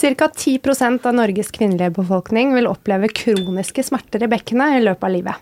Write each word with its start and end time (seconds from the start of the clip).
Ca. 0.00 0.28
10% 0.28 1.06
av 1.06 1.14
Norges 1.14 1.50
kvinnelige 1.50 1.90
befolkning 1.90 2.54
vil 2.54 2.68
oppleve 2.70 3.10
kroniske 3.12 3.82
smerter 3.84 4.22
i 4.24 4.30
bekkenet 4.32 4.78
i 4.78 4.84
løpet 4.86 5.04
av 5.04 5.12
livet. 5.12 5.34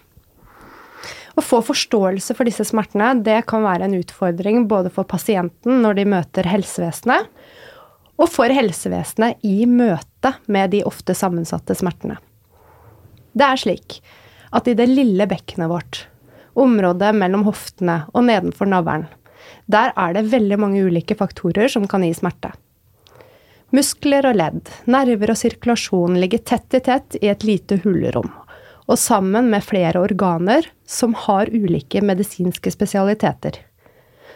Å 1.39 1.45
få 1.45 1.61
forståelse 1.63 2.35
for 2.35 2.49
disse 2.49 2.67
smertene 2.67 3.13
det 3.23 3.37
kan 3.47 3.63
være 3.63 3.87
en 3.87 3.95
utfordring 4.01 4.65
både 4.67 4.91
for 4.91 5.07
pasienten 5.07 5.79
når 5.85 6.01
de 6.01 6.09
møter 6.11 6.51
helsevesenet, 6.51 7.31
og 8.19 8.27
for 8.35 8.51
helsevesenet 8.51 9.47
i 9.47 9.63
møte 9.71 10.35
med 10.51 10.75
de 10.75 10.83
ofte 10.91 11.15
sammensatte 11.15 11.79
smertene. 11.79 12.19
Det 13.39 13.47
er 13.47 13.63
slik 13.63 14.01
at 14.51 14.67
i 14.67 14.75
det 14.75 14.91
lille 14.91 15.31
bekkenet 15.31 15.71
vårt, 15.71 16.07
området 16.59 17.15
mellom 17.15 17.47
hoftene 17.47 18.09
og 18.11 18.27
nedenfor 18.27 18.67
navlen, 18.67 19.07
der 19.71 19.95
er 19.95 20.19
det 20.19 20.33
veldig 20.33 20.59
mange 20.59 20.83
ulike 20.83 21.15
faktorer 21.15 21.71
som 21.71 21.87
kan 21.87 22.03
gi 22.03 22.11
smerte. 22.17 22.51
Muskler 23.69 24.25
og 24.25 24.39
ledd, 24.41 24.69
nerver 24.89 25.35
og 25.35 25.37
sirkulasjon 25.37 26.15
ligger 26.17 26.41
tett 26.41 26.73
i 26.79 26.81
tett 26.81 27.19
i 27.21 27.29
et 27.29 27.43
lite 27.45 27.77
hulrom, 27.83 28.31
og 28.89 28.97
sammen 28.97 29.51
med 29.53 29.67
flere 29.67 30.01
organer 30.01 30.71
som 30.89 31.13
har 31.27 31.51
ulike 31.53 32.01
medisinske 32.01 32.73
spesialiteter. 32.73 33.59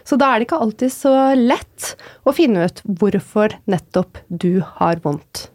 Så 0.05 0.19
da 0.21 0.29
er 0.29 0.37
det 0.37 0.45
ikke 0.45 0.59
alltid 0.61 0.93
så 0.93 1.13
lett 1.39 1.95
å 2.27 2.33
finne 2.35 2.67
ut 2.67 2.83
hvorfor 2.85 3.55
nettopp 3.65 4.19
du 4.29 4.61
har 4.77 5.01
vondt. 5.01 5.47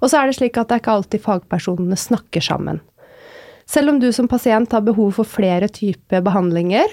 Og 0.00 0.08
så 0.08 0.22
er 0.22 0.30
det 0.30 0.38
slik 0.38 0.56
at 0.56 0.70
det 0.70 0.78
er 0.78 0.82
ikke 0.82 0.96
alltid 0.96 1.24
fagpersonene 1.26 1.98
snakker 2.00 2.44
sammen. 2.44 2.80
Selv 3.68 3.92
om 3.92 4.00
du 4.00 4.08
som 4.16 4.30
pasient 4.30 4.72
har 4.72 4.86
behov 4.86 5.12
for 5.18 5.28
flere 5.28 5.68
typer 5.68 6.24
behandlinger, 6.24 6.88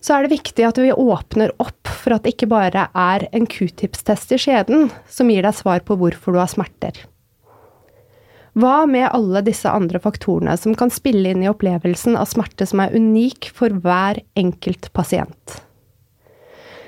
så 0.00 0.16
er 0.16 0.24
det 0.24 0.36
viktig 0.36 0.64
at 0.66 0.78
vi 0.80 0.92
åpner 0.92 1.52
opp 1.62 1.90
for 1.90 2.16
at 2.16 2.24
det 2.24 2.36
ikke 2.36 2.50
bare 2.50 2.86
er 2.92 3.26
en 3.32 3.46
q-tips-test 3.50 4.34
i 4.36 4.40
skjeden 4.40 4.88
som 5.10 5.30
gir 5.32 5.46
deg 5.46 5.56
svar 5.56 5.84
på 5.86 5.98
hvorfor 5.98 6.36
du 6.36 6.40
har 6.42 6.50
smerter. 6.52 6.98
Hva 8.56 8.86
med 8.88 9.10
alle 9.12 9.42
disse 9.44 9.68
andre 9.68 10.00
faktorene 10.00 10.54
som 10.56 10.72
kan 10.78 10.88
spille 10.92 11.28
inn 11.28 11.42
i 11.44 11.50
opplevelsen 11.50 12.16
av 12.16 12.30
smerte 12.30 12.64
som 12.68 12.80
er 12.80 12.94
unik 12.96 13.50
for 13.52 13.74
hver 13.84 14.22
enkelt 14.38 14.88
pasient? 14.96 15.58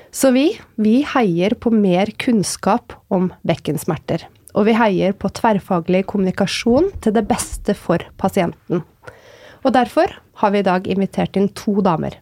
Så 0.09 0.31
vi, 0.33 0.47
vi 0.81 1.03
heier 1.05 1.53
på 1.53 1.69
mer 1.69 2.09
kunnskap 2.17 2.95
om 3.13 3.29
bekkensmerter. 3.45 4.23
Og 4.57 4.65
vi 4.65 4.73
heier 4.73 5.13
på 5.13 5.29
tverrfaglig 5.29 6.07
kommunikasjon 6.09 6.89
til 7.03 7.13
det 7.13 7.27
beste 7.29 7.75
for 7.77 8.01
pasienten. 8.17 8.81
Og 9.61 9.75
derfor 9.75 10.15
har 10.41 10.55
vi 10.55 10.63
i 10.63 10.65
dag 10.65 10.89
invitert 10.89 11.37
inn 11.37 11.51
to 11.53 11.83
damer 11.85 12.17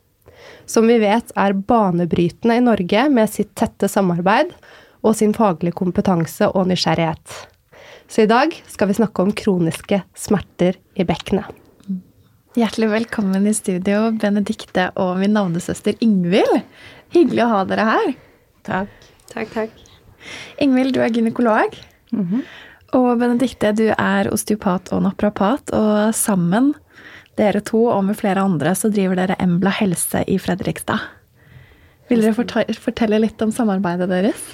som 0.66 0.88
vi 0.88 0.98
vet 1.02 1.32
er 1.36 1.56
banebrytende 1.58 2.58
i 2.58 2.64
Norge 2.64 3.08
med 3.14 3.32
sitt 3.32 3.54
tette 3.58 3.90
samarbeid 3.92 4.52
og 5.06 5.16
sin 5.16 5.36
faglige 5.36 5.78
kompetanse 5.78 6.50
og 6.50 6.68
nysgjerrighet. 6.72 7.38
Så 8.08 8.24
i 8.24 8.30
dag 8.30 8.54
skal 8.68 8.90
vi 8.90 8.98
snakke 8.98 9.24
om 9.24 9.34
kroniske 9.36 10.02
smerter 10.16 10.80
i 10.96 11.06
bekkenet. 11.08 11.50
Hjertelig 12.58 12.88
velkommen 12.90 13.44
i 13.46 13.54
studio, 13.54 14.08
Benedikte 14.18 14.88
og 14.98 15.20
min 15.22 15.36
navnesøster 15.38 16.00
Ingvild. 16.02 16.64
Hyggelig 17.14 17.44
å 17.44 17.52
ha 17.52 17.60
dere 17.70 17.86
her. 17.86 18.16
Takk. 18.66 19.12
Takk, 19.30 19.52
takk. 19.54 19.84
Ingvild, 20.64 20.96
du 20.96 21.04
er 21.04 21.14
gynekolog. 21.14 21.78
Mm 22.12 22.26
-hmm. 22.26 22.42
Og 22.98 23.20
Benedikte, 23.20 23.72
du 23.72 23.92
er 23.92 24.30
osteopat 24.32 24.94
og 24.94 25.04
naprapat. 25.04 25.74
Og 25.76 26.16
sammen 26.16 26.74
dere 27.38 27.62
to 27.66 27.86
og 27.94 28.04
med 28.08 28.18
flere 28.20 28.44
andre 28.44 28.74
så 28.78 28.92
driver 28.94 29.20
dere 29.20 29.38
Embla 29.44 29.74
helse 29.80 30.24
i 30.28 30.40
Fredrikstad. 30.42 31.04
Vil 32.08 32.24
dere 32.24 32.36
fortelle 32.80 33.20
litt 33.20 33.42
om 33.44 33.52
samarbeidet 33.54 34.08
deres? 34.10 34.48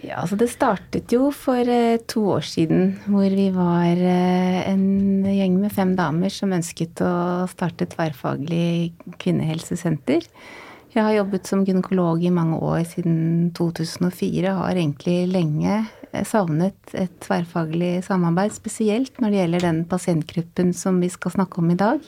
Ja, 0.00 0.22
altså 0.22 0.36
Det 0.40 0.48
startet 0.48 1.12
jo 1.12 1.28
for 1.34 1.60
eh, 1.60 2.00
to 2.08 2.22
år 2.32 2.46
siden, 2.46 2.94
hvor 3.04 3.28
vi 3.28 3.50
var 3.52 3.98
eh, 4.00 4.60
en 4.70 5.26
gjeng 5.28 5.58
med 5.60 5.74
fem 5.76 5.92
damer 5.98 6.32
som 6.32 6.54
ønsket 6.56 7.02
å 7.04 7.44
starte 7.50 7.88
tverrfaglig 7.90 8.94
kvinnehelsesenter. 9.20 10.24
Jeg 10.90 11.06
har 11.06 11.14
jobbet 11.14 11.46
som 11.46 11.60
gynekolog 11.62 12.22
i 12.26 12.32
mange 12.34 12.56
år, 12.66 12.80
siden 12.90 13.50
2004. 13.54 14.54
Har 14.58 14.74
egentlig 14.74 15.28
lenge 15.30 15.84
savnet 16.26 16.94
et 16.98 17.12
tverrfaglig 17.22 18.00
samarbeid, 18.02 18.56
spesielt 18.56 19.20
når 19.22 19.30
det 19.30 19.38
gjelder 19.38 19.66
den 19.68 19.84
pasientgruppen 19.90 20.72
som 20.74 20.98
vi 20.98 21.12
skal 21.12 21.36
snakke 21.36 21.62
om 21.62 21.70
i 21.70 21.78
dag. 21.78 22.02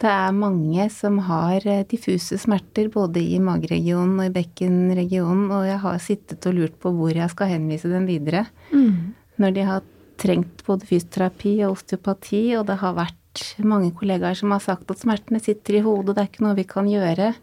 Det 0.00 0.08
er 0.08 0.32
mange 0.32 0.86
som 0.94 1.18
har 1.26 1.66
eh, 1.68 1.82
diffuse 1.88 2.38
smerter 2.40 2.86
både 2.94 3.20
i 3.20 3.36
mageregionen 3.42 4.22
og 4.22 4.30
i 4.30 4.34
bekkenregionen, 4.38 5.50
og 5.52 5.66
jeg 5.68 5.80
har 5.82 5.98
sittet 6.00 6.46
og 6.48 6.56
lurt 6.56 6.78
på 6.80 6.92
hvor 6.94 7.12
jeg 7.12 7.28
skal 7.34 7.50
henvise 7.50 7.90
dem 7.90 8.06
videre. 8.08 8.46
Mm. 8.72 9.12
Når 9.42 9.56
de 9.58 9.66
har 9.68 9.82
trengt 10.20 10.62
både 10.64 10.88
fysioterapi 10.88 11.58
og 11.66 11.74
osteopati, 11.74 12.44
og 12.56 12.64
det 12.70 12.78
har 12.80 12.96
vært 12.96 13.44
mange 13.60 13.92
kollegaer 13.96 14.38
som 14.38 14.54
har 14.54 14.62
sagt 14.64 14.88
at 14.94 15.02
smertene 15.02 15.42
sitter 15.42 15.78
i 15.78 15.84
hodet, 15.84 16.14
det 16.16 16.24
er 16.24 16.30
ikke 16.32 16.46
noe 16.46 16.56
vi 16.56 16.68
kan 16.70 16.88
gjøre. 16.88 17.34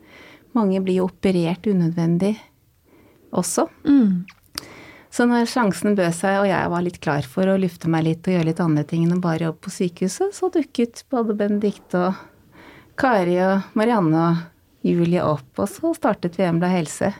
Mange 0.56 0.80
blir 0.84 1.02
jo 1.02 1.10
operert 1.10 1.68
unødvendig 1.68 2.36
også. 3.36 3.68
Mm. 3.88 4.26
Så 5.10 5.26
når 5.26 5.48
sjansen 5.50 5.96
bød 5.98 6.14
seg, 6.14 6.42
og 6.44 6.48
jeg 6.50 6.72
var 6.72 6.84
litt 6.86 7.00
klar 7.02 7.26
for 7.26 7.50
å 7.50 7.58
lufte 7.60 7.90
meg 7.90 8.06
litt 8.06 8.28
og 8.28 8.36
gjøre 8.36 8.50
litt 8.52 8.62
andre 8.64 8.84
ting 8.88 9.06
enn 9.06 9.16
å 9.18 9.24
bare 9.24 9.48
jobbe 9.48 9.66
på 9.66 9.74
sykehuset, 9.74 10.36
så 10.36 10.52
dukket 10.54 11.06
både 11.12 11.36
Benedicte 11.40 12.04
og 12.10 12.20
Kari 12.98 13.38
og 13.42 13.78
Marianne 13.78 14.28
og 14.28 14.86
Julie 14.88 15.24
opp, 15.24 15.50
og 15.58 15.70
så 15.72 15.94
startet 15.98 16.38
vi 16.38 16.46
Embla 16.48 16.70
helse. 16.72 17.12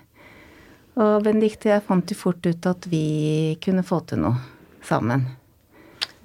Og 0.98 1.26
Benedicte 1.26 1.72
jeg 1.72 1.86
fant 1.86 2.10
jo 2.10 2.18
fort 2.18 2.46
ut 2.46 2.70
at 2.70 2.88
vi 2.90 3.58
kunne 3.64 3.86
få 3.86 4.02
til 4.10 4.24
noe 4.24 4.38
sammen. 4.86 5.26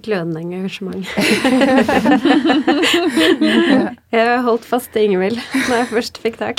Glødende 0.02 0.40
engasjement. 0.42 1.06
jeg 4.16 4.42
holdt 4.46 4.66
fast 4.66 4.90
til 4.94 5.02
Ingvild 5.06 5.38
når 5.38 5.76
jeg 5.76 5.90
først 5.92 6.18
fikk 6.22 6.36
tak. 6.40 6.58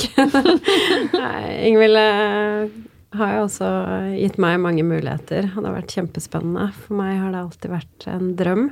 Ingvild 1.68 1.98
eh, 2.00 2.62
har 3.20 3.30
jo 3.38 3.42
også 3.48 3.68
gitt 4.16 4.38
meg 4.42 4.62
mange 4.64 4.86
muligheter. 4.88 5.50
Det 5.50 5.58
har 5.58 5.76
vært 5.76 5.96
kjempespennende. 5.98 6.66
For 6.86 6.94
meg 7.02 7.14
har 7.20 7.30
det 7.34 7.44
alltid 7.44 7.70
vært 7.76 8.00
en 8.14 8.26
drøm 8.40 8.66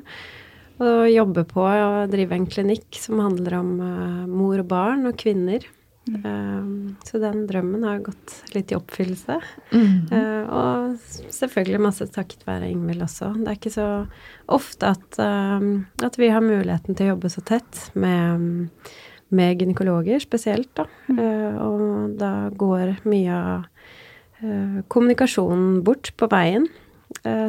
å 0.82 1.06
jobbe 1.06 1.44
på 1.50 1.62
og 1.62 2.14
drive 2.14 2.38
en 2.38 2.48
klinikk 2.50 2.98
som 2.98 3.22
handler 3.22 3.60
om 3.60 3.76
uh, 3.82 4.24
mor 4.30 4.64
og 4.64 4.68
barn 4.72 5.06
og 5.10 5.20
kvinner. 5.22 5.68
Mm. 6.10 6.24
Uh, 6.26 7.06
så 7.06 7.22
den 7.22 7.46
drømmen 7.50 7.84
har 7.86 8.02
gått 8.06 8.34
litt 8.56 8.74
i 8.74 8.78
oppfyllelse. 8.78 9.38
Mm. 9.72 10.10
Uh, 10.10 10.44
og 10.50 11.32
selvfølgelig 11.34 11.84
masse 11.86 12.10
takket 12.14 12.46
være 12.48 12.72
Ingvild 12.72 13.06
også. 13.06 13.34
Det 13.38 13.48
er 13.48 13.60
ikke 13.60 13.74
så 13.76 13.88
ofte 14.52 14.92
at, 14.96 15.22
at, 15.22 16.20
vi 16.20 16.32
har 16.34 16.44
muligheten 16.44 16.98
til 16.98 17.08
å 17.08 17.14
jobbe 17.14 17.32
så 17.32 17.44
tett 17.46 17.86
med, 17.94 18.80
med 19.32 19.62
gynekologer 19.62 20.20
spesielt, 20.24 20.74
da. 20.76 20.88
Mm. 21.12 21.20
og 21.62 22.16
da 22.20 22.34
går 22.58 22.98
mye 23.06 23.38
av 23.38 23.68
Eh, 24.42 24.82
kommunikasjonen 24.88 25.84
bort 25.86 26.14
på 26.18 26.28
veien. 26.32 26.68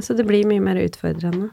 Så 0.03 0.17
det 0.19 0.27
blir 0.27 0.45
mye 0.45 0.61
mer 0.61 0.77
utfordrende. 0.83 1.49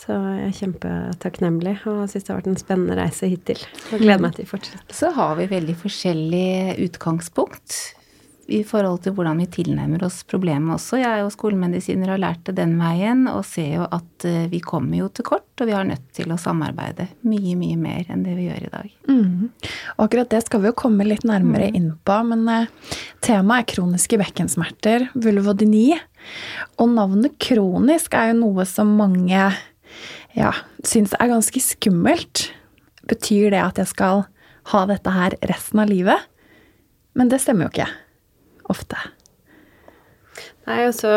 Så 0.00 0.16
jeg 0.16 0.48
er 0.48 0.56
kjempetakknemlig 0.56 1.76
og 1.90 2.06
syns 2.08 2.24
det 2.24 2.32
har 2.32 2.40
vært 2.40 2.52
en 2.54 2.60
spennende 2.60 2.96
reise 2.96 3.28
hittil. 3.28 3.60
Og 3.92 4.00
gleder 4.00 4.22
meg 4.24 4.36
til 4.36 4.48
å 4.48 4.52
fortsette. 4.54 4.96
Så 4.96 5.12
har 5.16 5.34
vi 5.36 5.50
veldig 5.50 5.76
forskjellig 5.82 6.78
utgangspunkt 6.86 7.80
i 8.50 8.60
forhold 8.66 9.04
til 9.04 9.14
hvordan 9.14 9.38
vi 9.38 9.46
tilnærmer 9.52 10.02
oss 10.06 10.20
problemet 10.28 10.74
også. 10.74 10.98
Jeg 10.98 11.08
er 11.08 11.22
jo 11.22 11.30
skolemedisiner 11.30 12.08
og 12.08 12.16
har 12.16 12.22
lært 12.24 12.42
det 12.48 12.56
den 12.58 12.74
veien, 12.80 13.22
og 13.30 13.44
ser 13.46 13.76
jo 13.76 13.86
at 13.86 14.26
eh, 14.26 14.48
vi 14.50 14.58
kommer 14.64 14.98
jo 14.98 15.06
til 15.14 15.26
kort, 15.28 15.46
og 15.60 15.68
vi 15.68 15.76
har 15.76 15.86
nødt 15.86 16.08
til 16.16 16.32
å 16.32 16.38
samarbeide 16.40 17.06
mye, 17.28 17.54
mye 17.60 17.78
mer 17.78 18.10
enn 18.10 18.24
det 18.26 18.34
vi 18.38 18.48
gjør 18.48 18.66
i 18.66 18.72
dag. 18.72 18.90
Mm. 19.10 19.50
Og 19.96 20.04
akkurat 20.06 20.32
det 20.34 20.42
skal 20.46 20.64
vi 20.64 20.70
jo 20.72 20.78
komme 20.82 21.06
litt 21.06 21.26
nærmere 21.28 21.70
mm. 21.70 21.78
inn 21.78 21.90
på, 22.06 22.18
men 22.32 22.46
uh, 22.50 22.96
temaet 23.22 23.62
er 23.62 23.72
kroniske 23.76 24.18
bekkensmerter, 24.20 25.10
vulvodyni. 25.14 25.88
Og 26.82 26.90
navnet 26.96 27.38
kronisk 27.40 28.18
er 28.18 28.32
jo 28.32 28.40
noe 28.42 28.66
som 28.68 28.96
mange 28.98 29.50
ja, 30.36 30.52
syns 30.86 31.14
er 31.18 31.32
ganske 31.32 31.62
skummelt. 31.62 32.50
Betyr 33.10 33.50
det 33.54 33.62
at 33.62 33.80
jeg 33.80 33.90
skal 33.90 34.24
ha 34.70 34.82
dette 34.86 35.14
her 35.14 35.34
resten 35.50 35.82
av 35.82 35.90
livet? 35.90 36.28
Men 37.18 37.30
det 37.32 37.40
stemmer 37.42 37.66
jo 37.66 37.72
ikke 37.74 37.88
ofte. 38.70 38.98
Nei, 40.68 40.84
også 40.86 41.10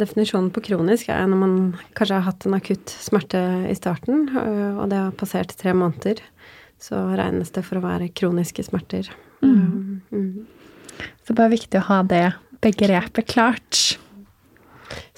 Definisjonen 0.00 0.48
på 0.54 0.62
kronisk 0.64 1.10
er 1.12 1.26
når 1.28 1.40
man 1.42 1.56
kanskje 1.98 2.16
har 2.16 2.28
hatt 2.30 2.46
en 2.48 2.56
akutt 2.56 2.92
smerte 3.02 3.40
i 3.68 3.76
starten, 3.76 4.28
øh, 4.32 4.80
og 4.80 4.86
det 4.92 5.00
har 5.02 5.16
passert 5.20 5.52
tre 5.60 5.74
måneder, 5.76 6.22
så 6.80 7.02
regnes 7.18 7.52
det 7.52 7.66
for 7.66 7.80
å 7.80 7.84
være 7.84 8.08
kroniske 8.16 8.64
smerter. 8.64 9.10
Mm. 9.44 10.00
Mm. 10.08 10.46
Så 11.20 11.32
det 11.32 11.34
er 11.34 11.40
bare 11.42 11.52
viktig 11.52 11.80
å 11.80 11.88
ha 11.90 12.00
det 12.08 12.24
begrepet 12.64 13.28
klart. 13.28 13.82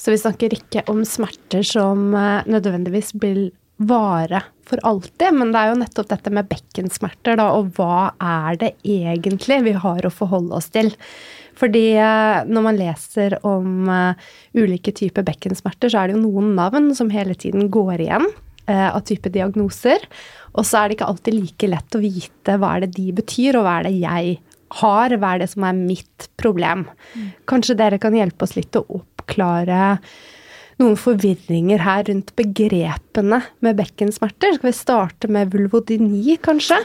Så 0.03 0.11
vi 0.11 0.19
snakker 0.19 0.55
ikke 0.57 0.83
om 0.91 1.05
smerter 1.07 1.63
som 1.67 2.11
øh, 2.11 2.49
nødvendigvis 2.51 3.13
vil 3.23 3.53
vare 3.83 4.41
for 4.67 4.83
alltid, 4.87 5.35
men 5.37 5.53
det 5.55 5.61
er 5.61 5.71
jo 5.71 5.79
nettopp 5.79 6.09
dette 6.11 6.33
med 6.35 6.49
bekkensmerter, 6.51 7.39
da, 7.39 7.49
og 7.55 7.71
hva 7.77 8.11
er 8.19 8.59
det 8.59 8.73
egentlig 8.87 9.61
vi 9.67 9.75
har 9.79 10.07
å 10.07 10.13
forholde 10.13 10.59
oss 10.59 10.69
til? 10.75 10.91
Fordi 11.59 11.85
eh, 12.01 12.43
når 12.49 12.65
man 12.67 12.79
leser 12.79 13.37
om 13.47 13.91
uh, 13.91 14.15
ulike 14.59 14.95
typer 14.97 15.27
bekkensmerter, 15.27 15.93
så 15.93 16.03
er 16.03 16.11
det 16.11 16.17
jo 16.17 16.23
noen 16.25 16.55
navn 16.59 16.91
som 16.99 17.11
hele 17.13 17.37
tiden 17.39 17.71
går 17.75 18.07
igjen 18.07 18.31
av 18.73 19.03
type 19.05 19.27
diagnoser. 19.35 20.05
Og 20.55 20.65
så 20.65 20.79
er 20.79 20.89
det 20.89 20.95
ikke 20.97 21.09
alltid 21.11 21.35
like 21.35 21.69
lett 21.69 21.97
å 21.99 22.01
vite 22.01 22.55
hva 22.63 22.77
er 22.77 22.85
det 22.85 22.93
de 22.95 23.09
betyr, 23.19 23.59
og 23.59 23.67
hva 23.67 23.73
er 23.81 23.89
det 23.89 23.97
jeg 23.99 24.37
har, 24.79 25.17
hva 25.19 25.33
er 25.35 25.43
det 25.43 25.49
som 25.53 25.67
er 25.67 25.77
mitt 25.77 26.29
problem. 26.41 26.87
Mm. 27.13 27.27
Kanskje 27.51 27.77
dere 27.79 27.99
kan 28.01 28.15
hjelpe 28.17 28.47
oss 28.47 28.55
litt 28.57 28.79
å 28.79 28.85
oppklare 29.33 29.99
noen 30.81 30.97
forvirringer 30.99 31.83
her 31.85 32.05
rundt 32.09 32.33
begrepene 32.37 33.43
med 33.63 33.79
bekkensmerter. 33.79 34.57
Skal 34.57 34.71
vi 34.71 34.75
starte 34.77 35.31
med 35.31 35.53
vulvodyni, 35.53 36.37
kanskje? 36.43 36.81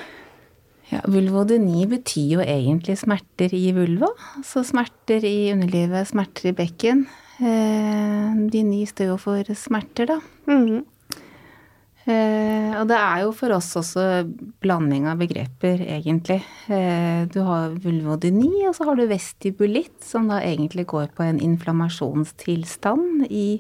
Ja, 0.88 1.02
Vulvodyni 1.04 1.84
betyr 1.90 2.38
jo 2.38 2.44
egentlig 2.44 2.96
smerter 3.02 3.52
i 3.56 3.72
vulva. 3.76 4.08
Altså 4.40 4.64
smerter 4.64 5.26
i 5.28 5.52
underlivet, 5.52 6.08
smerter 6.08 6.52
i 6.52 6.56
bekken. 6.56 7.08
Eh, 7.42 8.38
dyni 8.54 8.86
står 8.88 9.12
jo 9.12 9.18
for 9.20 9.52
smerter, 9.58 10.14
da. 10.14 10.22
Mm. 10.48 10.86
Eh, 12.08 12.72
og 12.80 12.86
det 12.88 12.96
er 12.96 13.24
jo 13.26 13.34
for 13.36 13.52
oss 13.52 13.74
også 13.76 14.04
blanding 14.64 15.10
av 15.12 15.20
begreper, 15.20 15.82
egentlig. 15.84 16.40
Eh, 16.72 17.26
du 17.28 17.42
har 17.44 17.74
vulvodyni, 17.84 18.64
og 18.70 18.78
så 18.78 18.88
har 18.88 18.96
du 18.96 19.10
vestibulitt, 19.10 19.98
som 20.08 20.30
da 20.32 20.40
egentlig 20.40 20.88
går 20.88 21.10
på 21.18 21.26
en 21.26 21.42
inflammasjonstilstand 21.44 23.26
i, 23.28 23.60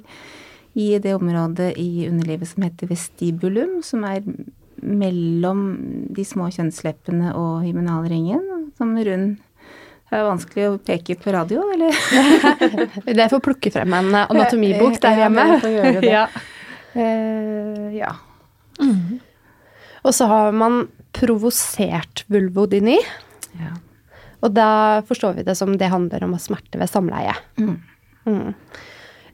i 0.79 0.87
det 1.03 1.17
området 1.17 1.73
i 1.81 2.07
underlivet 2.07 2.47
som 2.53 2.63
heter 2.63 2.87
vestibulum, 2.87 3.81
som 3.83 4.05
er 4.07 4.23
mellom 4.77 5.67
de 6.15 6.23
små 6.23 6.47
kjønnsleppene 6.53 7.33
og 7.35 7.65
hymenalringen, 7.65 8.71
som 8.77 8.95
rund 8.95 9.35
det 10.07 10.15
er 10.15 10.23
vanskelig 10.23 10.67
å 10.69 10.75
peke 10.87 11.17
på 11.19 11.33
radio, 11.35 11.65
eller? 11.73 11.91
det 13.19 13.25
får 13.27 13.41
plukke 13.43 13.73
frem 13.75 13.91
en 13.97 14.13
anatomibok 14.29 15.01
der 15.03 15.25
hjemme. 15.25 15.49
Ja. 16.15 16.29
Uh, 16.97 17.91
ja. 17.93 18.13
Mm. 18.79 19.19
Og 20.07 20.15
så 20.15 20.27
har 20.29 20.55
man 20.55 20.85
provosert 21.17 22.23
vulvodyni. 22.31 22.97
Ja. 23.57 23.73
Og 24.45 24.53
da 24.53 25.01
forstår 25.07 25.39
vi 25.39 25.45
det 25.47 25.57
som 25.57 25.73
det 25.79 25.89
handler 25.91 26.23
om 26.27 26.35
å 26.37 26.41
smerte 26.41 26.79
ved 26.79 26.91
samleie. 26.91 27.33
Mm. 27.57 27.77
Mm. 28.27 28.51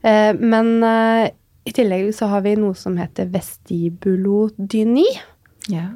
Uh, 0.04 0.32
men 0.40 0.70
uh, 0.84 1.26
i 1.64 1.72
tillegg 1.72 2.10
så 2.16 2.28
har 2.32 2.44
vi 2.44 2.56
noe 2.60 2.76
som 2.78 2.96
heter 3.00 3.28
vestibulodyni. 3.32 5.06
Ja. 5.72 5.90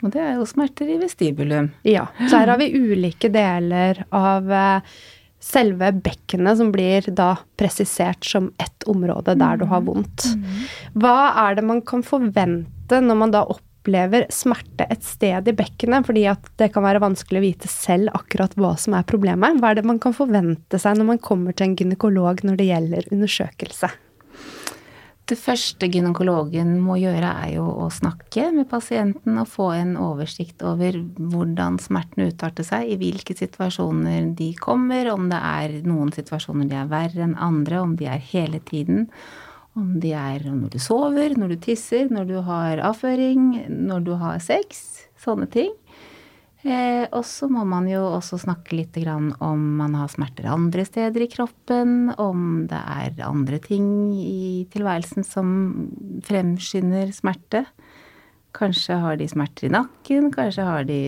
Og 0.00 0.12
det 0.14 0.22
er 0.24 0.36
jo 0.38 0.46
smerter 0.48 0.88
i 0.88 0.98
vestibulum. 1.00 1.70
Ja. 1.84 2.06
Så 2.22 2.38
her 2.38 2.52
har 2.54 2.60
vi 2.60 2.70
ulike 2.72 3.28
deler 3.32 4.00
av 4.16 4.48
eh, 4.48 4.94
selve 5.40 5.88
bekkenet 6.04 6.60
som 6.60 6.70
blir 6.72 7.06
da 7.16 7.32
presisert 7.58 8.24
som 8.26 8.50
ett 8.60 8.84
område 8.90 9.34
der 9.40 9.60
du 9.60 9.66
har 9.70 9.82
vondt. 9.86 10.28
Mm. 10.36 10.60
Hva 11.00 11.16
er 11.46 11.58
det 11.58 11.66
man 11.66 11.82
kan 11.86 12.04
forvente 12.06 13.00
når 13.00 13.18
man 13.22 13.32
da 13.34 13.44
opplever 13.48 14.26
smerte 14.34 14.84
et 14.92 15.04
sted 15.06 15.48
i 15.48 15.56
bekkenet, 15.56 16.04
fordi 16.06 16.26
at 16.28 16.52
det 16.60 16.70
kan 16.74 16.84
være 16.84 17.02
vanskelig 17.02 17.40
å 17.40 17.46
vite 17.46 17.72
selv 17.72 18.12
akkurat 18.16 18.54
hva 18.60 18.74
som 18.80 18.98
er 18.98 19.08
problemet? 19.08 19.56
Hva 19.60 19.72
er 19.72 19.80
det 19.80 19.88
man 19.88 20.02
kan 20.02 20.16
forvente 20.16 20.80
seg 20.80 21.00
når 21.00 21.12
man 21.14 21.24
kommer 21.24 21.56
til 21.56 21.70
en 21.70 21.76
gynekolog 21.80 22.44
når 22.44 22.60
det 22.60 22.70
gjelder 22.70 23.10
undersøkelse? 23.14 23.92
Det 25.30 25.36
første 25.38 25.86
gynekologen 25.86 26.72
må 26.82 26.96
gjøre, 26.98 27.28
er 27.44 27.52
jo 27.54 27.68
å 27.84 27.84
snakke 27.94 28.48
med 28.50 28.66
pasienten 28.70 29.36
og 29.38 29.46
få 29.52 29.68
en 29.76 29.92
oversikt 30.00 30.64
over 30.66 30.96
hvordan 31.20 31.76
smerten 31.78 32.26
utarter 32.32 32.66
seg, 32.66 32.88
i 32.90 32.96
hvilke 32.98 33.36
situasjoner 33.38 34.32
de 34.34 34.48
kommer, 34.58 35.12
om 35.12 35.28
det 35.30 35.38
er 35.38 35.76
noen 35.86 36.10
situasjoner 36.16 36.66
de 36.66 36.80
er 36.80 36.90
verre 36.90 37.22
enn 37.28 37.36
andre, 37.38 37.78
om 37.84 37.94
de 38.00 38.10
er 38.10 38.24
hele 38.32 38.58
tiden. 38.66 39.06
Om 39.78 40.00
de 40.02 40.16
er 40.18 40.48
når 40.50 40.74
du 40.74 40.80
sover, 40.82 41.36
når 41.38 41.54
du 41.54 41.60
tisser, 41.68 42.10
når 42.10 42.26
du 42.26 42.36
har 42.50 42.82
avføring, 42.90 43.52
når 43.86 44.08
du 44.08 44.16
har 44.18 44.42
sex. 44.42 44.82
Sånne 45.20 45.46
ting. 45.52 45.70
Eh, 46.60 47.06
og 47.16 47.22
så 47.24 47.48
må 47.48 47.62
man 47.64 47.86
jo 47.88 48.02
også 48.18 48.36
snakke 48.42 48.76
litt 48.76 48.98
om 49.08 49.62
man 49.78 49.94
har 49.96 50.10
smerter 50.12 50.50
andre 50.52 50.84
steder 50.84 51.24
i 51.24 51.30
kroppen, 51.32 52.12
om 52.20 52.66
det 52.68 52.80
er 52.80 53.22
andre 53.24 53.60
ting 53.64 54.12
i 54.12 54.66
tilværelsen 54.72 55.24
som 55.24 55.54
fremskynder 56.26 57.14
smerte. 57.16 57.64
Kanskje 58.52 58.98
har 59.00 59.16
de 59.16 59.28
smerter 59.30 59.68
i 59.68 59.72
nakken, 59.72 60.28
kanskje 60.34 60.66
har 60.66 60.84
de 60.84 61.00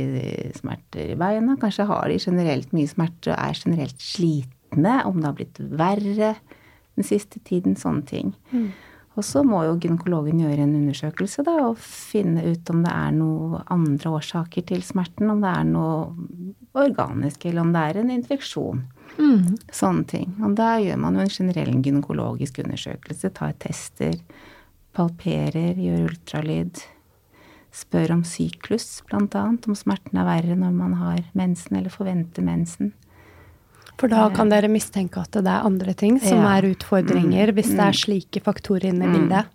smerter 0.56 1.12
i 1.12 1.19
beina, 1.20 1.58
kanskje 1.60 1.88
har 1.90 2.08
de 2.08 2.20
generelt 2.22 2.72
mye 2.72 2.88
smerter 2.88 3.34
og 3.34 3.40
er 3.43 3.58
generelt 3.58 4.00
slitne, 4.00 5.00
om 5.05 5.20
det 5.20 5.28
har 5.28 5.37
blitt 5.37 5.60
verre 5.60 6.32
den 6.96 7.08
siste 7.08 7.43
tiden, 7.44 7.76
sånne 7.76 8.06
ting. 8.08 8.32
Mm. 8.52 8.70
Og 9.12 9.25
så 9.26 9.43
må 9.44 9.61
jo 9.67 9.76
gynekologen 9.76 10.41
gjøre 10.41 10.64
en 10.64 10.76
undersøkelse 10.79 11.44
da, 11.44 11.59
og 11.67 11.81
finne 11.82 12.47
ut 12.47 12.70
om 12.73 12.81
det 12.85 12.93
er 12.93 13.11
noen 13.17 13.59
andre 13.73 14.14
årsaker 14.17 14.64
til 14.70 14.85
smerten. 14.87 15.29
Om 15.29 15.43
det 15.44 15.50
er 15.53 15.67
noe 15.69 15.99
organisk, 16.81 17.44
eller 17.44 17.67
om 17.67 17.75
det 17.75 17.82
er 17.85 18.00
en 18.00 18.14
infeksjon. 18.14 18.81
Mm. 19.19 19.59
Sånne 19.69 20.06
ting. 20.09 20.32
Og 20.41 20.56
da 20.56 20.79
gjør 20.81 21.03
man 21.05 21.19
jo 21.19 21.26
en 21.26 21.35
generell 21.35 21.76
gynekologisk 21.85 22.62
undersøkelse. 22.64 23.34
Tar 23.36 23.53
tester, 23.60 24.17
palperer, 24.96 25.77
gjør 25.77 26.08
ultralyd. 26.08 26.81
Spør 27.72 28.17
om 28.17 28.25
syklus, 28.29 29.03
annet. 29.13 29.69
Om 29.69 29.77
smerten 29.77 30.20
er 30.20 30.29
verre 30.29 30.56
når 30.56 30.72
man 30.77 30.96
har 31.01 31.20
mensen 31.36 31.77
eller 31.77 31.93
forventer 31.93 32.44
mensen. 32.44 32.94
For 34.01 34.11
da 34.11 34.27
kan 34.34 34.51
dere 34.51 34.70
mistenke 34.72 35.20
at 35.22 35.37
det 35.37 35.46
er 35.46 35.67
andre 35.67 35.94
ting 35.99 36.17
som 36.22 36.41
ja. 36.43 36.56
er 36.56 36.70
utfordringer, 36.72 37.53
mm. 37.53 37.56
hvis 37.58 37.70
det 37.70 37.82
er 37.82 37.93
mm. 37.94 38.01
slike 38.01 38.43
faktorer 38.43 38.89
inne 38.91 39.06
i 39.06 39.11
mm. 39.11 39.19
bildet? 39.19 39.53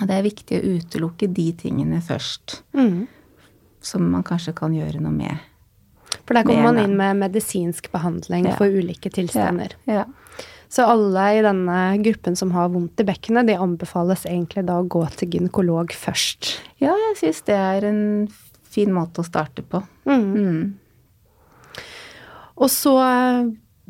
Det 0.00 0.14
er 0.16 0.24
viktig 0.24 0.58
å 0.58 0.74
utelukke 0.76 1.28
de 1.28 1.48
tingene 1.58 2.00
først. 2.04 2.60
Mm. 2.78 3.06
Som 3.82 4.06
man 4.12 4.24
kanskje 4.26 4.54
kan 4.56 4.74
gjøre 4.76 5.02
noe 5.02 5.14
med. 5.14 5.48
For 6.22 6.36
der 6.36 6.46
kommer 6.46 6.70
man 6.70 6.80
inn 6.82 6.94
med 6.96 7.18
medisinsk 7.18 7.90
behandling 7.92 8.46
ja. 8.50 8.56
for 8.58 8.70
ulike 8.70 9.10
tilstander. 9.12 9.74
Ja. 9.88 10.04
Ja. 10.04 10.44
Så 10.72 10.86
alle 10.88 11.24
i 11.36 11.42
denne 11.44 11.78
gruppen 12.00 12.36
som 12.38 12.54
har 12.54 12.70
vondt 12.72 13.00
i 13.02 13.04
bekkenet, 13.04 13.50
de 13.50 13.58
anbefales 13.60 14.22
egentlig 14.24 14.64
da 14.70 14.78
å 14.80 14.86
gå 14.88 15.02
til 15.18 15.34
gynekolog 15.34 15.92
først. 15.92 16.54
Ja, 16.80 16.94
jeg 17.10 17.18
syns 17.20 17.42
det 17.44 17.58
er 17.58 17.84
en 17.90 18.04
fin 18.72 18.94
måte 18.94 19.20
å 19.20 19.26
starte 19.26 19.64
på. 19.66 19.82
Mm. 20.08 20.30
Mm. 20.32 20.62
Og 22.60 22.70
så 22.70 22.96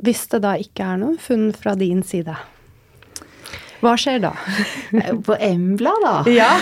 hvis 0.03 0.25
det 0.33 0.43
da 0.45 0.57
ikke 0.61 0.87
er 0.95 1.01
noen 1.03 1.19
funn 1.21 1.51
fra 1.57 1.77
din 1.79 2.03
side, 2.07 2.35
hva 3.83 3.97
skjer 3.99 4.21
da? 4.23 4.33
På 5.27 5.37
Embla, 5.43 5.93
da? 6.05 6.15
Ja. 6.31 6.53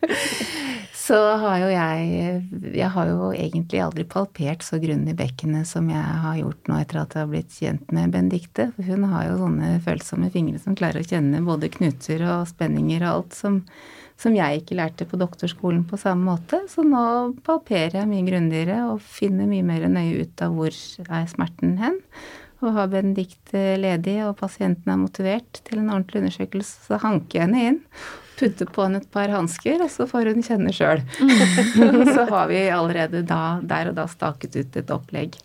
så 1.04 1.18
har 1.36 1.58
jo 1.60 1.66
jeg 1.68 2.76
Jeg 2.78 2.88
har 2.94 3.10
jo 3.10 3.26
egentlig 3.36 3.82
aldri 3.84 4.06
palpert 4.08 4.64
så 4.64 4.80
grundig 4.80 5.12
bekkenet 5.18 5.68
som 5.68 5.90
jeg 5.92 6.00
har 6.24 6.38
gjort 6.40 6.70
nå 6.70 6.78
etter 6.80 7.02
at 7.02 7.12
jeg 7.12 7.26
har 7.26 7.32
blitt 7.34 7.58
kjent 7.58 7.92
med 7.92 8.14
Benedicte. 8.16 8.70
For 8.72 8.88
hun 8.88 9.04
har 9.12 9.28
jo 9.28 9.36
sånne 9.42 9.74
følsomme 9.84 10.32
fingre 10.32 10.62
som 10.62 10.78
klarer 10.78 11.04
å 11.04 11.10
kjenne 11.12 11.44
både 11.44 11.68
knuter 11.76 12.24
og 12.24 12.48
spenninger 12.48 13.04
og 13.04 13.10
alt 13.10 13.36
som, 13.36 13.60
som 14.20 14.36
jeg 14.36 14.60
ikke 14.60 14.78
lærte 14.78 15.06
på 15.08 15.18
doktorskolen 15.20 15.82
på 15.88 15.98
samme 16.00 16.28
måte. 16.30 16.62
Så 16.70 16.84
nå 16.86 17.34
palperer 17.46 18.00
jeg 18.00 18.10
mye 18.10 18.26
grundigere 18.28 18.80
og 18.92 19.02
finner 19.02 19.50
mye 19.50 19.66
mer 19.66 19.88
nøye 19.90 20.24
ut 20.24 20.44
av 20.44 20.54
hvor 20.56 20.72
er 20.72 21.28
smerten 21.30 21.78
hen 21.82 22.00
og 22.64 22.74
har 22.78 22.90
Benedicte 22.92 23.62
ledig, 23.80 24.18
og 24.24 24.36
pasienten 24.40 24.92
er 24.92 25.00
motivert 25.00 25.62
til 25.66 25.80
en 25.80 25.90
ordentlig 25.92 26.22
undersøkelse, 26.22 26.86
så 26.88 27.00
hanker 27.02 27.40
jeg 27.40 27.48
henne 27.48 27.64
inn. 27.70 27.80
Putter 28.38 28.70
på 28.70 28.86
henne 28.86 29.02
et 29.02 29.10
par 29.14 29.30
hansker, 29.30 29.82
og 29.84 29.90
så 29.92 30.08
får 30.10 30.32
hun 30.32 30.44
kjenne 30.46 30.72
sjøl. 30.74 31.02
Mm. 31.20 32.04
så 32.16 32.26
har 32.30 32.48
vi 32.50 32.64
allerede 32.72 33.22
da, 33.28 33.58
der 33.62 33.92
og 33.92 33.98
da 33.98 34.08
staket 34.10 34.56
ut 34.58 34.80
et 34.80 34.94
opplegg. 34.94 35.36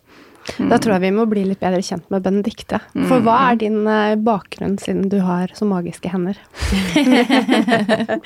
Da 0.58 0.80
tror 0.82 0.96
jeg 0.96 1.06
vi 1.06 1.16
må 1.16 1.26
bli 1.30 1.46
litt 1.48 1.62
bedre 1.62 1.82
kjent 1.86 2.10
med 2.14 2.26
Benedicte. 2.26 2.82
For 3.10 3.24
hva 3.26 3.38
er 3.50 3.60
din 3.62 3.82
eh, 3.88 4.18
bakgrunn 4.20 4.78
siden 4.82 5.10
du 5.12 5.20
har 5.26 5.54
så 5.58 5.68
magiske 5.70 6.12
hender? 6.12 6.40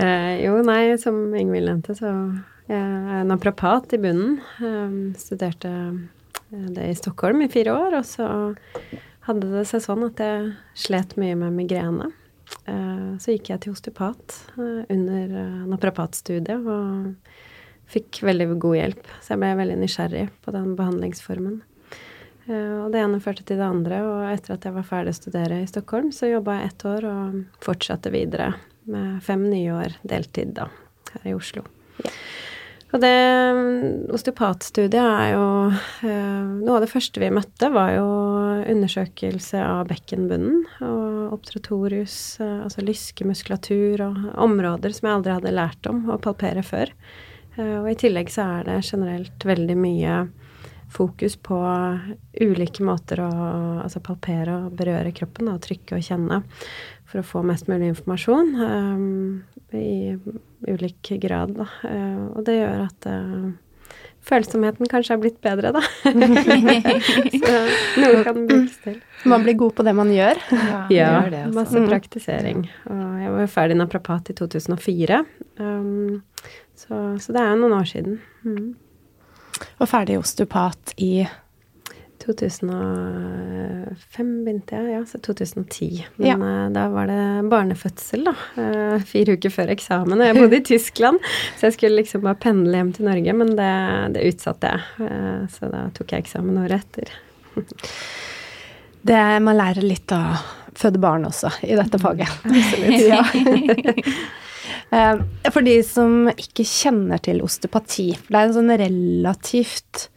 eh, 0.00 0.32
jo, 0.44 0.56
nei, 0.66 0.82
som 1.02 1.22
Ingvild 1.38 1.70
nevnte, 1.70 1.96
så 1.98 2.14
jeg 2.70 3.20
er 3.20 3.26
naprapat 3.26 3.96
i 3.96 4.02
bunnen. 4.02 4.38
Um, 4.62 4.98
studerte 5.18 5.70
det 6.50 6.86
i 6.86 6.98
Stockholm 6.98 7.42
i 7.42 7.50
fire 7.50 7.74
år. 7.74 7.98
Og 7.98 8.06
så 8.06 8.26
hadde 9.26 9.50
det 9.52 9.66
seg 9.70 9.82
sånn 9.84 10.06
at 10.06 10.22
jeg 10.22 10.52
slet 10.78 11.16
mye 11.20 11.36
med 11.38 11.56
migrene. 11.58 12.10
Eh, 12.66 13.10
så 13.22 13.34
gikk 13.34 13.52
jeg 13.52 13.62
til 13.64 13.74
osteopat 13.74 14.36
eh, 14.58 14.82
under 14.90 15.34
en 15.42 15.68
naprapatstudiet 15.70 16.66
og 16.66 17.12
fikk 17.90 18.22
veldig 18.26 18.46
god 18.62 18.76
hjelp. 18.78 19.10
Så 19.20 19.34
jeg 19.34 19.42
ble 19.42 19.50
veldig 19.60 19.78
nysgjerrig 19.80 20.26
på 20.44 20.54
den 20.54 20.72
behandlingsformen. 20.78 21.60
Og 22.50 22.88
det 22.90 22.98
ene 23.02 23.20
førte 23.22 23.44
til 23.46 23.60
det 23.60 23.66
andre, 23.68 24.00
og 24.02 24.24
etter 24.32 24.56
at 24.56 24.64
jeg 24.66 24.74
var 24.74 24.86
ferdig 24.88 25.12
å 25.14 25.18
studere 25.20 25.60
i 25.62 25.68
Stockholm, 25.70 26.08
så 26.14 26.30
jobba 26.30 26.56
jeg 26.56 26.70
ett 26.70 26.86
år 26.90 27.06
og 27.06 27.40
fortsatte 27.62 28.10
videre 28.10 28.52
med 28.90 29.20
fem 29.22 29.44
nye 29.52 29.74
år 29.76 29.98
deltid 30.02 30.56
da, 30.56 30.66
her 31.12 31.28
i 31.30 31.36
Oslo. 31.36 31.62
Ja. 32.02 32.14
Og 32.90 32.98
det 33.04 33.10
osteopatstudiet 34.10 34.98
er 34.98 35.28
jo 35.36 35.44
Noe 36.02 36.76
av 36.76 36.82
det 36.82 36.90
første 36.90 37.22
vi 37.22 37.30
møtte, 37.32 37.70
var 37.70 37.92
jo 37.94 38.06
undersøkelse 38.70 39.60
av 39.62 39.84
bekkenbunnen 39.90 40.64
og 40.82 41.36
obtratorius, 41.36 42.40
altså 42.42 42.82
lyskemuskulatur 42.84 44.02
og 44.08 44.18
områder 44.42 44.94
som 44.96 45.06
jeg 45.06 45.18
aldri 45.20 45.36
hadde 45.36 45.54
lært 45.54 45.90
om 45.90 46.08
å 46.10 46.18
palpere 46.22 46.64
før. 46.66 46.90
Og 47.60 47.90
i 47.90 47.96
tillegg 47.98 48.30
så 48.32 48.46
er 48.58 48.68
det 48.68 48.78
generelt 48.88 49.44
veldig 49.46 49.76
mye 49.76 50.14
fokus 50.90 51.36
på 51.36 51.58
ulike 52.40 52.82
måter 52.82 53.22
å 53.22 53.30
altså 53.84 54.02
palpere 54.02 54.56
og 54.64 54.74
berøre 54.78 55.12
kroppen 55.14 55.50
og 55.52 55.62
trykke 55.62 55.98
og 55.98 56.06
kjenne 56.06 56.40
for 57.10 57.22
å 57.22 57.26
få 57.26 57.42
mest 57.46 57.70
mulig 57.70 57.92
informasjon 57.92 58.54
um, 58.58 59.42
i 59.74 60.14
ulik 60.68 61.12
grad, 61.22 61.56
da. 61.58 61.66
Uh, 61.82 62.30
og 62.36 62.46
det 62.46 62.56
gjør 62.60 62.84
at 62.84 63.08
uh, 63.10 63.50
følsomheten 64.26 64.90
kanskje 64.90 65.16
er 65.16 65.22
blitt 65.22 65.40
bedre, 65.42 65.72
da. 65.74 65.82
Så 67.42 67.56
noe 68.02 68.22
kan 68.26 68.44
brukes 68.46 68.78
til. 68.84 68.98
Man 69.30 69.46
blir 69.46 69.58
god 69.62 69.74
på 69.78 69.86
det 69.86 69.94
man 69.98 70.12
gjør. 70.14 70.42
Ja, 70.54 70.80
ja 70.94 71.10
det, 71.26 71.44
altså. 71.48 71.56
masse 71.58 71.84
praktisering. 71.86 72.64
Og 72.90 73.24
jeg 73.24 73.34
var 73.36 73.54
ferdig 73.56 73.78
naprapat 73.80 74.30
i 74.30 74.38
2004, 74.38 75.22
um, 75.62 76.20
så, 76.80 76.96
så, 77.20 77.32
det 77.34 77.42
er 77.42 77.52
jo 77.52 77.60
noen 77.60 77.76
år 77.76 77.86
siden. 77.88 78.14
Mm. 78.46 78.68
Og 79.80 79.88
ferdig 79.90 80.16
osteopat 80.20 80.94
i 81.02 81.26
2005 82.20 84.44
begynte 84.44 84.76
jeg, 84.76 84.90
ja, 84.92 85.00
så 85.08 85.16
2010. 85.24 86.04
Men 86.20 86.28
ja. 86.28 86.34
uh, 86.36 86.66
da 86.74 86.82
var 86.92 87.04
det 87.08 87.48
barnefødsel, 87.52 88.20
da. 88.28 88.34
Uh, 88.56 88.98
fire 89.08 89.32
uker 89.36 89.50
før 89.54 89.68
eksamen. 89.74 90.20
Og 90.20 90.26
jeg 90.28 90.36
bodde 90.36 90.60
i 90.60 90.68
Tyskland, 90.72 91.18
så 91.56 91.62
jeg 91.68 91.74
skulle 91.78 92.00
liksom 92.00 92.20
bare 92.26 92.42
pendle 92.42 92.74
hjem 92.76 92.92
til 92.96 93.04
Norge, 93.08 93.32
men 93.42 93.48
det, 93.58 93.74
det 94.16 94.26
utsatte 94.32 94.66
jeg. 94.74 94.80
Uh, 95.00 95.42
så 95.52 95.62
da 95.72 95.80
tok 95.96 96.08
jeg 96.14 96.20
eksamen 96.26 96.62
året 96.64 96.78
etter. 96.84 97.06
det 99.08 99.22
Man 99.44 99.60
lærer 99.60 99.84
litt 99.84 100.08
å 100.16 100.22
føde 100.80 100.98
barn 101.02 101.22
også 101.28 101.48
i 101.66 101.74
dette 101.78 101.96
faget. 102.00 102.30
Absolutt. 102.44 104.06
ja. 104.88 105.18
For 105.52 105.66
de 105.66 105.76
som 105.86 106.30
ikke 106.32 106.64
kjenner 106.66 107.20
til 107.22 107.42
osteopati, 107.44 108.08
det 108.28 108.34
er 108.34 108.48
en 108.48 108.56
sånn 108.56 108.72
relativt 108.80 110.08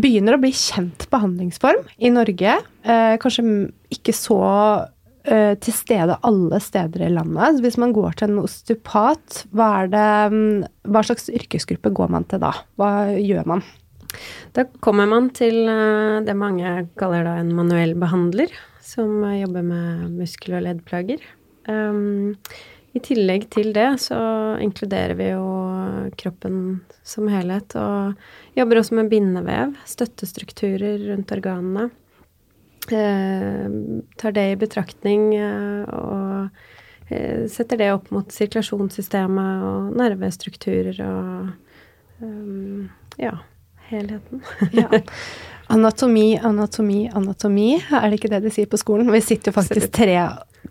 begynner 0.00 0.36
å 0.36 0.42
bli 0.42 0.50
kjent 0.54 1.06
behandlingsform 1.12 1.86
i 2.02 2.10
Norge. 2.12 2.56
Eh, 2.82 3.14
kanskje 3.22 3.44
ikke 3.94 4.14
så 4.16 4.40
eh, 5.26 5.54
til 5.62 5.76
stede 5.76 6.18
alle 6.26 6.60
steder 6.62 7.06
i 7.06 7.12
landet. 7.14 7.60
Hvis 7.62 7.78
man 7.80 7.94
går 7.96 8.18
til 8.18 8.32
en 8.32 8.42
osteopat, 8.42 9.44
hva, 9.54 9.86
det, 9.90 10.10
mm, 10.34 10.66
hva 10.90 11.04
slags 11.06 11.30
yrkesgruppe 11.32 11.94
går 11.94 12.12
man 12.16 12.26
til 12.30 12.42
da? 12.42 12.52
Hva 12.80 12.92
gjør 13.20 13.46
man? 13.54 13.64
Da 14.54 14.66
kommer 14.84 15.08
man 15.10 15.30
til 15.34 15.64
eh, 15.70 16.20
det 16.26 16.36
mange 16.38 16.76
kaller 17.00 17.26
da 17.26 17.38
en 17.40 17.54
manuell 17.54 17.94
behandler, 17.98 18.52
som 18.84 19.22
jobber 19.30 19.64
med 19.66 20.10
muskel- 20.18 20.58
og 20.58 20.66
leddplager. 20.66 21.22
Um, 21.64 22.34
i 22.94 23.00
tillegg 23.02 23.48
til 23.50 23.72
det 23.74 23.88
så 24.04 24.16
inkluderer 24.62 25.16
vi 25.18 25.32
jo 25.32 25.44
kroppen 26.20 26.58
som 27.02 27.26
helhet, 27.30 27.74
og 27.74 28.14
jobber 28.54 28.80
også 28.80 28.98
med 29.00 29.10
bindevev, 29.10 29.74
støttestrukturer 29.88 31.02
rundt 31.08 31.34
organene. 31.34 31.88
Eh, 32.92 33.66
tar 34.20 34.36
det 34.36 34.44
i 34.52 34.60
betraktning 34.60 35.30
eh, 35.34 35.88
og 35.88 37.08
eh, 37.08 37.46
setter 37.50 37.80
det 37.80 37.90
opp 37.94 38.10
mot 38.12 38.28
sirkulasjonssystemet 38.30 39.64
og 39.64 39.94
nervestrukturer 39.96 41.00
og 41.06 42.20
um, 42.20 42.90
ja, 43.16 43.38
helheten. 43.88 44.44
ja. 44.82 45.02
Anatomi, 45.72 46.36
anatomi, 46.36 47.06
anatomi. 47.08 47.70
Er 47.88 48.10
det 48.10 48.20
ikke 48.20 48.34
det 48.36 48.44
de 48.44 48.52
sier 48.52 48.68
på 48.70 48.78
skolen? 48.78 49.08
Vi 49.10 49.24
sitter 49.24 49.50
jo 49.50 49.56
faktisk 49.56 49.94
tre, 49.96 50.18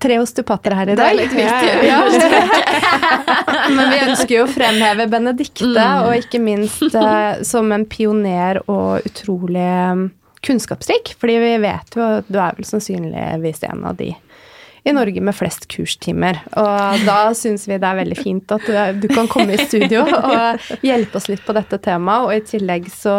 tre 0.04 0.18
osteopater 0.20 0.76
her 0.78 0.92
i 0.92 0.96
dag. 0.96 1.04
Det 1.04 1.12
er 1.12 1.20
litt 1.22 1.36
viktig. 1.38 1.70
Ja, 1.88 2.00
ja. 2.04 3.70
Men 3.76 3.94
vi 3.94 4.02
ønsker 4.04 4.36
jo 4.36 4.44
å 4.46 4.52
fremheve 4.52 5.08
Benedicte, 5.12 5.72
mm. 5.72 6.08
og 6.08 6.18
ikke 6.20 6.42
minst 6.44 6.84
uh, 6.98 7.40
som 7.48 7.72
en 7.76 7.86
pioner 7.90 8.60
og 8.68 9.08
utrolig 9.08 9.70
um, 9.94 10.10
kunnskapsrik. 10.44 11.16
Fordi 11.20 11.40
vi 11.44 11.56
vet 11.64 11.98
jo 11.98 12.06
at 12.20 12.30
du 12.30 12.40
er 12.40 12.60
vel 12.60 12.68
sannsynligvis 12.68 13.64
en 13.70 13.88
av 13.90 13.98
de 14.02 14.12
i 14.84 14.92
Norge 14.92 15.22
med 15.24 15.36
flest 15.36 15.70
kurstimer. 15.72 16.42
Og 16.60 17.06
da 17.08 17.20
syns 17.40 17.70
vi 17.70 17.78
det 17.80 17.88
er 17.88 18.02
veldig 18.02 18.18
fint 18.20 18.52
at 18.52 18.66
du, 18.68 18.76
du 19.06 19.08
kan 19.14 19.30
komme 19.32 19.56
i 19.56 19.64
studio 19.64 20.04
og 20.04 20.84
hjelpe 20.84 21.22
oss 21.22 21.30
litt 21.32 21.46
på 21.46 21.56
dette 21.56 21.80
temaet. 21.86 22.28
Og 22.28 22.36
i 22.36 22.44
tillegg 22.52 22.92
så 22.92 23.16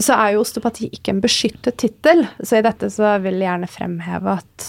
så 0.00 0.16
er 0.16 0.34
jo 0.34 0.42
osteopati 0.42 0.88
ikke 0.94 1.12
en 1.12 1.22
beskyttet 1.22 1.76
tittel. 1.80 2.24
Så 2.40 2.58
i 2.58 2.64
dette 2.64 2.88
så 2.92 3.16
vil 3.22 3.38
jeg 3.40 3.50
gjerne 3.50 3.70
fremheve 3.70 4.36
at 4.40 4.68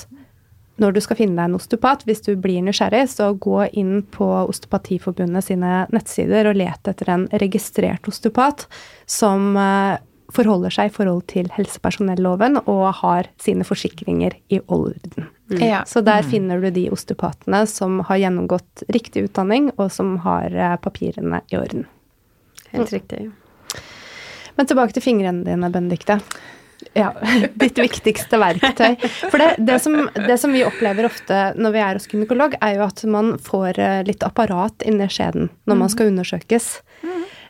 når 0.82 0.94
du 0.94 1.02
skal 1.02 1.18
finne 1.20 1.38
deg 1.38 1.50
en 1.50 1.58
osteopat, 1.58 2.04
hvis 2.08 2.22
du 2.26 2.34
blir 2.40 2.62
nysgjerrig, 2.66 3.08
så 3.10 3.32
gå 3.34 3.64
inn 3.78 4.04
på 4.14 4.28
Osteopatiforbundet 4.46 5.48
sine 5.48 5.86
nettsider 5.94 6.50
og 6.52 6.60
let 6.60 6.90
etter 6.90 7.10
en 7.14 7.26
registrert 7.42 8.06
osteopat 8.10 8.68
som 9.10 9.58
eh, 9.58 9.98
forholder 10.34 10.74
seg 10.74 10.90
i 10.90 10.94
forhold 10.94 11.24
til 11.32 11.50
helsepersonelloven 11.56 12.60
og 12.66 12.86
har 13.02 13.30
sine 13.42 13.66
forsikringer 13.68 14.36
i 14.54 14.60
orden. 14.68 15.30
Mm. 15.50 15.62
Ja. 15.64 15.82
Så 15.88 16.04
der 16.06 16.26
mm. 16.26 16.30
finner 16.32 16.62
du 16.62 16.70
de 16.76 16.88
osteopatene 16.94 17.64
som 17.72 18.02
har 18.10 18.22
gjennomgått 18.22 18.84
riktig 18.94 19.28
utdanning, 19.30 19.72
og 19.78 19.90
som 19.96 20.18
har 20.28 20.54
eh, 20.54 20.76
papirene 20.84 21.42
i 21.50 21.60
orden. 21.60 21.88
Helt 22.74 22.94
riktig. 22.94 23.30
Men 24.58 24.68
tilbake 24.68 24.94
til 24.96 25.06
fingrene 25.06 25.46
dine, 25.48 25.70
Benedicte. 25.72 26.20
Ja, 26.98 27.12
ditt 27.62 27.78
viktigste 27.78 28.40
verktøy. 28.42 28.96
For 29.30 29.38
det, 29.42 29.52
det, 29.68 29.78
som, 29.84 29.98
det, 30.16 30.38
som, 30.42 30.56
vi 30.56 30.64
opplever 30.66 31.06
ofte 31.10 31.52
når 31.58 31.76
vi 31.76 31.84
er 31.84 32.00
hos 32.00 32.10
gynekolog, 32.10 32.58
er 32.58 32.78
jo 32.80 32.88
at 32.88 33.04
man 33.10 33.36
får 33.44 33.78
eh, 33.82 34.00
litt 34.08 34.26
apparat 34.26 34.86
inni 34.88 35.06
skjeden 35.12 35.52
når 35.70 35.82
man 35.84 35.94
skal 35.94 36.10
undersøkes. 36.14 36.72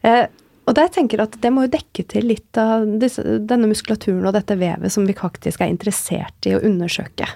Eh, 0.03 0.25
og 0.67 0.75
der 0.75 0.91
tenker 0.91 1.21
jeg 1.21 1.29
at 1.29 1.37
det 1.43 1.51
må 1.55 1.63
jo 1.63 1.73
dekke 1.77 2.03
til 2.11 2.27
litt 2.27 2.59
av 2.59 2.83
disse, 2.99 3.23
denne 3.47 3.69
muskulaturen 3.71 4.27
og 4.27 4.35
dette 4.35 4.57
vevet 4.59 4.91
som 4.91 5.07
vi 5.07 5.15
faktisk 5.15 5.63
er 5.63 5.71
interessert 5.71 6.49
i 6.49 6.57
å 6.57 6.63
undersøke. 6.67 7.29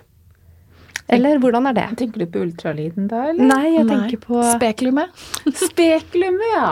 Eller 1.07 1.39
hvordan 1.41 1.67
er 1.67 1.73
det? 1.77 1.87
Tenker 1.99 2.19
du 2.23 2.27
på 2.31 2.43
ultralyden 2.45 3.07
da, 3.11 3.29
eller? 3.31 3.47
Nei, 3.49 3.67
jeg 3.75 3.87
tenker 3.89 4.17
Nei. 4.17 4.23
på 4.25 4.43
Spekulumet. 4.51 5.23
Spekulumet, 5.65 6.49
ja. 6.53 6.67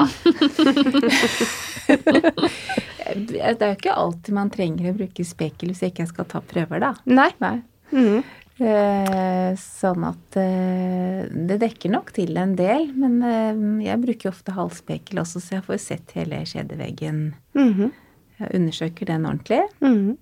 det 3.30 3.42
er 3.42 3.72
jo 3.72 3.78
ikke 3.78 3.96
alltid 3.96 4.36
man 4.38 4.52
trenger 4.54 4.92
å 4.92 4.98
bruke 5.00 5.26
spekel 5.26 5.74
hvis 5.74 5.84
jeg 5.86 5.96
ikke 5.96 6.10
skal 6.12 6.30
ta 6.30 6.44
prøver, 6.46 6.84
da. 6.84 6.94
Nei. 7.10 7.32
Nei. 7.44 7.58
Mm. 7.90 8.22
Eh, 8.60 9.52
sånn 9.56 10.04
at 10.04 10.36
eh, 10.36 11.24
det 11.32 11.62
dekker 11.62 11.94
nok 11.94 12.12
til 12.16 12.36
en 12.40 12.56
del. 12.60 12.90
Men 13.00 13.20
eh, 13.24 13.62
jeg 13.88 14.04
bruker 14.04 14.34
ofte 14.34 14.56
halvspekel 14.56 15.22
også, 15.24 15.42
så 15.44 15.58
jeg 15.58 15.68
får 15.68 15.80
sett 15.84 16.16
hele 16.20 16.42
skjedeveggen. 16.48 17.22
Mm 17.56 17.74
-hmm. 17.74 17.94
Jeg 18.40 18.56
undersøker 18.56 19.06
den 19.06 19.26
ordentlig. 19.26 19.62
Mm 19.82 19.96
-hmm. 19.96 20.18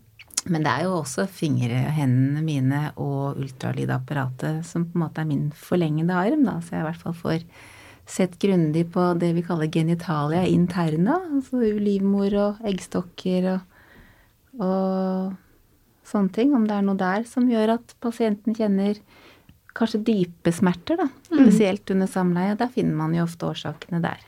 Men 0.47 0.63
det 0.63 0.73
er 0.73 0.85
jo 0.87 0.99
også 1.01 1.27
fingerhendene 1.29 2.43
mine 2.45 2.83
og 2.95 3.39
ultralydapparatet 3.41 4.61
som 4.67 4.85
på 4.87 4.97
en 4.97 5.03
måte 5.05 5.23
er 5.23 5.29
min 5.29 5.49
forlengede 5.55 6.15
arm, 6.15 6.45
da, 6.47 6.59
så 6.63 6.77
jeg 6.77 6.85
i 6.85 6.87
hvert 6.87 7.03
fall 7.03 7.17
får 7.17 7.47
sett 8.07 8.37
grundig 8.39 8.85
på 8.93 9.03
det 9.19 9.33
vi 9.35 9.43
kaller 9.43 9.67
genitalia 9.71 10.45
interna, 10.47 11.17
altså 11.27 11.59
livmor 11.59 12.35
og 12.39 12.61
eggstokker 12.67 13.49
og, 13.51 13.81
og 14.63 15.35
sånne 16.07 16.35
ting. 16.35 16.53
Om 16.55 16.67
det 16.69 16.77
er 16.77 16.85
noe 16.87 16.99
der 16.99 17.27
som 17.27 17.49
gjør 17.51 17.75
at 17.75 17.95
pasienten 18.03 18.55
kjenner 18.55 19.01
kanskje 19.77 20.01
dype 20.07 20.53
smerter, 20.55 21.03
da. 21.03 21.09
Mm. 21.29 21.41
Spesielt 21.43 21.91
under 21.93 22.09
samleie. 22.09 22.55
Der 22.57 22.71
finner 22.73 22.97
man 22.97 23.13
jo 23.15 23.25
ofte 23.27 23.51
årsakene 23.51 24.01
der. 24.01 24.23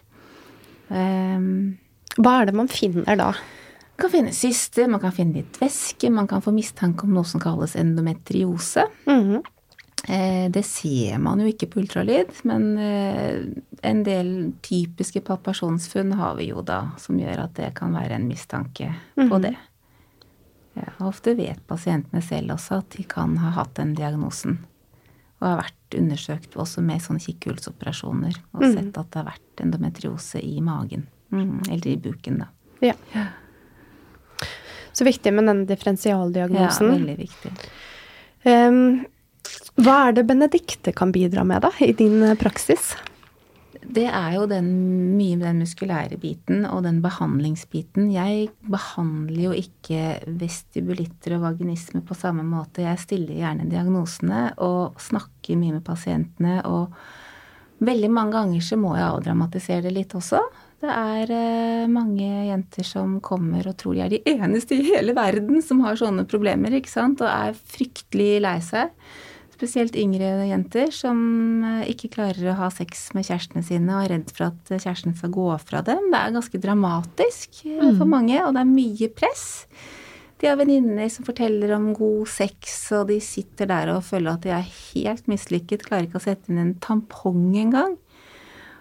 Um, 0.90 1.80
Hva 2.20 2.42
er 2.42 2.50
det 2.50 2.58
man 2.58 2.70
finner 2.72 3.18
da? 3.18 3.32
Man 4.00 4.06
kan 4.06 4.12
finne 4.14 4.32
syster, 4.32 4.88
man 4.88 5.02
kan 5.04 5.12
finne 5.12 5.42
litt 5.42 5.58
væske, 5.60 6.08
man 6.08 6.28
kan 6.32 6.40
få 6.40 6.54
mistanke 6.56 7.04
om 7.04 7.12
noe 7.12 7.28
som 7.28 7.42
kalles 7.44 7.74
endometriose. 7.76 8.86
Mm 9.06 9.24
-hmm. 9.24 9.42
Det 10.52 10.64
ser 10.66 11.18
man 11.18 11.40
jo 11.40 11.48
ikke 11.48 11.68
på 11.68 11.80
ultralyd, 11.80 12.32
men 12.44 12.78
eh, 12.78 13.44
en 13.82 14.04
del 14.04 14.54
typiske 14.62 15.22
palpasjonsfunn 15.22 16.14
har 16.14 16.36
vi 16.36 16.48
jo 16.48 16.62
da, 16.62 16.92
som 16.98 17.20
gjør 17.20 17.44
at 17.44 17.56
det 17.56 17.76
kan 17.76 17.94
være 17.94 18.16
en 18.16 18.28
mistanke 18.28 18.96
på 19.16 19.24
mhm. 19.24 19.42
det. 19.42 19.56
Ja, 20.74 21.06
ofte 21.06 21.34
vet 21.36 21.68
pasientene 21.68 22.22
selv 22.22 22.52
også 22.52 22.78
at 22.78 22.90
de 22.90 23.04
kan 23.04 23.38
ha 23.38 23.50
hatt 23.50 23.76
den 23.76 23.94
diagnosen. 23.96 24.60
Og 25.42 25.48
har 25.48 25.58
vært 25.58 26.00
undersøkt 26.00 26.56
også 26.56 26.82
med 26.82 27.02
sånne 27.02 27.20
kikkhullsoperasjoner 27.20 28.34
og 28.54 28.62
Mm. 28.62 28.74
sett 28.74 28.98
at 28.98 29.12
det 29.12 29.16
har 29.16 29.26
vært 29.26 29.62
endometriose 29.62 30.40
i 30.40 30.62
magen. 30.62 31.08
Mm, 31.32 31.62
eller 31.70 31.88
i 31.88 31.98
buken, 31.98 32.38
da. 32.38 32.48
Ja. 32.82 32.94
Så 35.00 35.08
viktig 35.08 35.32
med 35.32 35.48
denne 35.48 35.64
differensialdiagnosen. 35.70 36.90
Ja, 36.92 36.98
veldig 36.98 37.16
viktig. 37.22 37.54
Um, 38.44 39.06
hva 39.80 39.96
er 40.10 40.18
det 40.18 40.26
Benedicte 40.28 40.92
kan 40.96 41.14
bidra 41.16 41.46
med, 41.48 41.64
da, 41.64 41.72
i 41.80 41.94
din 41.96 42.20
eh, 42.26 42.36
praksis? 42.40 42.92
Det 43.80 44.04
er 44.06 44.34
jo 44.36 44.44
den, 44.50 44.68
mye 45.16 45.38
den 45.40 45.62
muskulære 45.64 46.18
biten 46.20 46.66
og 46.68 46.84
den 46.84 47.00
behandlingsbiten. 47.02 48.10
Jeg 48.12 48.50
behandler 48.68 49.46
jo 49.48 49.54
ikke 49.56 50.20
vestibulitter 50.42 51.38
og 51.38 51.46
vaginisme 51.48 52.04
på 52.06 52.18
samme 52.18 52.44
måte. 52.44 52.84
Jeg 52.84 53.00
stiller 53.02 53.40
gjerne 53.40 53.70
diagnosene 53.72 54.50
og 54.66 55.00
snakker 55.02 55.58
mye 55.58 55.78
med 55.80 55.86
pasientene. 55.88 56.60
Og 56.68 56.92
veldig 57.88 58.12
mange 58.12 58.36
ganger 58.36 58.68
så 58.68 58.78
må 58.78 58.98
jeg 59.00 59.08
avdramatisere 59.08 59.88
det 59.88 59.96
litt 59.96 60.18
også. 60.20 60.44
Det 60.80 60.92
er 60.92 61.32
eh, 61.36 61.90
mange 61.92 62.28
jenter 62.48 62.86
som 62.88 63.18
kommer 63.24 63.68
og 63.68 63.76
tror 63.82 63.98
de 63.98 64.04
er 64.06 64.14
de 64.14 64.22
eneste 64.32 64.78
i 64.78 64.86
hele 64.94 65.16
verden 65.18 65.60
som 65.64 65.82
har 65.84 66.00
sånne 66.00 66.24
problemer, 66.30 66.78
ikke 66.78 66.92
sant, 66.92 67.20
og 67.20 67.28
er 67.28 67.58
fryktelig 67.74 68.38
lei 68.46 68.56
seg. 68.64 68.94
Spesielt 69.60 69.98
yngre 70.00 70.48
jenter 70.48 70.94
som 70.96 71.20
eh, 71.68 71.90
ikke 71.92 72.14
klarer 72.16 72.54
å 72.54 72.58
ha 72.62 72.72
sex 72.72 73.10
med 73.12 73.28
kjærestene 73.28 73.66
sine 73.68 73.92
og 73.92 74.06
er 74.06 74.14
redd 74.16 74.32
for 74.32 74.54
at 74.54 74.72
kjæresten 74.72 75.18
skal 75.20 75.36
gå 75.36 75.50
fra 75.66 75.84
dem. 75.84 76.08
Det 76.14 76.22
er 76.22 76.38
ganske 76.38 76.64
dramatisk 76.64 77.64
eh, 77.68 77.90
for 77.90 78.08
mange, 78.08 78.40
og 78.46 78.56
det 78.56 78.64
er 78.64 78.72
mye 78.72 79.12
press. 79.20 79.50
De 80.40 80.48
har 80.48 80.56
venninner 80.56 81.12
som 81.12 81.28
forteller 81.28 81.76
om 81.76 81.92
god 81.92 82.30
sex, 82.32 82.86
og 82.96 83.10
de 83.12 83.20
sitter 83.20 83.68
der 83.68 83.92
og 83.98 84.06
føler 84.08 84.32
at 84.32 84.48
de 84.48 84.56
er 84.56 84.76
helt 84.94 85.28
mislykket, 85.28 85.84
klarer 85.84 86.08
ikke 86.08 86.22
å 86.22 86.30
sette 86.30 86.54
inn 86.54 86.64
en 86.64 86.78
tampong 86.80 87.50
engang. 87.60 88.00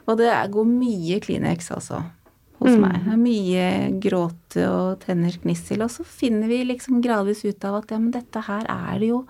Og 0.09 0.17
det 0.21 0.31
går 0.55 0.71
mye 0.71 1.19
Kleenex 1.21 1.69
altså 1.75 2.03
hos 2.59 2.75
Mm. 2.75 2.81
meg. 2.83 3.05
Mye 3.23 3.67
gråte 4.03 4.65
og 4.67 4.99
tenners 5.05 5.37
gnissel. 5.39 5.83
Og 5.85 5.93
så 5.95 6.03
finner 6.05 6.49
vi 6.51 6.65
liksom 6.67 7.01
gradvis 7.05 7.45
ut 7.45 7.65
av 7.69 7.77
at 7.83 7.93
ja, 7.95 7.99
men 8.03 8.11
dette 8.11 8.41
her 8.49 8.65
er 8.69 8.99
det 8.99 9.13
jo 9.13 9.21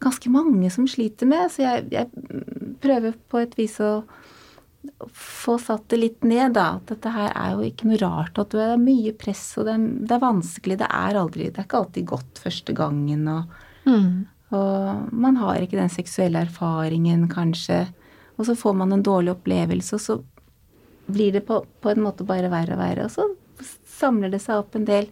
ganske 0.00 0.30
mange 0.32 0.70
som 0.72 0.86
sliter 0.88 1.28
med. 1.28 1.50
Så 1.52 1.66
jeg, 1.66 1.90
jeg 1.92 2.08
prøver 2.80 3.18
på 3.28 3.42
et 3.42 3.54
vis 3.58 3.76
å 3.84 4.04
få 5.12 5.58
satt 5.60 5.88
det 5.92 5.98
litt 6.00 6.24
ned, 6.24 6.54
da. 6.56 6.78
At 6.78 6.86
dette 6.94 7.12
her 7.12 7.32
er 7.34 7.58
jo 7.58 7.66
ikke 7.66 7.90
noe 7.90 8.00
rart 8.00 8.38
at 8.40 8.54
det 8.56 8.64
er 8.70 8.80
mye 8.80 9.12
press, 9.20 9.44
og 9.58 9.66
det 9.68 9.74
er, 9.74 9.86
det 10.08 10.16
er 10.16 10.24
vanskelig. 10.24 10.78
Det 10.80 10.88
er 10.88 11.20
aldri 11.20 11.50
Det 11.50 11.58
er 11.58 11.68
ikke 11.68 11.82
alltid 11.82 12.08
godt 12.14 12.42
første 12.46 12.72
gangen, 12.78 13.28
og, 13.28 13.42
og 14.54 15.12
man 15.12 15.36
har 15.36 15.60
ikke 15.60 15.76
den 15.76 15.92
seksuelle 15.92 16.46
erfaringen, 16.46 17.28
kanskje. 17.28 17.88
Og 18.38 18.46
så 18.46 18.54
får 18.56 18.76
man 18.78 18.94
en 18.94 19.02
dårlig 19.02 19.34
opplevelse, 19.34 19.98
og 19.98 20.02
så 20.02 20.18
blir 21.08 21.34
det 21.34 21.44
på, 21.48 21.60
på 21.80 21.90
en 21.90 22.02
måte 22.04 22.26
bare 22.28 22.50
verre 22.52 22.76
og 22.76 22.82
verre. 22.82 23.08
Og 23.08 23.12
så 23.12 23.26
samler 23.98 24.32
det 24.32 24.42
seg 24.44 24.62
opp 24.62 24.76
en 24.78 24.86
del 24.88 25.08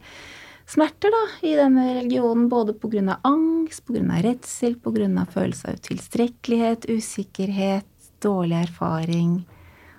smerter 0.66 1.14
da, 1.14 1.22
i 1.46 1.54
denne 1.58 1.86
religionen, 2.00 2.48
både 2.50 2.74
pga. 2.78 3.18
angst, 3.26 3.86
pga. 3.86 4.20
redsel, 4.22 4.76
pga. 4.82 5.26
følelse 5.32 5.68
av 5.68 5.80
utilstrekkelighet, 5.80 6.88
usikkerhet, 6.90 7.88
dårlig 8.22 8.62
erfaring. 8.62 9.40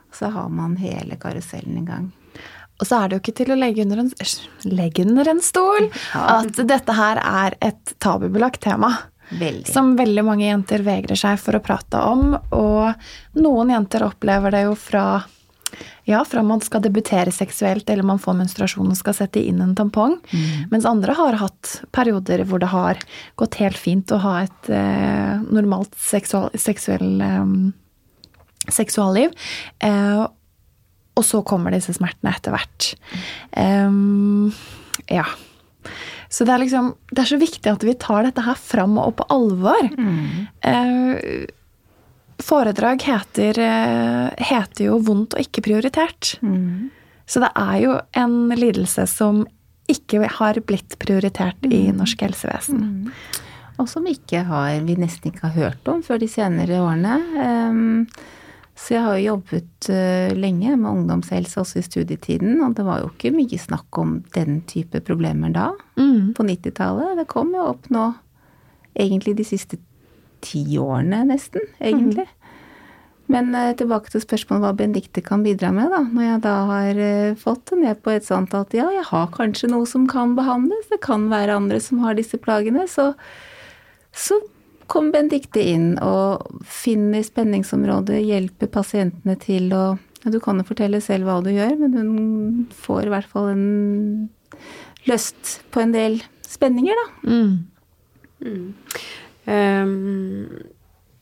Og 0.09 0.15
så 0.15 0.31
har 0.31 0.49
man 0.49 0.77
hele 0.79 1.19
karusellen 1.19 1.83
i 1.83 1.87
gang. 1.87 2.11
Og 2.77 2.85
så 2.85 2.99
er 2.99 3.09
det 3.09 3.17
jo 3.17 3.21
ikke 3.23 3.37
til 3.39 3.51
å 3.53 3.57
legge 3.57 3.81
under 3.81 4.03
en, 4.03 4.11
legge 4.69 5.05
under 5.07 5.31
en 5.31 5.39
stol 5.41 5.87
at 6.13 6.59
dette 6.69 6.93
her 6.93 7.19
er 7.23 7.55
et 7.65 7.93
tabubelagt 8.03 8.61
tema. 8.61 8.91
Veldig. 9.29 9.67
Som 9.67 9.95
veldig 9.99 10.23
mange 10.23 10.45
jenter 10.47 10.83
vegrer 10.85 11.19
seg 11.19 11.39
for 11.41 11.57
å 11.57 11.63
prate 11.63 11.99
om. 11.99 12.35
Og 12.55 13.41
noen 13.41 13.73
jenter 13.75 14.05
opplever 14.07 14.55
det 14.55 14.67
jo 14.67 14.77
fra 14.79 15.07
ja, 16.07 16.21
fra 16.23 16.39
man 16.43 16.61
skal 16.63 16.79
debutere 16.79 17.31
seksuelt 17.35 17.89
eller 17.91 18.05
man 18.07 18.21
får 18.23 18.37
menstruasjon 18.37 18.93
og 18.93 18.95
skal 18.95 19.15
sette 19.17 19.41
inn 19.43 19.59
en 19.59 19.75
tampong. 19.75 20.15
Mens 20.71 20.87
andre 20.87 21.15
har 21.17 21.35
hatt 21.41 21.73
perioder 21.91 22.45
hvor 22.47 22.61
det 22.63 22.69
har 22.71 23.01
gått 23.35 23.59
helt 23.59 23.75
fint 23.75 24.13
å 24.15 24.21
ha 24.23 24.37
et 24.45 24.69
eh, 24.71 25.43
normalt 25.43 25.91
seksual, 25.99 26.47
seksuell, 26.55 27.19
eh, 27.19 28.71
seksualliv. 28.71 29.35
Eh, 29.83 30.23
og 31.17 31.25
så 31.25 31.41
kommer 31.43 31.73
disse 31.75 31.97
smertene 31.97 32.31
etter 32.31 32.55
hvert. 32.55 32.93
Em, 33.57 34.53
ja. 35.11 35.25
Så 36.29 36.45
det 36.45 36.53
er 36.53 36.59
liksom 36.59 36.95
Det 37.11 37.21
er 37.23 37.29
så 37.29 37.39
viktig 37.39 37.71
at 37.71 37.83
vi 37.83 37.93
tar 37.93 38.23
dette 38.27 38.43
her 38.43 38.55
fram 38.55 38.97
og 38.97 39.15
på 39.19 39.27
alvor. 39.33 39.89
Eh, 40.61 41.45
foredrag 42.43 43.01
heter, 43.01 43.59
eh, 43.59 44.29
heter 44.37 44.85
jo 44.85 44.99
'vondt 44.99 45.33
og 45.33 45.39
ikke 45.41 45.63
prioritert'. 45.65 46.37
Så 47.27 47.39
det 47.39 47.51
er 47.55 47.77
jo 47.81 47.99
en 48.13 48.49
lidelse 48.49 49.07
som 49.07 49.45
ikke 49.87 50.27
har 50.29 50.53
blitt 50.67 50.97
prioritert 50.99 51.63
i 51.65 51.91
norsk 51.91 52.21
helsevesen. 52.21 53.11
Og 53.79 53.87
som 53.89 54.05
ikke 54.05 54.43
har, 54.43 54.79
vi 54.81 54.95
nesten 54.95 55.31
ikke 55.31 55.47
har 55.47 55.55
hørt 55.71 55.87
om 55.87 56.01
før 56.03 56.19
de 56.19 56.27
senere 56.27 56.79
årene. 56.81 57.17
Ehm, 57.37 58.07
Så 58.77 58.93
jeg 58.93 59.01
har 59.01 59.15
jo 59.17 59.25
jobbet 59.31 59.87
eh, 59.89 60.35
lenge 60.37 60.75
med 60.77 60.91
ungdomshelse 60.91 61.57
også 61.63 61.79
i 61.81 61.85
studietiden, 61.87 62.59
og 62.61 62.75
det 62.77 62.85
var 62.85 63.01
jo 63.01 63.09
ikke 63.09 63.31
mye 63.33 63.57
snakk 63.59 63.97
om 63.97 64.19
den 64.37 64.59
type 64.69 65.01
problemer 65.07 65.49
da, 65.55 65.71
Mm. 65.97 66.33
på 66.37 66.45
90-tallet. 66.45 67.15
Det 67.17 67.25
kom 67.31 67.55
jo 67.57 67.63
opp 67.71 67.89
nå 67.89 68.11
egentlig 68.97 69.35
de 69.39 69.45
siste 69.49 69.79
ti 70.45 70.61
årene, 70.77 71.23
nesten, 71.25 71.65
egentlig. 71.81 72.27
Men 73.27 73.49
eh, 73.57 73.73
tilbake 73.75 74.13
til 74.13 74.21
spørsmålet 74.23 74.61
hva 74.63 74.75
Benedicte 74.77 75.23
kan 75.25 75.41
bidra 75.43 75.71
med, 75.75 75.89
da. 75.91 76.03
Når 76.05 76.23
jeg 76.27 76.41
da 76.45 76.53
har 76.69 77.01
eh, 77.07 77.33
fått 77.35 77.65
det 77.73 77.79
ned 77.81 78.03
på 78.05 78.13
et 78.13 78.23
sånt 78.29 78.53
at 78.55 78.71
ja, 78.77 78.85
jeg 78.93 79.03
har 79.09 79.25
kanskje 79.33 79.71
noe 79.73 79.89
som 79.89 80.05
kan 80.07 80.35
behandles, 80.37 80.85
det 80.93 81.01
kan 81.03 81.25
være 81.33 81.57
andre 81.57 81.81
som 81.83 81.99
har 82.05 82.13
disse 82.15 82.37
plagene, 82.39 82.85
så, 82.87 83.09
så 84.13 84.37
kommer 84.91 85.17
Benedicte 85.17 85.63
inn 85.73 85.95
og 86.03 86.61
finner 86.67 87.25
spenningsområdet, 87.25 88.21
hjelper 88.25 88.71
pasientene 88.71 89.37
til 89.41 89.71
å 89.75 89.85
ja, 90.23 90.31
Du 90.33 90.39
kan 90.43 90.57
jo 90.57 90.65
fortelle 90.65 90.97
selv 91.03 91.27
hva 91.27 91.37
du 91.45 91.51
gjør, 91.53 91.75
men 91.77 91.93
hun 91.93 92.63
får 92.73 93.05
i 93.05 93.11
hvert 93.13 93.29
fall 93.29 93.51
en 93.51 93.67
løst 95.07 95.59
på 95.71 95.83
en 95.83 95.93
del 95.93 96.17
spenninger, 96.47 96.97
da. 96.97 97.05
Mm. 97.29 98.73
Ehm, 99.47 100.47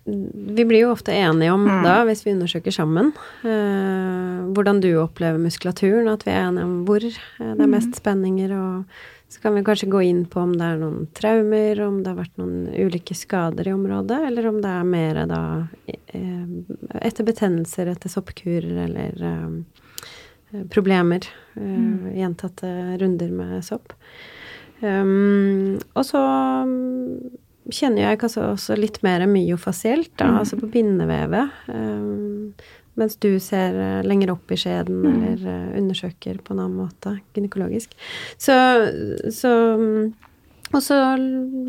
vi 0.06 0.66
blir 0.66 0.84
jo 0.84 0.94
ofte 0.94 1.14
enige 1.18 1.54
om 1.54 1.66
da, 1.84 2.04
hvis 2.06 2.24
vi 2.26 2.36
undersøker 2.36 2.74
sammen, 2.74 3.12
eh, 3.44 4.46
hvordan 4.54 4.82
du 4.84 4.92
opplever 5.02 5.42
muskulaturen, 5.42 6.12
at 6.12 6.26
vi 6.28 6.34
er 6.34 6.46
enige 6.46 6.66
om 6.68 6.76
hvor 6.86 7.06
eh, 7.06 7.16
det 7.42 7.66
er 7.66 7.72
mest 7.72 7.98
spenninger, 7.98 8.54
og 8.54 9.15
så 9.30 9.42
kan 9.42 9.56
vi 9.56 9.64
kanskje 9.66 9.90
gå 9.90 10.02
inn 10.06 10.26
på 10.30 10.40
om 10.40 10.54
det 10.58 10.66
er 10.66 10.82
noen 10.82 11.08
traumer, 11.18 11.82
om 11.84 11.98
det 12.04 12.12
har 12.12 12.20
vært 12.20 12.38
noen 12.40 12.68
ulike 12.72 13.18
skader 13.18 13.68
i 13.68 13.74
området, 13.74 14.20
eller 14.28 14.50
om 14.52 14.60
det 14.64 14.72
er 14.72 14.86
mer 14.88 15.22
da 15.30 15.42
eh, 15.90 16.46
etter 17.02 17.28
betennelser, 17.28 17.90
etter 17.90 18.12
soppkurer 18.14 18.86
eller 18.86 19.26
um, 19.26 19.58
problemer. 20.72 21.26
Mm. 21.58 22.14
Gjentatte 22.16 22.70
runder 23.02 23.34
med 23.34 23.66
sopp. 23.66 23.96
Um, 24.80 25.80
og 25.96 26.06
så 26.06 26.22
um, 26.68 27.20
kjenner 27.74 28.06
jeg 28.06 28.22
kanskje 28.22 28.46
også 28.52 28.78
litt 28.78 29.02
mer 29.06 29.26
myofasielt, 29.30 30.14
da, 30.22 30.36
altså 30.40 30.60
på 30.62 30.70
bindevevet. 30.72 31.64
Um, 31.72 32.54
mens 33.00 33.18
du 33.22 33.34
ser 33.44 33.76
eh, 33.76 34.04
lenger 34.08 34.34
opp 34.36 34.52
i 34.52 34.60
skjeden 34.60 35.04
eller 35.06 35.48
eh, 35.52 35.74
undersøker 35.80 36.40
på 36.44 36.56
en 36.56 36.62
annen 36.64 36.80
måte 36.86 37.18
gynekologisk. 37.36 37.96
Så, 38.38 38.56
så 39.34 39.52
um, 39.76 40.14
Og 40.74 40.82
så 40.82 40.96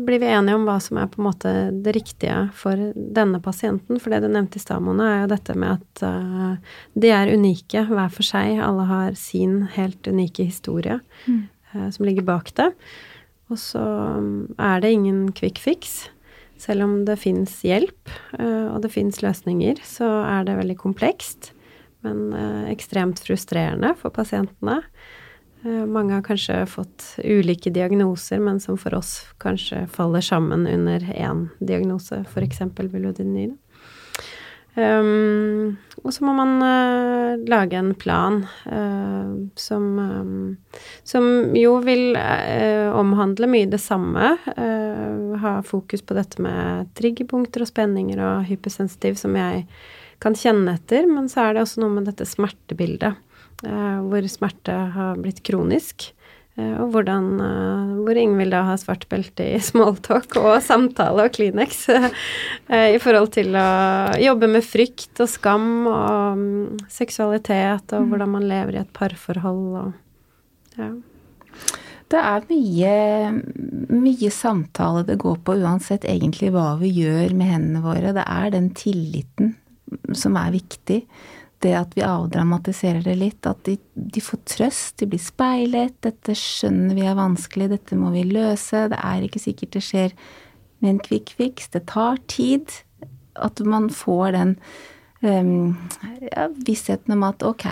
blir 0.07 0.19
vi 0.19 0.29
enige 0.33 0.55
om 0.57 0.63
hva 0.65 0.79
som 0.81 0.97
er 0.97 1.09
på 1.11 1.21
en 1.21 1.27
måte 1.27 1.51
det 1.85 1.93
riktige 1.95 2.47
for 2.57 2.79
denne 2.95 3.39
pasienten. 3.39 3.99
For 4.01 4.11
det 4.11 4.23
du 4.23 4.27
nevnte 4.33 4.57
i 4.57 4.63
stad, 4.63 4.81
Mona, 4.83 5.05
er 5.11 5.19
jo 5.21 5.29
dette 5.35 5.53
med 5.55 5.77
at 5.77 6.01
eh, 6.07 6.73
de 6.97 7.11
er 7.13 7.31
unike 7.31 7.85
hver 7.91 8.09
for 8.11 8.25
seg. 8.25 8.57
Alle 8.57 8.87
har 8.89 9.13
sin 9.19 9.61
helt 9.77 10.09
unike 10.09 10.47
historie 10.49 10.97
eh, 11.29 11.87
som 11.93 12.07
ligger 12.09 12.25
bak 12.25 12.49
det. 12.57 12.71
Og 13.53 13.61
så 13.61 13.85
um, 14.17 14.47
er 14.59 14.81
det 14.83 14.95
ingen 14.97 15.27
quick 15.31 15.61
fix. 15.61 16.09
Selv 16.57 16.87
om 16.87 16.97
det 17.05 17.19
fins 17.21 17.59
hjelp, 17.65 18.09
eh, 18.39 18.67
og 18.71 18.81
det 18.81 18.91
fins 18.93 19.21
løsninger, 19.21 19.81
så 19.85 20.07
er 20.25 20.47
det 20.47 20.57
veldig 20.57 20.77
komplekst. 20.81 21.51
Men 22.05 22.33
eh, 22.33 22.71
ekstremt 22.73 23.21
frustrerende 23.21 23.93
for 23.99 24.13
pasientene. 24.13 24.81
Eh, 25.63 25.85
Mange 25.85 26.17
har 26.17 26.25
kanskje 26.25 26.63
fått 26.69 27.05
ulike 27.23 27.71
diagnoser, 27.73 28.41
men 28.41 28.59
som 28.63 28.77
for 28.77 28.97
oss 28.97 29.19
kanskje 29.41 29.85
faller 29.93 30.25
sammen 30.25 30.67
under 30.69 31.05
én 31.13 31.47
diagnose, 31.59 32.23
f.eks. 32.25 32.61
vulvodyni. 32.77 33.51
Um, 34.77 35.77
og 36.05 36.13
så 36.13 36.21
må 36.27 36.35
man 36.37 36.51
uh, 36.61 37.45
lage 37.49 37.79
en 37.79 37.95
plan 37.97 38.43
uh, 38.69 39.31
som, 39.57 39.85
um, 39.97 40.81
som 41.07 41.55
jo 41.57 41.79
vil 41.81 42.13
uh, 42.13 42.93
omhandle 42.93 43.49
mye 43.49 43.69
det 43.71 43.81
samme. 43.81 44.35
ha 45.37 45.53
fokus 45.61 46.01
på 46.01 46.15
dette 46.17 46.41
med 46.41 46.87
triggerpunkter 46.97 47.61
og 47.61 47.69
spenninger 47.69 48.21
og 48.21 48.45
hypersensitiv 48.49 49.17
som 49.19 49.35
jeg 49.37 49.65
kan 50.23 50.37
kjenne 50.37 50.73
etter. 50.77 51.05
Men 51.09 51.29
så 51.29 51.43
er 51.43 51.55
det 51.55 51.65
også 51.65 51.83
noe 51.83 51.93
med 51.93 52.07
dette 52.09 52.25
smertebildet, 52.25 53.17
hvor 53.61 54.29
smerte 54.31 54.73
har 54.95 55.19
blitt 55.21 55.43
kronisk. 55.45 56.09
Eh, 56.57 56.73
og 56.81 56.89
hvordan, 56.93 57.25
eh, 57.43 57.89
hvor 58.01 58.17
Ingvild 58.17 58.55
da 58.55 58.63
har 58.71 58.79
svart 58.81 59.05
belte 59.11 59.45
i 59.45 59.59
smalltalk 59.69 60.39
og 60.41 60.55
samtale 60.65 61.27
og 61.27 61.35
Kleenex 61.35 61.83
eh, 61.93 62.95
i 62.95 63.01
forhold 63.01 63.29
til 63.35 63.53
å 63.57 63.67
jobbe 64.21 64.49
med 64.55 64.65
frykt 64.65 65.21
og 65.21 65.29
skam 65.29 65.67
og 65.85 66.39
mm, 66.39 66.87
seksualitet 66.89 67.93
og 67.93 68.01
mm. 68.01 68.09
hvordan 68.09 68.33
man 68.33 68.49
lever 68.49 68.77
i 68.77 68.81
et 68.81 68.95
parforhold 68.95 69.67
og 69.83 70.81
ja. 70.81 70.91
Det 72.07 72.19
er 72.23 72.43
mye, 72.47 72.91
mye 73.91 74.29
samtale 74.31 75.01
det 75.09 75.17
går 75.19 75.41
på 75.43 75.57
uansett 75.59 76.05
egentlig 76.07 76.53
hva 76.55 76.77
vi 76.79 76.93
gjør 77.01 77.33
med 77.35 77.49
hendene 77.51 77.81
våre. 77.83 78.13
Det 78.15 78.23
er 78.23 78.53
den 78.53 78.69
tilliten 78.77 79.57
som 80.15 80.37
er 80.39 80.53
viktig 80.55 81.01
det 81.65 81.73
at 81.77 81.95
vi 81.97 82.03
avdramatiserer 82.05 83.01
det 83.05 83.15
litt, 83.17 83.47
at 83.49 83.63
de, 83.65 83.77
de, 83.93 84.21
får 84.23 84.41
trøst, 84.49 84.97
de 85.01 85.07
blir 85.09 85.21
speilet, 85.21 85.95
dette 86.05 86.35
skjønner 86.37 86.97
vi 86.97 87.05
er 87.07 87.17
vanskelig, 87.17 87.71
dette 87.73 87.97
må 87.97 88.11
vi 88.13 88.25
løse, 88.29 88.87
det 88.91 88.99
er 88.99 89.25
ikke 89.25 89.41
sikkert 89.41 89.77
det 89.77 89.83
skjer 89.85 90.13
med 90.83 90.91
en 90.91 91.01
quick 91.01 91.33
fix, 91.37 91.71
det 91.73 91.87
tar 91.89 92.21
tid. 92.29 92.69
At 93.37 93.61
man 93.65 93.89
får 93.93 94.33
den 94.33 94.53
um, 95.21 95.77
ja, 96.21 96.47
vissheten 96.65 97.17
om 97.17 97.25
at 97.27 97.45
ok, 97.45 97.65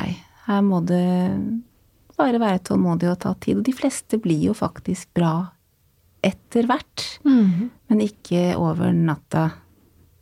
her 0.45 0.65
må 0.65 0.82
det 0.86 1.06
bare 2.17 2.41
være 2.41 2.63
tålmodig 2.69 3.10
og 3.12 3.19
ta 3.21 3.34
tid. 3.41 3.60
Og 3.60 3.67
de 3.67 3.76
fleste 3.76 4.19
blir 4.21 4.50
jo 4.50 4.58
faktisk 4.58 5.12
bra 5.17 5.36
etter 6.26 6.65
hvert, 6.69 7.06
mm. 7.26 7.69
men 7.91 8.02
ikke 8.02 8.56
over 8.58 8.93
natta, 8.95 9.50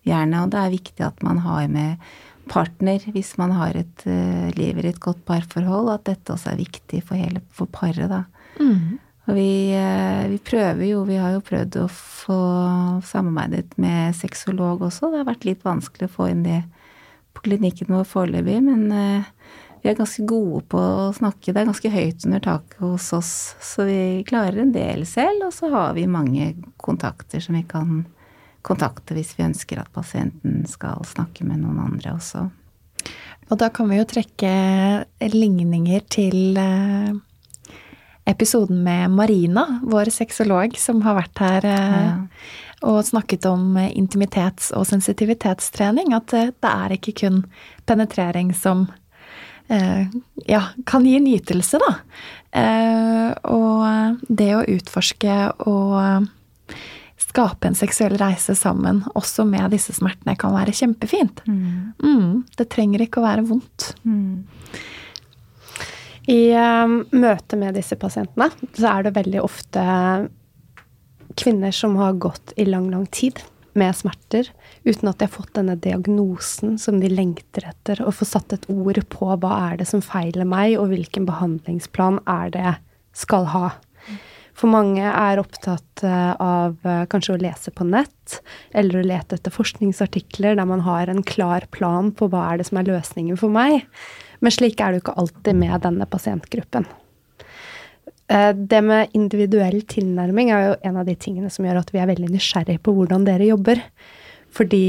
gjerne. 0.03 0.43
Og 0.43 0.51
det 0.51 0.59
er 0.59 0.73
viktig 0.73 1.05
at 1.05 1.21
man 1.23 1.39
har 1.45 1.67
med 1.71 2.01
partner 2.51 3.03
hvis 3.13 3.33
man 3.39 3.53
har 3.55 3.77
et, 3.79 4.05
uh, 4.07 4.49
lever 4.57 4.85
i 4.85 4.91
et 4.93 5.01
godt 5.03 5.23
parforhold, 5.27 5.91
at 5.93 6.05
dette 6.09 6.33
også 6.33 6.53
er 6.53 6.61
viktig 6.63 7.03
for 7.07 7.19
hele 7.19 7.43
for 7.53 7.71
paret, 7.71 8.09
da. 8.11 8.23
Mm. 8.59 8.99
Og 9.23 9.37
vi, 9.37 9.49
uh, 9.77 10.23
vi, 10.31 10.39
prøver 10.43 10.85
jo, 10.89 11.03
vi 11.07 11.19
har 11.21 11.35
jo 11.37 11.43
prøvd 11.45 11.79
å 11.83 11.89
få 11.91 12.39
samarbeidet 13.07 13.77
med 13.81 14.15
sexolog 14.17 14.83
også. 14.89 15.11
Det 15.11 15.21
har 15.21 15.29
vært 15.31 15.47
litt 15.47 15.63
vanskelig 15.65 16.09
å 16.09 16.15
få 16.17 16.31
inn 16.33 16.43
det 16.47 16.63
på 17.33 17.45
klinikken 17.47 17.93
vår 17.95 18.09
foreløpig, 18.09 18.59
men 18.65 18.89
uh, 18.91 19.31
vi 19.83 19.91
er 19.91 19.99
ganske 19.99 20.23
gode 20.27 20.61
på 20.71 20.79
å 20.79 21.07
snakke. 21.15 21.51
Det 21.51 21.59
er 21.59 21.67
ganske 21.67 21.89
høyt 21.91 22.27
under 22.27 22.43
taket 22.43 22.79
hos 22.79 23.09
oss, 23.15 23.31
så 23.59 23.83
vi 23.87 24.23
klarer 24.27 24.61
en 24.63 24.71
del 24.71 25.03
selv. 25.07 25.49
Og 25.49 25.55
så 25.55 25.67
har 25.73 25.97
vi 25.97 26.05
mange 26.07 26.53
kontakter 26.79 27.43
som 27.43 27.57
vi 27.57 27.65
kan 27.67 28.05
kontakte 28.63 29.15
hvis 29.17 29.35
vi 29.37 29.45
ønsker 29.45 29.81
at 29.81 29.91
pasienten 29.93 30.63
skal 30.69 31.03
snakke 31.07 31.45
med 31.47 31.61
noen 31.63 31.81
andre 31.83 32.15
også. 32.15 32.47
Og 33.51 33.59
da 33.59 33.69
kan 33.73 33.89
vi 33.91 33.99
jo 33.99 34.07
trekke 34.07 34.53
ligninger 35.33 36.03
til 36.11 36.57
eh, 36.59 37.11
episoden 38.29 38.79
med 38.85 39.11
Marina, 39.13 39.65
vår 39.83 40.13
sexolog, 40.15 40.77
som 40.79 41.03
har 41.05 41.19
vært 41.19 41.43
her 41.43 41.67
eh, 41.67 41.97
ja. 41.99 42.13
og 42.87 43.03
snakket 43.05 43.45
om 43.49 43.75
intimitets- 43.83 44.71
og 44.73 44.87
sensitivitetstrening. 44.89 46.15
At 46.15 46.33
eh, 46.37 46.53
det 46.55 46.71
er 46.71 46.97
ikke 46.97 47.17
kun 47.25 47.43
penetrering 47.85 48.53
som 48.57 48.87
ja, 50.45 50.59
kan 50.85 51.05
gi 51.07 51.15
nytelse, 51.23 51.79
da. 51.79 51.93
Og 53.49 54.17
det 54.27 54.49
å 54.53 54.65
utforske 54.69 55.37
og 55.71 56.27
skape 57.33 57.67
en 57.67 57.77
seksuell 57.77 58.15
reise 58.21 58.53
sammen, 58.55 59.01
også 59.17 59.45
med 59.49 59.73
disse 59.73 59.95
smertene, 59.97 60.37
kan 60.37 60.53
være 60.53 60.75
kjempefint. 60.77 61.41
Mm. 61.49 61.93
Mm, 62.03 62.43
det 62.57 62.69
trenger 62.69 63.01
ikke 63.03 63.21
å 63.21 63.25
være 63.25 63.45
vondt. 63.49 63.93
Mm. 64.05 64.45
I 66.29 66.41
um, 66.55 67.01
møte 67.11 67.57
med 67.59 67.75
disse 67.75 67.97
pasientene 67.99 68.47
så 68.77 68.93
er 68.93 69.03
det 69.03 69.17
veldig 69.17 69.41
ofte 69.43 69.81
kvinner 71.35 71.73
som 71.75 71.97
har 71.99 72.15
gått 72.21 72.53
i 72.55 72.67
lang, 72.69 72.87
lang 72.93 73.09
tid 73.11 73.41
med 73.73 73.95
smerter 73.97 74.47
uten 74.85 75.09
at 75.09 75.17
de 75.17 75.25
har 75.25 75.33
fått 75.33 75.55
denne 75.57 75.75
diagnosen 75.81 76.77
som 76.79 76.99
de 77.01 77.09
lengter 77.09 77.65
etter, 77.67 78.03
og 78.05 78.13
får 78.19 78.29
satt 78.29 78.55
et 78.55 78.69
ord 78.71 78.99
på 79.09 79.31
hva 79.33 79.53
er 79.71 79.81
det 79.81 79.89
som 79.89 80.03
feiler 80.05 80.45
meg, 80.47 80.77
og 80.77 80.93
hvilken 80.93 81.25
behandlingsplan 81.27 82.21
er 82.29 82.53
det 82.53 82.75
skal 83.17 83.49
ha. 83.49 83.65
For 84.57 84.69
mange 84.69 85.01
er 85.01 85.41
opptatt 85.41 86.03
eh, 86.05 86.33
av 86.37 86.75
eh, 86.85 87.03
kanskje 87.09 87.35
å 87.35 87.41
lese 87.41 87.73
på 87.73 87.85
nett, 87.89 88.39
eller 88.77 88.99
å 88.99 89.05
lete 89.05 89.39
etter 89.39 89.53
forskningsartikler 89.53 90.59
der 90.59 90.67
man 90.69 90.83
har 90.85 91.09
en 91.09 91.23
klar 91.25 91.65
plan 91.73 92.11
på 92.13 92.29
hva 92.29 92.45
er 92.51 92.61
det 92.61 92.67
som 92.69 92.79
er 92.79 92.91
løsningen 92.91 93.39
for 93.39 93.53
meg. 93.53 93.87
Men 94.45 94.53
slik 94.53 94.77
er 94.77 94.93
det 94.93 95.01
jo 95.01 95.05
ikke 95.07 95.17
alltid 95.23 95.57
med 95.57 95.73
denne 95.85 96.07
pasientgruppen. 96.09 96.85
Eh, 98.29 98.51
det 98.53 98.83
med 98.85 99.17
individuell 99.17 99.81
tilnærming 99.89 100.53
er 100.53 100.69
jo 100.69 100.77
en 100.91 101.01
av 101.01 101.09
de 101.09 101.17
tingene 101.17 101.49
som 101.53 101.65
gjør 101.65 101.81
at 101.81 101.89
vi 101.95 102.03
er 102.03 102.13
veldig 102.13 102.29
nysgjerrig 102.35 102.77
på 102.85 102.93
hvordan 102.93 103.25
dere 103.25 103.49
jobber. 103.49 103.81
Fordi 104.53 104.85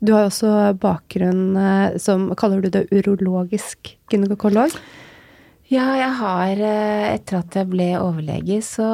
du 0.00 0.10
har 0.14 0.22
jo 0.24 0.28
også 0.30 0.50
bakgrunn 0.80 1.98
som 2.00 2.30
Kaller 2.40 2.62
du 2.64 2.70
det 2.72 2.86
urologisk 2.88 3.90
gynekolog? 4.08 4.72
Ja, 5.74 5.90
jeg 5.98 6.10
har 6.20 6.60
eh, 6.62 7.12
Etter 7.16 7.40
at 7.40 7.56
jeg 7.58 7.70
ble 7.72 7.94
overlege, 7.98 8.60
så 8.62 8.88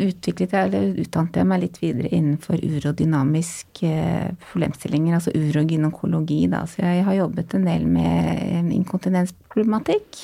utviklet 0.00 0.54
jeg, 0.54 0.70
eller 0.70 1.00
utdannet 1.02 1.36
jeg 1.36 1.48
meg 1.48 1.62
litt 1.62 1.78
videre 1.82 2.10
innenfor 2.16 2.62
urodynamiske 2.64 3.90
eh, 3.90 4.30
problemstillinger, 4.50 5.18
altså 5.18 5.34
urogynekologi, 5.36 6.42
da. 6.52 6.64
Så 6.68 6.82
jeg 6.84 7.04
har 7.06 7.18
jobbet 7.18 7.56
en 7.56 7.66
del 7.68 7.86
med 7.88 8.72
inkontinensproblematikk 8.76 10.20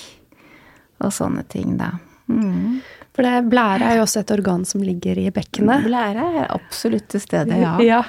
og 1.04 1.12
sånne 1.12 1.44
ting, 1.52 1.76
da. 1.80 1.92
Mm. 2.32 2.80
For 3.16 3.24
det, 3.24 3.46
blære 3.48 3.80
er 3.80 3.96
jo 3.96 4.04
også 4.04 4.20
et 4.20 4.30
organ 4.34 4.64
som 4.68 4.82
ligger 4.84 5.16
i 5.16 5.30
bekkenet. 5.32 5.86
Blære 5.86 6.24
er 6.42 6.50
absolutt 6.52 7.08
til 7.14 7.22
stede, 7.22 7.56
ja. 7.62 7.72
ja. 7.94 8.02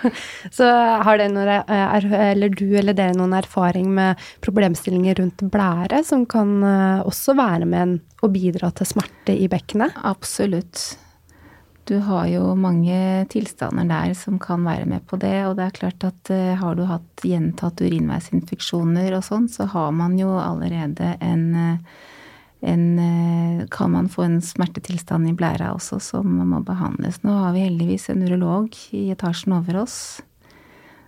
Så 0.52 0.68
har 0.68 1.22
det 1.22 1.30
noen, 1.32 1.64
eller 1.72 2.52
du 2.52 2.66
eller 2.76 2.98
dere 2.98 3.16
noen 3.16 3.38
erfaring 3.38 3.88
med 3.96 4.20
problemstillinger 4.44 5.22
rundt 5.22 5.46
blære, 5.54 6.04
som 6.04 6.26
kan 6.28 6.58
eh, 6.60 7.08
også 7.08 7.38
være 7.40 7.70
med 7.72 8.02
og 8.20 8.34
bidra 8.36 8.74
til 8.76 8.90
smerte 8.90 9.36
i 9.38 9.48
bekkenet? 9.52 9.96
Absolutt. 10.04 10.98
Du 11.88 12.02
har 12.04 12.28
jo 12.28 12.52
mange 12.60 13.24
tilstander 13.32 13.88
der 13.88 14.12
som 14.20 14.36
kan 14.44 14.66
være 14.68 14.90
med 14.92 15.08
på 15.08 15.16
det. 15.22 15.38
Og 15.48 15.56
det 15.56 15.70
er 15.70 15.78
klart 15.78 16.04
at 16.04 16.32
uh, 16.36 16.52
har 16.60 16.76
du 16.76 16.84
hatt 16.90 17.24
gjentatt 17.24 17.80
urinveisinfeksjoner 17.80 19.16
og 19.16 19.24
sånn, 19.24 19.48
så 19.48 19.70
har 19.72 19.96
man 19.96 20.18
jo 20.20 20.34
allerede 20.36 21.14
en 21.24 21.46
en, 22.62 23.00
eh, 23.00 23.66
kan 23.70 23.92
man 23.92 24.10
få 24.10 24.24
en 24.24 24.42
smertetilstand 24.42 25.30
i 25.30 25.34
blæra 25.38 25.74
også 25.76 26.00
som 26.02 26.40
må 26.50 26.62
behandles. 26.66 27.22
Nå 27.24 27.36
har 27.44 27.54
vi 27.54 27.66
heldigvis 27.68 28.10
en 28.10 28.24
urolog 28.26 28.74
i 28.92 29.10
etasjen 29.14 29.54
over 29.60 29.84
oss, 29.84 30.22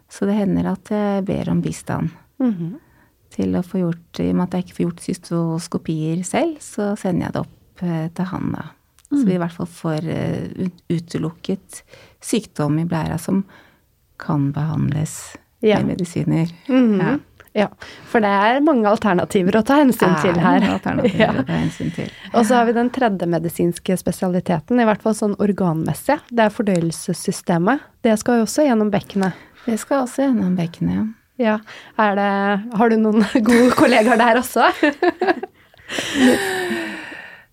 så 0.09 0.25
det 0.29 0.37
hender 0.37 0.71
at 0.71 0.91
jeg 0.93 1.25
ber 1.25 1.49
om 1.49 1.61
bistand. 1.61 2.09
Mm 2.39 2.53
-hmm. 2.53 2.73
Til 3.29 3.55
å 3.55 3.63
få 3.63 3.77
gjort, 3.77 4.19
I 4.19 4.29
og 4.29 4.35
med 4.35 4.43
at 4.43 4.53
jeg 4.53 4.63
ikke 4.63 4.75
får 4.75 4.85
gjort 4.85 5.01
cystoskopier 5.01 6.23
selv, 6.23 6.57
så 6.59 6.95
sender 6.97 7.25
jeg 7.25 7.33
det 7.33 7.41
opp 7.41 7.83
eh, 7.83 8.09
til 8.09 8.25
han, 8.25 8.51
da. 8.51 8.63
Så 9.09 9.25
vi 9.25 9.33
i 9.33 9.37
hvert 9.37 9.51
fall 9.51 9.67
får 9.67 10.05
eh, 10.05 10.69
utelukket 10.89 11.83
sykdom 12.21 12.79
i 12.79 12.85
blæra 12.85 13.17
som 13.17 13.43
kan 14.17 14.51
behandles 14.51 15.35
ja. 15.61 15.79
med 15.79 15.87
medisiner. 15.87 16.47
Mm 16.67 16.93
-hmm. 16.93 17.01
ja. 17.01 17.19
Ja, 17.57 17.67
for 18.09 18.21
det 18.23 18.29
er 18.29 18.59
mange 18.61 18.89
alternativer 18.89 19.57
å 19.59 19.63
ta 19.65 19.79
hensyn 19.81 20.13
til 20.21 20.37
her. 20.39 20.61
ja. 20.61 21.31
å 21.33 21.45
ta 21.47 21.55
hensyn 21.55 21.91
til. 21.95 22.09
Og 22.33 22.45
så 22.45 22.59
har 22.59 22.69
vi 22.69 22.75
den 22.77 22.91
tredje 22.93 23.27
medisinske 23.29 23.97
spesialiteten, 23.99 24.79
i 24.79 24.87
hvert 24.87 25.03
fall 25.05 25.17
sånn 25.17 25.35
organmessig. 25.41 26.19
Det 26.29 26.45
er 26.45 26.53
fordøyelsessystemet. 26.53 27.87
Det 28.05 28.15
skal 28.21 28.41
jo 28.41 28.47
også 28.47 28.67
gjennom 28.67 28.91
bekkenet. 28.93 29.47
Det 29.65 29.79
skal 29.81 30.05
også 30.05 30.27
gjennom 30.27 30.53
bekkenet, 30.59 30.99
ja. 30.99 31.07
Ja. 31.39 31.55
Det, 31.95 32.29
har 32.77 32.91
du 32.91 32.97
noen 32.99 33.23
gode 33.49 33.71
kollegaer 33.79 34.19
der 34.19 34.43
også? 34.43 34.69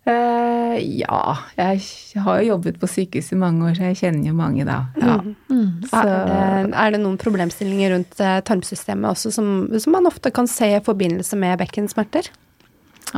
Uh, 0.06 0.76
ja, 0.78 1.20
jeg 1.58 2.20
har 2.22 2.38
jo 2.38 2.50
jobbet 2.52 2.76
på 2.78 2.86
sykehus 2.86 3.32
i 3.34 3.38
mange 3.40 3.64
år, 3.66 3.74
så 3.74 3.88
jeg 3.88 3.98
kjenner 4.04 4.28
jo 4.28 4.34
mange 4.38 4.66
da. 4.68 4.78
Ja. 5.02 5.16
Mm. 5.18 5.32
Mm. 5.50 5.70
Er, 5.90 6.06
det, 6.06 6.74
er, 6.78 6.92
det, 6.94 7.00
noen 7.02 7.18
problemstillinger 7.18 7.96
rundt 7.96 8.20
uh, 8.22 8.36
tarmsystemet 8.46 9.10
også 9.10 9.34
som, 9.34 9.48
som, 9.74 9.96
man 9.96 10.06
ofte 10.06 10.30
kan 10.34 10.46
se 10.50 10.70
i 10.76 10.84
forbindelse 10.86 11.38
med 11.40 11.58
bekkensmerter? 11.64 12.30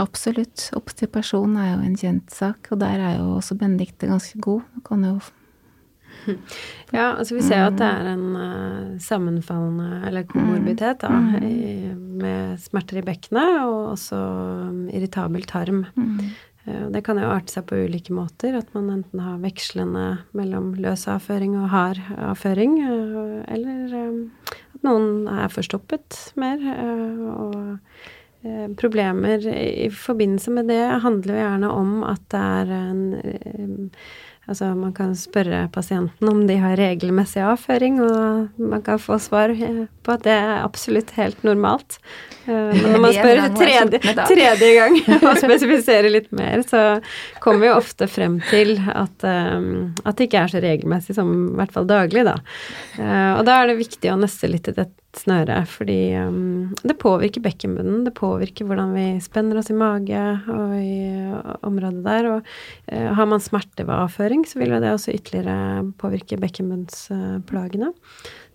Absolutt. 0.00 0.70
Obstipasjon 0.78 1.58
er 1.60 1.74
jo 1.74 1.78
en 1.84 1.98
kjent 2.00 2.32
sak, 2.32 2.72
og 2.72 2.80
der 2.80 3.04
er 3.10 3.18
jo 3.18 3.34
også 3.36 3.58
Benedicte 3.60 4.08
ganske 4.08 4.40
god. 4.40 4.64
Kan 4.88 5.04
jo 5.04 5.18
Ja, 6.96 7.14
altså 7.18 7.36
vi 7.36 7.44
ser 7.44 7.62
jo 7.62 7.70
at 7.70 7.78
det 7.78 7.88
er 7.88 8.12
en 8.14 8.26
uh, 8.32 8.98
sammenfallende, 9.02 10.02
eller 10.08 10.28
komorbiditet, 10.28 11.02
da, 11.04 11.12
Mm. 11.12 11.44
i, 11.44 11.94
med 12.18 12.60
smerter 12.64 12.98
i 12.98 13.04
bekkenet 13.06 13.60
og 13.62 13.92
også 13.92 14.16
um, 14.16 14.86
irritabel 14.88 15.44
tarm. 15.46 15.84
Mm. 15.94 16.30
Eh, 16.68 16.84
og 16.86 16.92
det 16.94 17.02
kan 17.06 17.20
jo 17.20 17.30
arte 17.30 17.54
seg 17.54 17.66
på 17.68 17.78
ulike 17.86 18.14
måter, 18.14 18.56
at 18.58 18.70
man 18.76 18.90
enten 18.92 19.22
har 19.24 19.40
vekslende 19.42 20.06
mellom 20.36 20.74
løs 20.80 21.06
avføring 21.10 21.56
og 21.60 21.70
hard 21.72 22.02
avføring, 22.30 22.78
eh, 22.84 23.42
eller 23.56 23.98
eh, 24.02 24.54
at 24.76 24.86
noen 24.86 25.26
er 25.32 25.52
forstoppet 25.52 26.22
mer. 26.38 26.62
og 27.28 27.78
problemer 28.78 29.42
i 29.50 29.88
forbindelse 29.90 30.52
med 30.54 30.68
det 30.70 31.00
handler 31.02 31.34
jo 31.34 31.40
gjerne 31.40 31.70
om 31.74 32.04
at 32.06 32.20
det 32.30 32.38
er 32.38 32.70
en 32.76 33.88
Altså, 34.48 34.70
man 34.72 34.94
kan 34.96 35.10
spørre 35.12 35.66
pasienten 35.68 36.28
om 36.30 36.38
de 36.48 36.54
har 36.56 36.78
regelmessig 36.80 37.42
avføring, 37.44 37.98
og 38.00 38.60
man 38.70 38.80
kan 38.84 39.00
få 39.00 39.18
svar 39.20 39.52
eh, 39.52 39.82
på 40.04 40.14
at 40.14 40.24
det 40.24 40.32
er 40.32 40.62
absolutt 40.62 41.12
helt 41.18 41.42
normalt. 41.44 41.98
Eh, 42.46 42.54
Men 42.78 42.94
når 42.94 43.02
man 43.04 43.16
spør 43.18 43.42
tredje, 43.58 44.00
tredje 44.00 44.70
gang 44.78 44.96
og 45.28 45.42
spesifiserer 45.42 46.08
litt 46.14 46.32
mer, 46.32 46.64
så 46.64 46.84
kommer 47.44 47.66
vi 47.66 47.74
ofte 47.74 48.08
frem 48.08 48.38
til 48.48 48.78
at, 48.88 49.26
eh, 49.28 49.68
at 50.08 50.16
det 50.16 50.30
ikke 50.30 50.46
er 50.46 50.54
så 50.54 50.64
regelmessig 50.64 51.18
som 51.18 51.34
i 51.34 51.58
hvert 51.60 51.76
fall 51.76 51.90
daglig, 51.90 52.24
da. 52.28 52.38
Og 53.36 53.44
da 53.44 53.60
er 53.60 53.68
det 53.68 53.82
viktig 53.82 54.14
å 54.14 54.16
nøste 54.18 54.48
litt 54.48 54.72
i 54.72 54.78
dette 54.80 55.07
snøret, 55.18 55.68
fordi 55.70 55.98
um, 56.22 56.74
det 56.82 56.96
påvirker 57.00 57.42
bekkenbunnen, 57.44 58.04
det 58.06 58.14
påvirker 58.18 58.68
hvordan 58.68 58.94
vi 58.96 59.06
spenner 59.24 59.60
oss 59.60 59.70
i 59.72 59.76
mage 59.78 60.24
og 60.54 60.74
i 60.78 60.98
uh, 61.28 61.54
området 61.66 62.04
der. 62.06 62.28
Og 62.32 62.50
uh, 62.92 63.08
har 63.18 63.30
man 63.30 63.42
smerte 63.42 63.86
ved 63.86 63.94
avføring, 63.94 64.44
så 64.48 64.60
vil 64.60 64.74
jo 64.74 64.82
det 64.82 64.92
også 64.94 65.14
ytterligere 65.16 65.86
påvirke 66.00 66.40
bekkenbunnsplagene. 66.40 67.92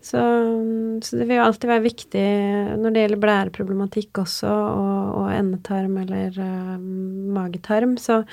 Så, 0.03 0.19
um, 0.19 1.01
så 1.03 1.19
det 1.19 1.29
vil 1.29 1.39
jo 1.39 1.45
alltid 1.45 1.69
være 1.71 1.85
viktig 1.85 2.25
når 2.81 2.95
det 2.95 3.05
gjelder 3.05 3.23
blæreproblematikk 3.23 4.23
også, 4.25 4.51
og, 4.51 5.13
og 5.21 5.29
endetarm 5.35 5.99
eller 6.03 6.39
uh, 6.39 6.79
magetarm, 7.37 7.95
så, 8.01 8.23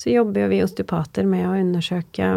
så 0.00 0.14
jobber 0.14 0.44
jo 0.44 0.54
vi 0.54 0.64
osteopater 0.64 1.28
med 1.28 1.46
å 1.46 1.58
undersøke 1.60 2.32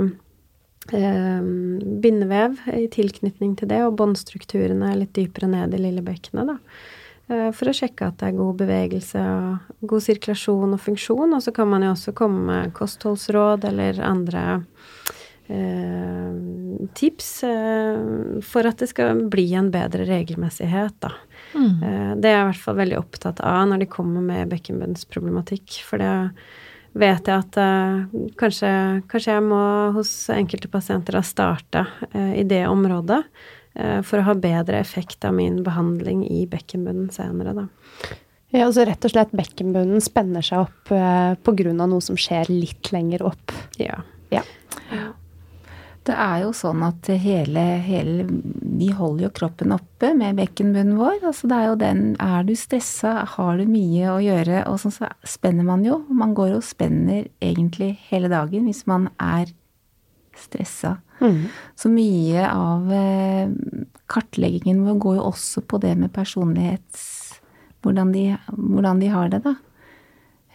bindevev 0.90 2.58
i 2.76 2.88
tilknytning 2.92 3.56
til 3.60 3.70
det, 3.72 3.80
og 3.86 3.96
båndstrukturene 4.02 4.92
litt 5.00 5.14
dypere 5.16 5.48
ned 5.52 5.78
i 5.78 5.82
lillebekkenet, 5.86 6.52
da. 6.52 6.58
Eh, 7.32 7.50
for 7.56 7.72
å 7.72 7.76
sjekke 7.76 8.10
at 8.10 8.20
det 8.20 8.32
er 8.32 8.40
god 8.40 8.58
bevegelse 8.60 9.22
og 9.24 9.90
god 9.94 10.06
sirkulasjon 10.08 10.76
og 10.76 10.82
funksjon. 10.84 11.36
Og 11.36 11.44
så 11.46 11.54
kan 11.56 11.70
man 11.72 11.86
jo 11.86 11.94
også 11.94 12.16
komme 12.18 12.44
med 12.50 12.74
kostholdsråd 12.76 13.68
eller 13.70 14.02
andre 14.04 14.44
eh, 15.48 16.34
tips 17.00 17.30
eh, 17.48 18.42
for 18.44 18.68
at 18.68 18.84
det 18.84 18.92
skal 18.92 19.26
bli 19.32 19.48
en 19.58 19.72
bedre 19.74 20.08
regelmessighet, 20.10 21.00
da. 21.04 21.14
Eh, 21.54 22.12
det 22.18 22.30
er 22.30 22.38
jeg 22.38 22.44
i 22.44 22.50
hvert 22.52 22.66
fall 22.66 22.82
veldig 22.82 23.00
opptatt 23.00 23.44
av 23.46 23.70
når 23.70 23.86
de 23.86 23.92
kommer 23.92 24.26
med 24.26 24.52
bekkenbunnsproblematikk. 24.52 25.80
For 25.88 26.04
det 26.04 26.14
vet 26.94 27.30
jeg 27.30 27.44
at 27.46 27.58
uh, 27.60 28.04
kanskje, 28.40 28.70
kanskje 29.12 29.36
jeg 29.36 29.46
må 29.46 29.64
hos 29.98 30.12
enkelte 30.34 30.72
pasienter 30.72 31.18
da 31.18 31.24
starte 31.26 31.86
uh, 32.14 32.34
i 32.38 32.46
det 32.48 32.64
området 32.70 33.22
uh, 33.24 34.02
for 34.06 34.20
å 34.20 34.28
ha 34.30 34.38
bedre 34.38 34.82
effekt 34.82 35.26
av 35.26 35.36
min 35.38 35.62
behandling 35.66 36.26
i 36.28 36.46
bekkenbunnen 36.50 37.10
senere, 37.14 37.56
da. 37.64 37.68
Ja, 38.54 38.68
altså 38.68 38.84
rett 38.86 39.02
og 39.02 39.10
slett 39.10 39.32
bekkenbunnen 39.34 40.02
spenner 40.04 40.46
seg 40.46 40.68
opp 40.68 40.92
eh, 40.94 41.34
av 41.82 41.90
noe 41.90 42.04
som 42.06 42.14
skjer 42.20 42.52
litt 42.54 42.92
lenger 42.94 43.24
opp. 43.26 43.54
Ja. 43.82 44.04
Ja. 44.30 44.44
Det 46.04 46.16
er 46.20 46.42
jo 46.44 46.52
sånn 46.56 46.84
at 46.84 47.08
hele, 47.24 47.62
hele 47.86 48.26
Vi 48.28 48.90
holder 48.92 49.28
jo 49.28 49.32
kroppen 49.38 49.72
oppe 49.72 50.10
med 50.18 50.36
bekkenbunnen 50.36 50.98
vår. 51.00 51.22
Altså 51.30 51.48
det 51.48 51.58
er 51.58 51.70
jo 51.70 51.80
den 51.80 52.04
Er 52.20 52.44
du 52.48 52.54
stressa, 52.60 53.14
har 53.38 53.60
du 53.60 53.66
mye 53.70 54.12
å 54.12 54.20
gjøre, 54.24 54.66
og 54.68 54.82
sånn 54.84 54.96
så 54.96 55.12
spenner 55.24 55.68
man 55.68 55.86
jo. 55.88 56.02
Man 56.12 56.36
går 56.36 56.58
og 56.58 56.66
spenner 56.68 57.30
egentlig 57.44 57.94
hele 58.10 58.32
dagen 58.32 58.68
hvis 58.68 58.84
man 58.90 59.08
er 59.16 59.48
stressa. 60.36 60.98
Mm. 61.22 61.46
Så 61.80 61.90
mye 61.94 62.48
av 62.50 62.90
eh, 62.92 63.52
kartleggingen 64.12 64.84
vår 64.84 64.98
går 65.04 65.20
jo 65.20 65.28
også 65.32 65.66
på 65.68 65.82
det 65.84 65.96
med 66.00 66.14
personlighets... 66.16 67.12
Hvordan 67.84 68.14
de, 68.14 68.30
hvordan 68.48 69.02
de 69.02 69.08
har 69.12 69.28
det, 69.28 69.42
da. 69.44 69.58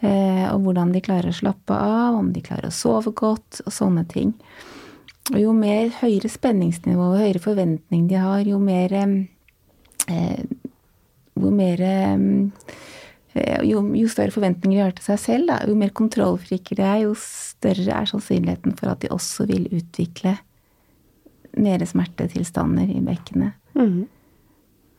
Eh, 0.01 0.47
og 0.49 0.63
hvordan 0.65 0.89
de 0.95 1.01
klarer 1.05 1.29
å 1.29 1.37
slappe 1.37 1.75
av, 1.75 2.15
om 2.17 2.31
de 2.33 2.41
klarer 2.41 2.71
å 2.71 2.73
sove 2.73 3.13
godt, 3.13 3.59
og 3.67 3.75
sånne 3.75 4.01
ting. 4.09 4.31
Og 5.29 5.37
jo 5.41 5.53
mer 5.53 5.91
høyere 5.99 6.31
spenningsnivå 6.31 7.11
og 7.11 7.21
høyere 7.21 7.41
forventning 7.43 8.07
de 8.09 8.17
har, 8.17 8.41
jo 8.47 8.59
mer 8.61 8.95
eh, 8.97 10.39
Jo 11.39 11.51
mer 11.55 11.81
eh, 11.85 12.23
jo, 13.63 13.83
jo 13.95 14.09
større 14.11 14.33
forventninger 14.33 14.75
de 14.75 14.83
har 14.83 14.95
til 14.97 15.05
seg 15.05 15.19
selv, 15.21 15.51
da, 15.51 15.59
jo 15.69 15.75
mer 15.77 15.93
kontrollfrike 15.95 16.75
de 16.75 16.83
er, 16.83 17.03
jo 17.05 17.13
større 17.19 18.01
er 18.01 18.09
sannsynligheten 18.09 18.75
for 18.79 18.91
at 18.91 19.03
de 19.03 19.11
også 19.13 19.45
vil 19.49 19.69
utvikle 19.69 20.35
mer 21.59 21.83
smertetilstander 21.85 22.89
i 22.91 22.99
bekkenet. 23.05 23.55
Mm. 23.77 24.07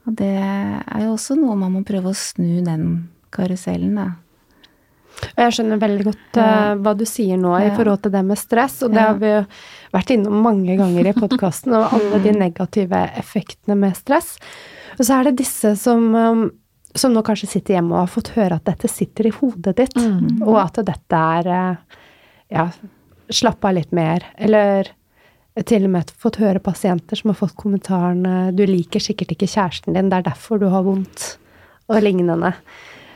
Og 0.07 0.17
det 0.19 0.33
er 0.41 1.05
jo 1.05 1.13
også 1.15 1.37
noe 1.39 1.59
man 1.59 1.75
må 1.75 1.85
prøve 1.87 2.13
å 2.13 2.17
snu 2.17 2.63
den 2.67 2.87
karusellen, 3.35 3.99
da. 3.99 4.09
Og 5.31 5.43
jeg 5.45 5.55
skjønner 5.57 5.81
veldig 5.83 6.07
godt 6.07 6.39
uh, 6.41 6.73
hva 6.81 6.95
du 6.97 7.05
sier 7.09 7.39
nå 7.41 7.53
i 7.61 7.71
forhold 7.77 8.05
til 8.05 8.15
det 8.15 8.23
med 8.27 8.41
stress, 8.41 8.81
og 8.87 8.95
det 8.95 9.03
har 9.03 9.19
vi 9.21 9.33
jo 9.33 9.43
vært 9.95 10.13
innom 10.15 10.41
mange 10.45 10.77
ganger 10.79 11.11
i 11.11 11.17
podkasten, 11.17 11.75
og 11.77 11.97
alle 11.97 12.23
de 12.25 12.35
negative 12.37 13.03
effektene 13.21 13.77
med 13.79 13.99
stress. 13.99 14.37
Og 14.99 15.05
så 15.07 15.19
er 15.19 15.29
det 15.29 15.41
disse 15.43 15.75
som, 15.81 16.07
um, 16.15 16.47
som 16.95 17.13
nå 17.15 17.25
kanskje 17.27 17.51
sitter 17.55 17.79
hjemme 17.79 17.97
og 17.97 18.05
har 18.05 18.15
fått 18.15 18.33
høre 18.37 18.61
at 18.61 18.69
dette 18.69 18.91
sitter 18.91 19.29
i 19.29 19.35
hodet 19.35 19.77
ditt, 19.79 19.99
og 20.45 20.57
at 20.63 20.81
dette 20.87 21.21
er 21.41 21.51
eh, 21.55 22.01
ja, 22.57 22.67
slapp 23.31 23.65
av 23.69 23.77
litt 23.77 23.93
mer, 23.97 24.27
eller 24.41 24.91
til 25.67 25.87
og 25.87 25.93
med 25.95 26.11
fått 26.21 26.39
høre 26.41 26.63
pasienter 26.63 27.19
som 27.19 27.33
har 27.33 27.39
fått 27.39 27.57
kommentaren 27.59 28.25
eh, 28.27 28.51
'du 28.55 28.65
liker 28.67 29.03
sikkert 29.03 29.35
ikke 29.35 29.51
kjæresten 29.51 29.95
din, 29.95 30.11
det 30.11 30.21
er 30.21 30.31
derfor 30.31 30.59
du 30.59 30.69
har 30.73 30.87
vondt', 30.87 31.37
og 31.91 32.03
lignende. 32.03 32.55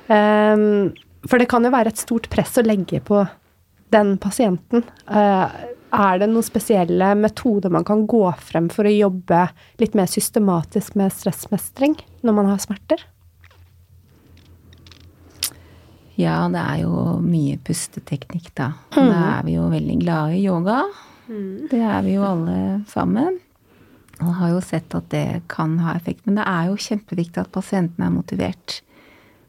Um, 0.08 0.92
for 1.28 1.40
det 1.40 1.48
kan 1.50 1.64
jo 1.64 1.72
være 1.74 1.92
et 1.92 2.00
stort 2.00 2.28
press 2.32 2.58
å 2.60 2.66
legge 2.66 3.00
på 3.04 3.22
den 3.94 4.16
pasienten. 4.20 4.84
Eh, 5.06 5.56
er 5.94 6.18
det 6.18 6.28
noen 6.30 6.46
spesielle 6.46 7.12
metoder 7.18 7.70
man 7.70 7.86
kan 7.86 8.02
gå 8.10 8.24
frem 8.42 8.68
for 8.72 8.88
å 8.88 8.92
jobbe 8.92 9.46
litt 9.82 9.94
mer 9.94 10.10
systematisk 10.10 10.96
med 10.98 11.14
stressmestring 11.14 11.94
når 12.26 12.38
man 12.40 12.50
har 12.50 12.62
smerter? 12.62 13.04
Ja, 16.18 16.44
det 16.50 16.62
er 16.62 16.82
jo 16.84 17.18
mye 17.22 17.58
pusteteknikk, 17.66 18.52
da. 18.54 18.72
Da 18.94 19.06
er 19.38 19.46
vi 19.46 19.56
jo 19.56 19.66
veldig 19.72 19.96
glade 20.02 20.36
i 20.38 20.44
yoga. 20.44 20.84
Det 21.26 21.80
er 21.80 22.04
vi 22.06 22.14
jo 22.14 22.26
alle 22.26 22.58
sammen. 22.90 23.40
Og 24.22 24.30
har 24.38 24.52
jo 24.52 24.60
sett 24.62 24.94
at 24.94 25.08
det 25.10 25.42
kan 25.50 25.74
ha 25.82 25.96
effekt. 25.98 26.22
Men 26.26 26.38
det 26.38 26.46
er 26.46 26.68
jo 26.70 26.78
kjempeviktig 26.78 27.42
at 27.42 27.54
pasienten 27.54 28.04
er 28.06 28.14
motivert 28.14 28.78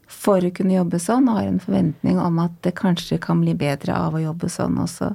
for 0.06 0.44
å 0.44 0.52
kunne 0.54 0.76
jobbe 0.76 1.00
sånn, 1.02 1.28
og 1.28 1.40
har 1.40 1.50
en 1.50 1.62
forventning 1.62 2.20
om 2.22 2.38
at 2.42 2.54
det 2.66 2.76
kanskje 2.78 3.18
kan 3.22 3.42
bli 3.42 3.56
bedre 3.58 3.96
av 3.96 4.14
å 4.14 4.22
jobbe 4.22 4.50
sånn 4.52 4.78
også. 4.82 5.12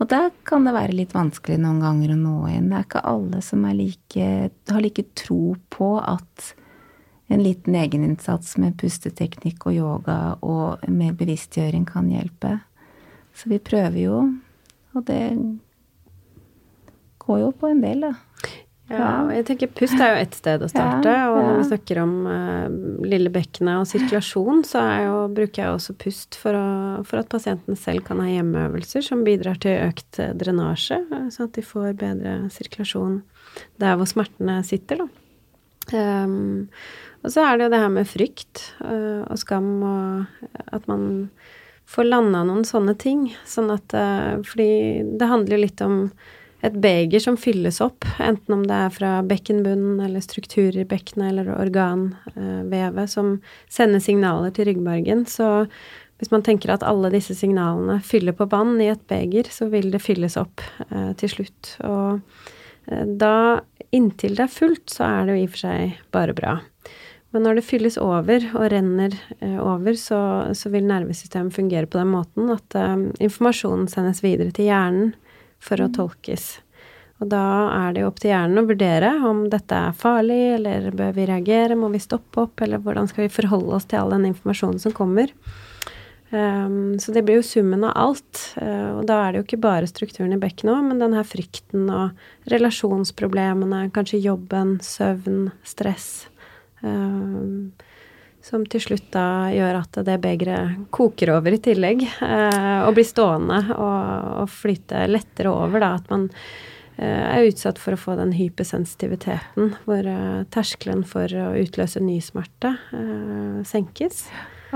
Og 0.00 0.08
der 0.08 0.30
kan 0.48 0.64
det 0.64 0.72
være 0.72 0.96
litt 0.96 1.12
vanskelig 1.12 1.58
noen 1.60 1.82
ganger 1.84 2.14
å 2.14 2.20
nå 2.20 2.36
inn. 2.48 2.70
Det 2.70 2.78
er 2.78 2.86
ikke 2.86 3.04
alle 3.08 3.42
som 3.44 3.66
like, 3.76 4.28
har 4.72 4.80
like 4.80 5.04
tro 5.18 5.56
på 5.72 5.90
at 6.00 6.54
en 7.30 7.42
liten 7.44 7.76
egeninnsats 7.78 8.56
med 8.58 8.78
pusteteknikk 8.80 9.68
og 9.68 9.76
yoga 9.76 10.18
og 10.42 10.88
med 10.88 11.18
bevisstgjøring 11.20 11.84
kan 11.86 12.08
hjelpe. 12.10 12.56
Så 13.36 13.52
vi 13.52 13.60
prøver 13.62 14.00
jo, 14.00 14.22
og 14.96 15.04
det 15.06 15.22
går 17.22 17.44
jo 17.44 17.52
på 17.60 17.70
en 17.70 17.84
del, 17.84 18.08
da. 18.08 18.14
Ja, 18.90 19.10
og 19.22 19.30
jeg 19.30 19.44
tenker 19.46 19.70
pust 19.70 20.00
er 20.02 20.16
jo 20.16 20.22
ett 20.24 20.34
sted 20.34 20.62
å 20.64 20.68
starte. 20.70 21.12
Ja, 21.14 21.28
og 21.30 21.38
når 21.38 21.58
vi 21.60 21.66
snakker 21.68 22.00
om 22.02 22.14
uh, 22.26 22.66
lille 23.06 23.30
bekkenet 23.30 23.78
og 23.78 23.86
sirkulasjon, 23.86 24.64
så 24.66 24.82
er 24.82 25.04
jo, 25.04 25.20
bruker 25.36 25.62
jeg 25.62 25.76
også 25.76 25.94
pust 26.00 26.38
for, 26.40 26.58
å, 26.58 27.04
for 27.06 27.22
at 27.22 27.30
pasienten 27.30 27.78
selv 27.78 28.02
kan 28.08 28.18
ha 28.22 28.26
hjemmeøvelser 28.26 29.06
som 29.06 29.22
bidrar 29.26 29.60
til 29.62 29.78
økt 29.86 30.18
eh, 30.18 30.32
drenasje, 30.38 30.98
eh, 31.06 31.28
sånn 31.30 31.46
at 31.46 31.54
de 31.54 31.64
får 31.66 31.94
bedre 32.00 32.34
sirkulasjon 32.50 33.20
der 33.82 33.94
hvor 33.98 34.10
smertene 34.10 34.58
sitter, 34.66 35.04
da. 35.04 35.08
Um, 35.90 36.68
og 37.24 37.32
så 37.34 37.44
er 37.44 37.56
det 37.56 37.66
jo 37.66 37.72
det 37.72 37.80
her 37.82 37.94
med 37.94 38.10
frykt 38.10 38.64
uh, 38.82 39.22
og 39.26 39.38
skam, 39.40 39.70
og 39.86 40.60
at 40.74 40.86
man 40.90 41.04
får 41.90 42.06
landa 42.10 42.42
noen 42.46 42.66
sånne 42.66 42.94
ting. 42.98 43.28
Sånn 43.48 43.72
at 43.74 43.94
uh, 43.96 44.38
Fordi 44.46 44.70
det 45.18 45.30
handler 45.30 45.56
jo 45.56 45.64
litt 45.64 45.82
om 45.84 45.98
et 46.66 46.76
beger 46.76 47.22
som 47.24 47.38
fylles 47.40 47.80
opp, 47.84 48.04
enten 48.20 48.54
om 48.58 48.66
det 48.68 48.76
er 48.76 48.92
fra 48.92 49.10
bekkenbunnen 49.24 50.00
eller 50.04 50.20
strukturer 50.24 50.82
i 50.82 50.88
bekkenet 50.88 51.32
eller 51.32 51.50
organvevet 51.56 53.12
som 53.12 53.38
sender 53.72 54.02
signaler 54.04 54.52
til 54.56 54.68
ryggmargen. 54.68 55.24
Så 55.30 55.48
hvis 56.20 56.32
man 56.32 56.44
tenker 56.44 56.74
at 56.74 56.84
alle 56.84 57.12
disse 57.14 57.34
signalene 57.38 57.96
fyller 58.04 58.36
på 58.36 58.48
vann 58.52 58.76
i 58.82 58.90
et 58.92 59.06
beger, 59.08 59.48
så 59.48 59.70
vil 59.72 59.88
det 59.94 60.02
fylles 60.04 60.36
opp 60.40 60.60
eh, 60.90 61.12
til 61.20 61.32
slutt. 61.32 61.76
Og 61.88 62.20
eh, 62.92 63.06
da, 63.08 63.62
inntil 63.96 64.36
det 64.36 64.44
er 64.44 64.52
fullt, 64.52 64.84
så 64.92 65.08
er 65.08 65.24
det 65.24 65.38
jo 65.38 65.40
i 65.40 65.48
og 65.48 65.54
for 65.54 65.64
seg 65.64 65.96
bare 66.12 66.36
bra. 66.36 66.58
Men 67.30 67.46
når 67.46 67.60
det 67.60 67.66
fylles 67.70 67.96
over 68.02 68.44
og 68.52 68.68
renner 68.72 69.14
eh, 69.38 69.56
over, 69.62 69.96
så, 69.96 70.20
så, 70.52 70.68
vil 70.74 70.84
nervesystemet 70.90 71.56
fungere 71.56 71.88
på 71.88 72.00
den 72.02 72.12
måten 72.12 72.52
at 72.52 72.76
eh, 72.76 73.08
informasjonen 73.22 73.88
sendes 73.88 74.20
videre 74.26 74.52
til 74.52 74.68
hjernen 74.68 75.12
for 75.62 75.80
å 75.80 75.90
tolkes. 75.92 76.56
Og 77.20 77.28
da 77.28 77.44
er 77.74 77.92
det 77.92 78.02
jo 78.02 78.08
opp 78.08 78.20
til 78.22 78.32
hjernen 78.32 78.62
å 78.62 78.68
vurdere 78.68 79.10
om 79.28 79.42
dette 79.52 79.76
er 79.76 79.96
farlig, 79.96 80.40
eller 80.56 80.88
bør 80.96 81.12
vi 81.18 81.26
reagere, 81.28 81.76
må 81.76 81.90
vi 81.92 82.00
stoppe 82.00 82.46
opp, 82.46 82.62
eller 82.64 82.80
hvordan 82.80 83.10
skal 83.10 83.26
vi 83.26 83.34
forholde 83.34 83.76
oss 83.76 83.88
til 83.90 84.00
all 84.00 84.14
den 84.14 84.30
informasjonen 84.30 84.80
som 84.80 84.94
kommer. 84.96 85.34
Um, 86.30 86.94
så 87.02 87.12
det 87.12 87.24
blir 87.26 87.40
jo 87.40 87.44
summen 87.44 87.84
av 87.84 87.92
alt. 87.98 88.40
Uh, 88.56 89.00
og 89.00 89.04
da 89.10 89.18
er 89.20 89.32
det 89.32 89.40
jo 89.40 89.46
ikke 89.48 89.60
bare 89.66 89.90
strukturen 89.90 90.32
i 90.32 90.40
bekkenet 90.40 90.78
òg, 90.78 90.88
men 90.88 91.02
den 91.02 91.16
her 91.18 91.28
frykten 91.28 91.90
og 91.92 92.50
relasjonsproblemene, 92.52 93.88
kanskje 93.92 94.22
jobben, 94.24 94.78
søvn, 94.84 95.50
stress. 95.66 96.10
Um, 96.80 97.74
som 98.44 98.64
til 98.66 98.82
slutt 98.82 99.10
da 99.14 99.50
gjør 99.52 99.82
at 99.82 100.00
det 100.06 100.18
begeret 100.22 100.88
koker 100.94 101.34
over 101.36 101.56
i 101.56 101.62
tillegg, 101.62 102.06
Eh, 102.20 102.80
og 102.86 102.94
blir 102.96 103.06
stående 103.06 103.60
og, 103.76 104.42
og 104.42 104.50
flyte 104.52 105.06
lettere 105.10 105.52
over, 105.52 105.82
da. 105.82 105.94
At 106.00 106.12
man 106.12 106.28
Eh, 107.00 107.06
er 107.08 107.48
utsatt 107.48 107.78
for 107.80 107.96
å 107.96 108.00
få 108.00 108.14
den 108.18 108.34
hypersensitiviteten 108.36 109.70
hvor 109.86 110.04
eh, 110.04 110.42
terskelen 110.52 111.00
for 111.08 111.32
å 111.32 111.52
utløse 111.56 112.02
ny 112.04 112.18
smerte 112.20 112.74
eh, 112.92 113.60
senkes. 113.64 114.26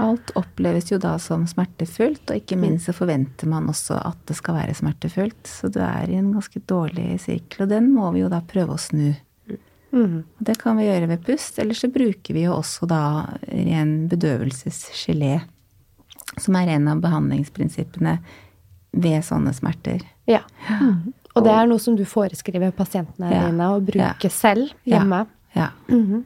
Alt 0.01 0.33
oppleves 0.39 0.89
jo 0.89 0.97
da 0.99 1.19
som 1.23 1.45
smertefullt, 1.47 2.25
og 2.25 2.41
ikke 2.41 2.57
minst 2.59 2.89
så 2.89 2.95
forventer 2.97 3.51
man 3.51 3.69
også 3.71 3.99
at 4.01 4.25
det 4.27 4.39
skal 4.39 4.57
være 4.57 4.79
smertefullt. 4.79 5.45
Så 5.47 5.69
du 5.71 5.79
er 5.85 6.11
i 6.11 6.17
en 6.19 6.33
ganske 6.35 6.65
dårlig 6.65 7.21
sirkel, 7.23 7.67
og 7.67 7.75
den 7.75 7.93
må 7.93 8.09
vi 8.17 8.25
jo 8.25 8.33
da 8.33 8.41
prøve 8.49 8.75
å 8.75 8.81
snu. 8.81 9.13
Mm. 9.95 10.23
Det 10.39 10.57
kan 10.59 10.79
vi 10.79 10.89
gjøre 10.89 11.09
ved 11.13 11.25
pust, 11.27 11.59
eller 11.63 11.79
så 11.79 11.89
bruker 11.93 12.35
vi 12.35 12.47
jo 12.49 12.57
også 12.57 12.89
da 12.91 13.03
ren 13.47 14.09
bedøvelsesgelé, 14.11 15.37
som 16.35 16.59
er 16.59 16.73
en 16.75 16.91
av 16.91 17.03
behandlingsprinsippene 17.05 18.17
ved 19.05 19.23
sånne 19.27 19.55
smerter. 19.55 20.03
Ja. 20.31 20.43
Mm. 20.81 21.15
Og 21.35 21.47
det 21.47 21.55
er 21.55 21.71
noe 21.71 21.83
som 21.83 21.97
du 21.99 22.05
foreskriver 22.07 22.75
pasientene 22.75 23.31
ja. 23.31 23.47
dine 23.47 23.71
å 23.71 23.81
bruke 23.83 24.29
ja. 24.29 24.35
selv 24.35 24.75
hjemme. 24.87 25.25
Ja. 25.55 25.71
Mm 25.89 26.05
-hmm. 26.07 26.23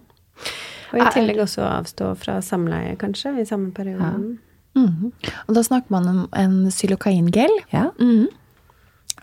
Og 0.93 0.99
i 0.99 1.13
tillegg 1.13 1.41
også 1.41 1.63
avstå 1.63 2.15
fra 2.15 2.43
samleie, 2.43 2.97
kanskje, 2.97 3.41
i 3.41 3.47
samme 3.47 3.71
periode. 3.73 4.05
Mm 4.05 4.39
-hmm. 4.75 5.13
Og 5.49 5.55
da 5.55 5.63
snakker 5.63 5.91
man 5.91 6.09
om 6.09 6.29
en 6.33 6.71
xylokaingel. 6.71 7.51
Ja. 7.71 7.91
Mm 8.01 8.11
-hmm. 8.11 8.27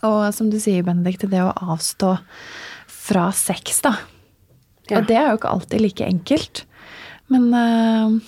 Og 0.03 0.33
som 0.33 0.49
du 0.49 0.59
sier, 0.59 0.83
Benedicte, 0.83 1.27
det 1.27 1.43
å 1.43 1.53
avstå 1.55 2.17
fra 2.87 3.31
sex, 3.31 3.81
da. 3.81 3.95
Ja. 4.89 4.99
Og 4.99 5.07
det 5.09 5.17
er 5.17 5.29
jo 5.31 5.39
ikke 5.39 5.53
alltid 5.53 5.81
like 5.81 6.05
enkelt. 6.05 6.65
Men 7.33 7.47
uh... 7.53 8.19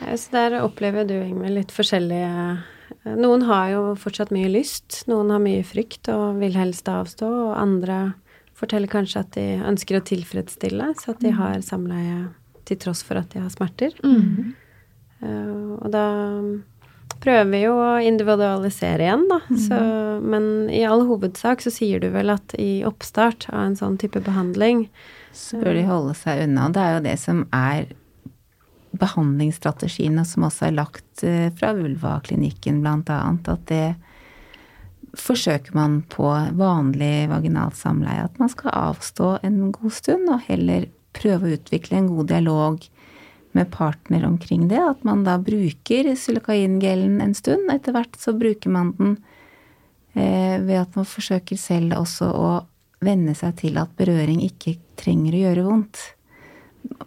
ja, 0.00 0.16
Så 0.16 0.34
der 0.34 0.60
opplever 0.60 1.08
du, 1.08 1.16
Ingvild, 1.20 1.56
litt 1.56 1.74
forskjellige 1.74 2.60
noen 3.04 3.44
har 3.48 3.70
jo 3.72 3.82
fortsatt 3.96 4.32
mye 4.34 4.50
lyst, 4.50 5.04
noen 5.08 5.30
har 5.32 5.40
mye 5.42 5.62
frykt 5.64 6.10
og 6.12 6.40
vil 6.40 6.56
helst 6.58 6.88
avstå, 6.90 7.28
og 7.46 7.54
andre 7.56 8.12
forteller 8.58 8.90
kanskje 8.92 9.22
at 9.22 9.30
de 9.36 9.46
ønsker 9.64 9.96
å 9.96 10.04
tilfredsstille, 10.04 10.90
så 11.00 11.14
at 11.14 11.22
de 11.22 11.32
mm. 11.32 11.38
har 11.38 11.62
samleie 11.64 12.18
til 12.68 12.80
tross 12.82 13.00
for 13.06 13.20
at 13.20 13.30
de 13.32 13.40
har 13.40 13.52
smerter. 13.52 13.96
Mm. 14.04 14.52
Uh, 15.22 15.78
og 15.78 15.88
da 15.94 16.04
prøver 17.20 17.64
jo 17.64 17.76
å 17.78 17.92
individualisere 18.04 19.06
igjen, 19.06 19.26
da. 19.30 19.40
Mm. 19.50 19.60
Så, 19.66 19.78
men 20.32 20.44
i 20.72 20.82
all 20.88 21.04
hovedsak 21.08 21.64
så 21.64 21.72
sier 21.74 22.02
du 22.02 22.08
vel 22.14 22.32
at 22.32 22.54
i 22.58 22.82
oppstart 22.88 23.48
av 23.52 23.62
en 23.66 23.78
sånn 23.78 23.98
type 24.00 24.22
behandling 24.24 24.86
Så 25.36 25.60
bør 25.60 25.76
de 25.76 25.86
holde 25.88 26.14
seg 26.18 26.44
unna. 26.46 26.68
Det 26.72 26.84
er 26.84 26.94
jo 26.96 27.02
det 27.06 27.16
som 27.22 27.42
er 27.54 27.90
behandlingsstrategiene 29.00 30.24
som 30.26 30.46
også 30.48 30.68
er 30.68 30.78
lagt 30.78 31.24
eh, 31.26 31.50
fra 31.56 31.72
Ulva-klinikken 31.76 32.80
bl.a. 32.82 33.20
At 33.52 33.66
det 33.70 33.84
forsøker 35.18 35.74
man 35.74 36.00
på 36.10 36.26
vanlig 36.58 37.28
vaginalt 37.30 37.78
samleie. 37.78 38.26
At 38.26 38.40
man 38.42 38.50
skal 38.52 38.74
avstå 38.74 39.36
en 39.46 39.70
god 39.74 39.94
stund, 39.94 40.28
og 40.30 40.46
heller 40.48 40.88
prøve 41.16 41.46
å 41.46 41.58
utvikle 41.58 41.98
en 41.98 42.10
god 42.10 42.30
dialog 42.30 42.84
med 43.56 43.70
partner 43.72 44.24
omkring 44.26 44.68
det. 44.68 44.80
At 44.80 45.04
man 45.04 45.24
da 45.26 45.38
bruker 45.42 46.12
silokaingelen 46.16 47.20
en 47.20 47.34
stund. 47.34 47.70
Etter 47.72 47.96
hvert 47.96 48.18
så 48.20 48.34
bruker 48.36 48.72
man 48.72 48.94
den 48.98 49.16
eh, 50.14 50.58
ved 50.62 50.78
at 50.82 50.96
man 50.98 51.08
forsøker 51.08 51.58
selv 51.58 51.98
også 51.98 52.30
å 52.30 52.50
venne 53.00 53.34
seg 53.36 53.56
til 53.62 53.78
at 53.80 53.92
berøring 53.98 54.42
ikke 54.44 54.76
trenger 55.00 55.36
å 55.36 55.44
gjøre 55.44 55.66
vondt. 55.66 56.02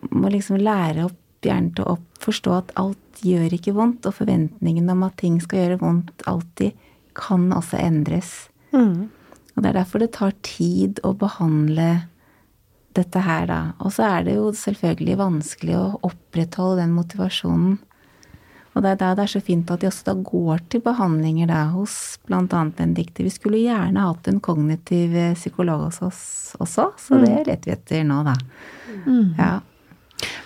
Man 0.10 0.24
må 0.26 0.32
liksom 0.34 0.62
lære 0.62 1.08
opp 1.08 1.20
hjernen 1.44 1.74
til 1.76 1.88
å 1.90 1.98
forstå 2.24 2.56
at 2.56 2.72
alt 2.80 3.24
gjør 3.24 3.56
ikke 3.56 3.76
vondt, 3.76 4.08
og 4.08 4.16
forventningen 4.18 4.90
om 4.92 5.04
at 5.08 5.18
ting 5.22 5.40
skal 5.44 5.64
gjøre 5.64 5.82
vondt 5.84 6.24
alltid, 6.30 6.74
kan 7.18 7.52
også 7.54 7.78
endres. 7.78 8.32
Mm. 8.74 9.12
Og 9.54 9.62
det 9.62 9.70
er 9.70 9.78
derfor 9.78 10.02
det 10.02 10.14
tar 10.16 10.34
tid 10.46 11.02
å 11.06 11.14
behandle 11.18 12.08
dette 12.98 13.24
her, 13.24 13.48
da. 13.50 13.62
Og 13.84 13.94
så 13.96 14.06
er 14.08 14.28
det 14.28 14.38
jo 14.38 14.52
selvfølgelig 14.58 15.18
vanskelig 15.20 15.76
å 15.80 15.88
opprettholde 16.10 16.84
den 16.84 16.94
motivasjonen. 16.98 17.80
Og 18.74 18.82
det 18.82 18.94
er 18.94 19.00
da 19.02 19.12
det 19.14 19.28
er 19.28 19.32
så 19.36 19.42
fint 19.46 19.70
at 19.70 19.84
de 19.84 19.90
også 19.90 20.08
da 20.08 20.16
går 20.26 20.64
til 20.74 20.82
behandlinger 20.86 21.50
da 21.52 21.60
hos 21.76 22.18
bl.a. 22.26 22.46
Benedicte. 22.48 23.26
Vi 23.26 23.34
skulle 23.34 23.62
gjerne 23.62 24.08
hatt 24.08 24.30
en 24.30 24.40
kognitiv 24.44 25.14
psykolog 25.38 25.86
hos 25.88 26.02
oss 26.02 26.24
også, 26.64 26.90
så 26.98 27.20
det 27.22 27.30
mm. 27.30 27.44
leter 27.50 27.70
vi 27.70 27.76
etter 27.76 28.08
nå, 28.08 28.24
da. 28.26 28.34
Mm. 29.06 29.30
Ja. 29.38 29.54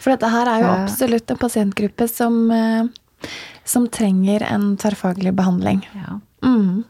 For 0.01 0.11
dette 0.11 0.31
her 0.33 0.49
er 0.51 0.63
jo 0.63 0.69
absolutt 0.73 1.31
en 1.31 1.39
pasientgruppe 1.39 2.07
som, 2.11 2.39
eh, 2.51 3.31
som 3.67 3.87
trenger 3.93 4.43
en 4.47 4.73
tverrfaglig 4.79 5.33
behandling. 5.37 5.83
Ja. 5.95 6.19
Mm. 6.43 6.83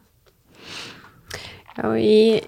ja 1.75 1.89
og 1.91 1.99
i, 2.01 2.41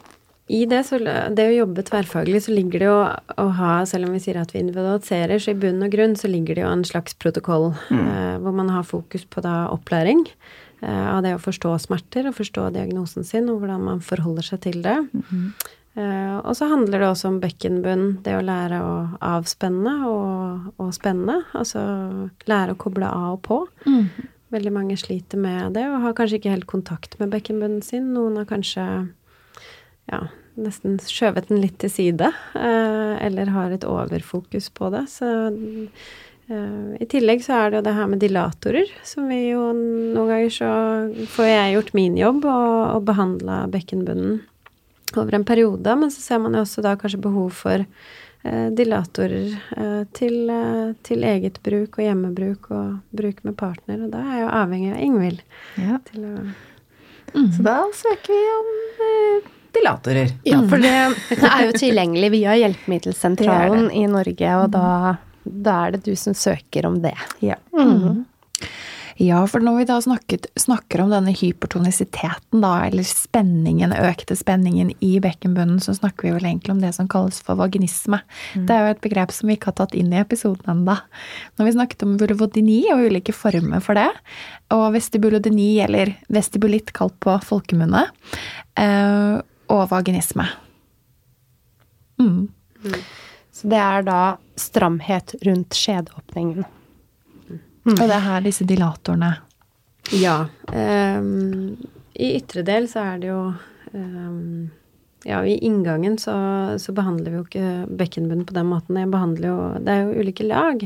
i 0.49 0.63
det, 0.65 0.79
så, 0.87 0.97
det, 0.97 1.43
å 1.45 1.53
jobbe 1.53 1.83
tverrfaglig, 1.85 2.39
så 2.41 2.53
ligger 2.55 2.81
det 2.81 2.87
jo 2.87 2.97
å 3.37 3.43
ha, 3.59 3.73
selv 3.85 4.07
om 4.07 4.15
vi 4.15 4.21
sier 4.23 4.39
at 4.41 4.49
vi 4.55 4.63
individualiserer, 4.63 5.37
så 5.37 5.53
i 5.53 5.59
bunn 5.61 5.83
og 5.85 5.91
grunn 5.93 6.15
så 6.17 6.31
ligger 6.31 6.57
det 6.57 6.63
jo 6.63 6.71
en 6.73 6.85
slags 6.87 7.13
protokoll 7.21 7.67
mm. 7.91 7.99
eh, 7.99 8.37
hvor 8.41 8.55
man 8.57 8.71
har 8.73 8.87
fokus 8.89 9.27
på 9.29 9.43
da 9.45 9.67
opplæring 9.69 10.23
eh, 10.81 11.05
av 11.11 11.21
det 11.21 11.35
å 11.37 11.43
forstå 11.43 11.75
smerter 11.83 12.31
og 12.31 12.37
forstå 12.39 12.71
diagnosen 12.79 13.27
sin, 13.29 13.51
og 13.53 13.61
hvordan 13.61 13.83
man 13.91 14.01
forholder 14.01 14.47
seg 14.47 14.63
til 14.65 14.81
det. 14.81 14.95
Mm 15.11 15.23
-hmm. 15.29 15.69
eh, 16.01 16.37
og 16.39 16.57
så 16.57 16.71
handler 16.73 16.99
det 16.99 17.11
også 17.11 17.27
om 17.27 17.39
bekkenbunn, 17.45 18.17
det 18.25 18.33
å 18.39 18.41
lære 18.41 18.81
å 18.81 18.95
avspenne 19.21 19.93
og, 20.09 20.73
og 20.77 20.93
spenne. 20.93 21.43
Altså 21.53 21.79
lære 22.49 22.73
å 22.73 22.81
koble 22.81 23.05
av 23.05 23.33
og 23.37 23.41
på. 23.41 23.67
Mm. 23.85 24.09
Veldig 24.49 24.73
mange 24.73 24.97
sliter 24.97 25.37
med 25.37 25.73
det 25.73 25.85
og 25.85 26.01
har 26.01 26.13
kanskje 26.13 26.41
ikke 26.41 26.57
helt 26.57 26.65
kontakt 26.65 27.19
med 27.19 27.29
bekkenbunnen 27.29 27.81
sin. 27.81 28.13
Noen 28.13 28.37
har 28.37 28.45
kanskje 28.45 29.13
ja, 30.09 30.23
nesten 30.59 30.97
skjøvet 31.01 31.51
den 31.51 31.61
litt 31.63 31.77
til 31.81 31.93
side, 31.93 32.31
uh, 32.55 33.13
eller 33.23 33.53
har 33.55 33.75
et 33.75 33.87
overfokus 33.87 34.71
på 34.75 34.91
det. 34.93 35.05
Så 35.13 35.29
uh, 35.53 36.93
i 36.97 37.07
tillegg 37.09 37.43
så 37.45 37.59
er 37.59 37.69
det 37.69 37.79
jo 37.79 37.87
det 37.87 37.97
her 37.97 38.07
med 38.09 38.23
dilatorer, 38.23 38.93
som 39.05 39.29
vi 39.29 39.51
jo 39.51 39.69
noen 39.73 40.31
ganger 40.33 40.53
så 40.53 40.69
får 41.35 41.51
jeg 41.51 41.75
gjort 41.75 41.97
min 41.97 42.17
jobb 42.17 42.47
og, 42.49 42.71
og 42.95 43.03
behandla 43.09 43.63
bekkenbunnen 43.69 44.39
over 45.17 45.35
en 45.35 45.45
periode, 45.45 45.95
men 45.95 46.11
så 46.11 46.21
ser 46.21 46.41
man 46.43 46.57
jo 46.57 46.63
også 46.63 46.83
da 46.85 46.95
kanskje 46.99 47.21
behov 47.21 47.53
for 47.57 47.83
eh, 47.83 48.67
dilatorer 48.77 49.53
eh, 49.77 50.01
til, 50.17 50.49
eh, 50.53 50.95
til, 51.05 51.25
eget 51.25 51.61
bruk 51.65 51.99
og 51.99 52.05
hjemmebruk 52.05 52.69
og 52.75 52.99
bruk 53.15 53.43
med 53.47 53.57
partner, 53.59 54.03
og 54.05 54.13
da 54.13 54.23
er 54.23 54.35
jeg 54.35 54.43
jo 54.43 54.51
avhengig 54.61 54.91
av 54.95 55.05
Ingvild. 55.07 55.45
Ja. 55.77 56.01
Mm. 57.33 57.49
Så 57.53 57.65
da 57.65 57.79
søker 57.93 58.33
vi 58.33 58.43
om 58.57 58.75
dilatorer. 59.75 60.33
Ja, 60.47 60.61
for 60.69 60.81
det 60.85 60.93
er 61.51 61.65
jo 61.67 61.75
tilgjengelig 61.77 62.31
via 62.37 62.57
Hjelpemiddelsentralen 62.63 63.89
i 63.91 64.05
Norge, 64.11 64.55
og 64.63 64.73
da, 64.75 65.15
da, 65.43 65.77
er 65.85 65.97
det 65.97 66.03
du 66.07 66.13
som 66.19 66.37
søker 66.37 66.89
om 66.89 67.01
det. 67.03 67.15
Ja. 67.45 67.59
Mm. 67.75 68.25
Ja, 69.19 69.41
for 69.51 69.59
når 69.59 69.81
vi 69.81 69.85
da 69.89 69.97
snakket, 69.99 70.45
snakker 70.55 71.01
om 71.03 71.09
denne 71.11 71.33
hypertonisiteten, 71.35 72.61
da, 72.63 72.85
eller 72.85 73.03
spenningen, 73.03 73.91
økte 73.91 74.37
spenningen 74.39 74.93
i 75.03 75.09
bekkenbunnen, 75.19 75.81
så 75.83 75.91
snakker 75.97 76.29
vi 76.29 76.31
vel 76.37 76.47
egentlig 76.47 76.71
om 76.71 76.79
det 76.79 76.93
som 76.95 77.09
kalles 77.11 77.41
for 77.43 77.59
vaginisme. 77.59 78.21
Mm. 78.55 78.63
Det 78.69 78.77
er 78.77 78.85
jo 78.85 78.93
et 78.95 79.03
begrep 79.03 79.35
som 79.35 79.51
vi 79.51 79.57
ikke 79.57 79.73
har 79.73 79.77
tatt 79.81 79.97
inn 79.99 80.13
i 80.15 80.21
episoden 80.21 80.71
ennå. 80.71 80.95
Når 81.59 81.67
vi 81.67 81.75
snakket 81.75 82.07
om 82.07 82.15
vulvodyni 82.21 82.79
og 82.95 83.09
ulike 83.09 83.35
former 83.35 83.83
for 83.83 83.99
det, 83.99 84.07
og 84.71 84.87
vestibulodyni, 84.95 85.67
eller 85.83 86.15
vestibulitt 86.31 86.95
kalt 86.95 87.19
på 87.19 87.35
folkemunne, 87.43 88.07
eh, 88.79 89.41
og 89.69 89.85
vaginisme. 89.91 90.45
Mm. 92.19 92.49
Mm. 92.83 92.99
Så 93.51 93.69
det 93.71 93.79
er 93.83 94.03
da 94.07 94.19
stramhet 94.59 95.35
rundt 95.45 95.75
skjedeåpningen. 95.75 96.67
Og 97.89 98.01
det 98.01 98.11
er 98.13 98.25
her 98.25 98.43
disse 98.45 98.67
dilatorene 98.67 99.31
Ja. 100.13 100.43
Um, 100.67 101.77
I 102.13 102.35
ytre 102.37 102.63
del 102.67 102.89
så 102.91 103.05
er 103.13 103.21
det 103.21 103.31
jo 103.31 103.39
um, 103.93 104.69
Ja, 105.27 105.41
i 105.43 105.57
inngangen 105.65 106.17
så, 106.21 106.35
så 106.79 106.93
behandler 106.95 107.31
vi 107.31 107.39
jo 107.39 107.45
ikke 107.47 107.71
bekkenbunnen 107.99 108.45
på 108.47 108.55
den 108.55 108.69
måten. 108.69 108.99
Jeg 108.99 109.11
behandler 109.11 109.49
jo 109.49 109.57
Det 109.83 109.95
er 109.95 110.05
jo 110.05 110.23
ulike 110.23 110.47
lag. 110.47 110.85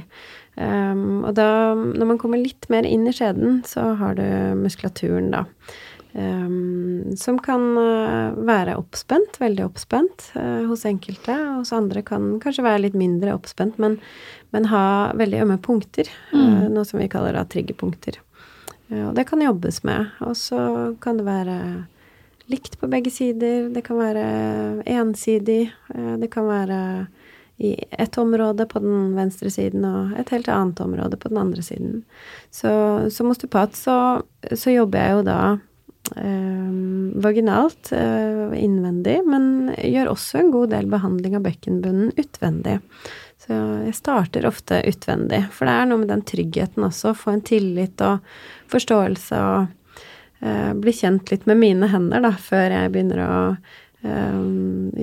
Um, 0.56 1.24
og 1.26 1.34
da, 1.38 1.48
når 1.74 2.10
man 2.14 2.22
kommer 2.22 2.42
litt 2.42 2.70
mer 2.74 2.86
inn 2.86 3.08
i 3.10 3.14
skjeden, 3.14 3.62
så 3.66 3.94
har 4.00 4.18
du 4.18 4.26
muskulaturen, 4.60 5.32
da. 5.34 5.46
Ehm, 6.14 7.16
som 7.18 7.40
kan 7.40 7.78
eh, 7.78 8.36
være 8.48 8.76
oppspent, 8.80 9.40
veldig 9.42 9.66
oppspent 9.66 10.30
uh, 10.36 10.66
hos 10.70 10.86
enkelte. 10.86 11.36
Hos 11.60 11.74
andre 11.76 12.04
kan 12.06 12.38
kanskje 12.44 12.66
være 12.66 12.84
litt 12.86 12.98
mindre 12.98 13.36
oppspent, 13.36 13.80
men, 13.82 14.00
men 14.56 14.70
ha 14.72 14.86
veldig 15.20 15.42
ømme 15.46 15.58
punkter. 15.64 16.10
eh, 16.34 16.70
noe 16.70 16.86
som 16.86 17.02
vi 17.02 17.10
kaller 17.12 17.38
da 17.38 17.46
triggerpunkter. 17.50 18.20
Uh, 18.92 19.10
Og 19.10 19.18
det 19.18 19.28
kan 19.30 19.42
jobbes 19.42 19.84
med. 19.84 20.14
Og 20.26 20.38
så 20.38 20.94
kan 21.04 21.20
det 21.20 21.28
være 21.28 21.58
likt 22.52 22.80
på 22.80 22.90
begge 22.92 23.12
sider. 23.14 23.70
Det 23.74 23.86
kan 23.86 24.02
være 24.02 24.24
ensidig. 24.86 25.72
Det 26.20 26.28
kan 26.34 26.50
være 26.50 26.80
i 27.64 27.76
ett 27.92 28.18
område 28.18 28.66
på 28.66 28.80
den 28.80 29.14
venstre 29.16 29.50
siden 29.54 29.86
og 29.88 30.16
et 30.20 30.32
helt 30.34 30.50
annet 30.52 30.82
område 30.84 31.18
på 31.18 31.30
den 31.30 31.38
andre 31.38 31.64
siden. 31.64 32.02
Så 32.52 32.70
som 33.14 33.30
osteopat 33.32 33.78
så, 33.78 33.96
så 34.52 34.74
jobber 34.74 35.00
jeg 35.00 35.16
jo 35.16 35.22
da 35.28 35.38
vaginalt, 36.12 37.92
eh, 37.92 38.64
innvendig, 38.64 39.22
men 39.26 39.74
gjør 39.78 40.12
også 40.12 40.40
en 40.40 40.52
god 40.52 40.70
del 40.70 40.90
behandling 40.92 41.36
av 41.36 41.46
bekkenbunnen 41.46 42.12
utvendig. 42.20 42.80
Så 43.44 43.56
jeg 43.86 43.96
starter 43.96 44.48
ofte 44.48 44.82
utvendig, 44.88 45.44
for 45.52 45.68
det 45.68 45.76
er 45.76 45.88
noe 45.90 46.02
med 46.04 46.12
den 46.12 46.24
tryggheten 46.28 46.86
også. 46.88 47.16
Få 47.18 47.34
en 47.34 47.46
tillit 47.46 48.02
og 48.04 48.24
forståelse 48.72 49.40
og 49.40 50.04
eh, 50.44 50.74
bli 50.80 50.94
kjent 50.96 51.32
litt 51.32 51.48
med 51.50 51.60
mine 51.60 51.90
hender, 51.92 52.24
da, 52.24 52.32
før 52.40 52.72
jeg 52.72 52.94
begynner 52.94 53.24
å 53.24 53.34
eh, 54.04 54.38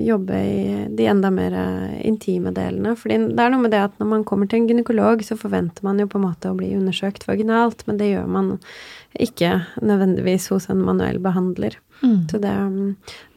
jobbe 0.07 0.39
i 0.41 0.63
de 0.97 1.09
enda 1.11 1.29
mer 1.33 1.53
eh, 1.53 1.99
intime 2.09 2.53
delene. 2.55 2.95
For 2.97 3.13
det 3.13 3.37
er 3.37 3.53
noe 3.53 3.61
med 3.61 3.75
det 3.75 3.83
at 3.89 4.01
når 4.01 4.09
man 4.15 4.25
kommer 4.25 4.49
til 4.49 4.63
en 4.63 4.71
gynekolog, 4.71 5.21
så 5.25 5.37
forventer 5.37 5.85
man 5.85 6.01
jo 6.01 6.09
på 6.09 6.17
en 6.17 6.25
måte 6.29 6.49
å 6.49 6.57
bli 6.57 6.73
undersøkt 6.77 7.29
vaginalt, 7.29 7.85
men 7.85 8.01
det 8.01 8.09
gjør 8.15 8.25
man 8.39 8.55
ikke 9.19 9.49
nødvendigvis 9.81 10.47
hos 10.53 10.69
en 10.71 10.83
manuell 10.85 11.19
behandler. 11.19 11.75
Så 12.31 12.39
det, 12.41 12.53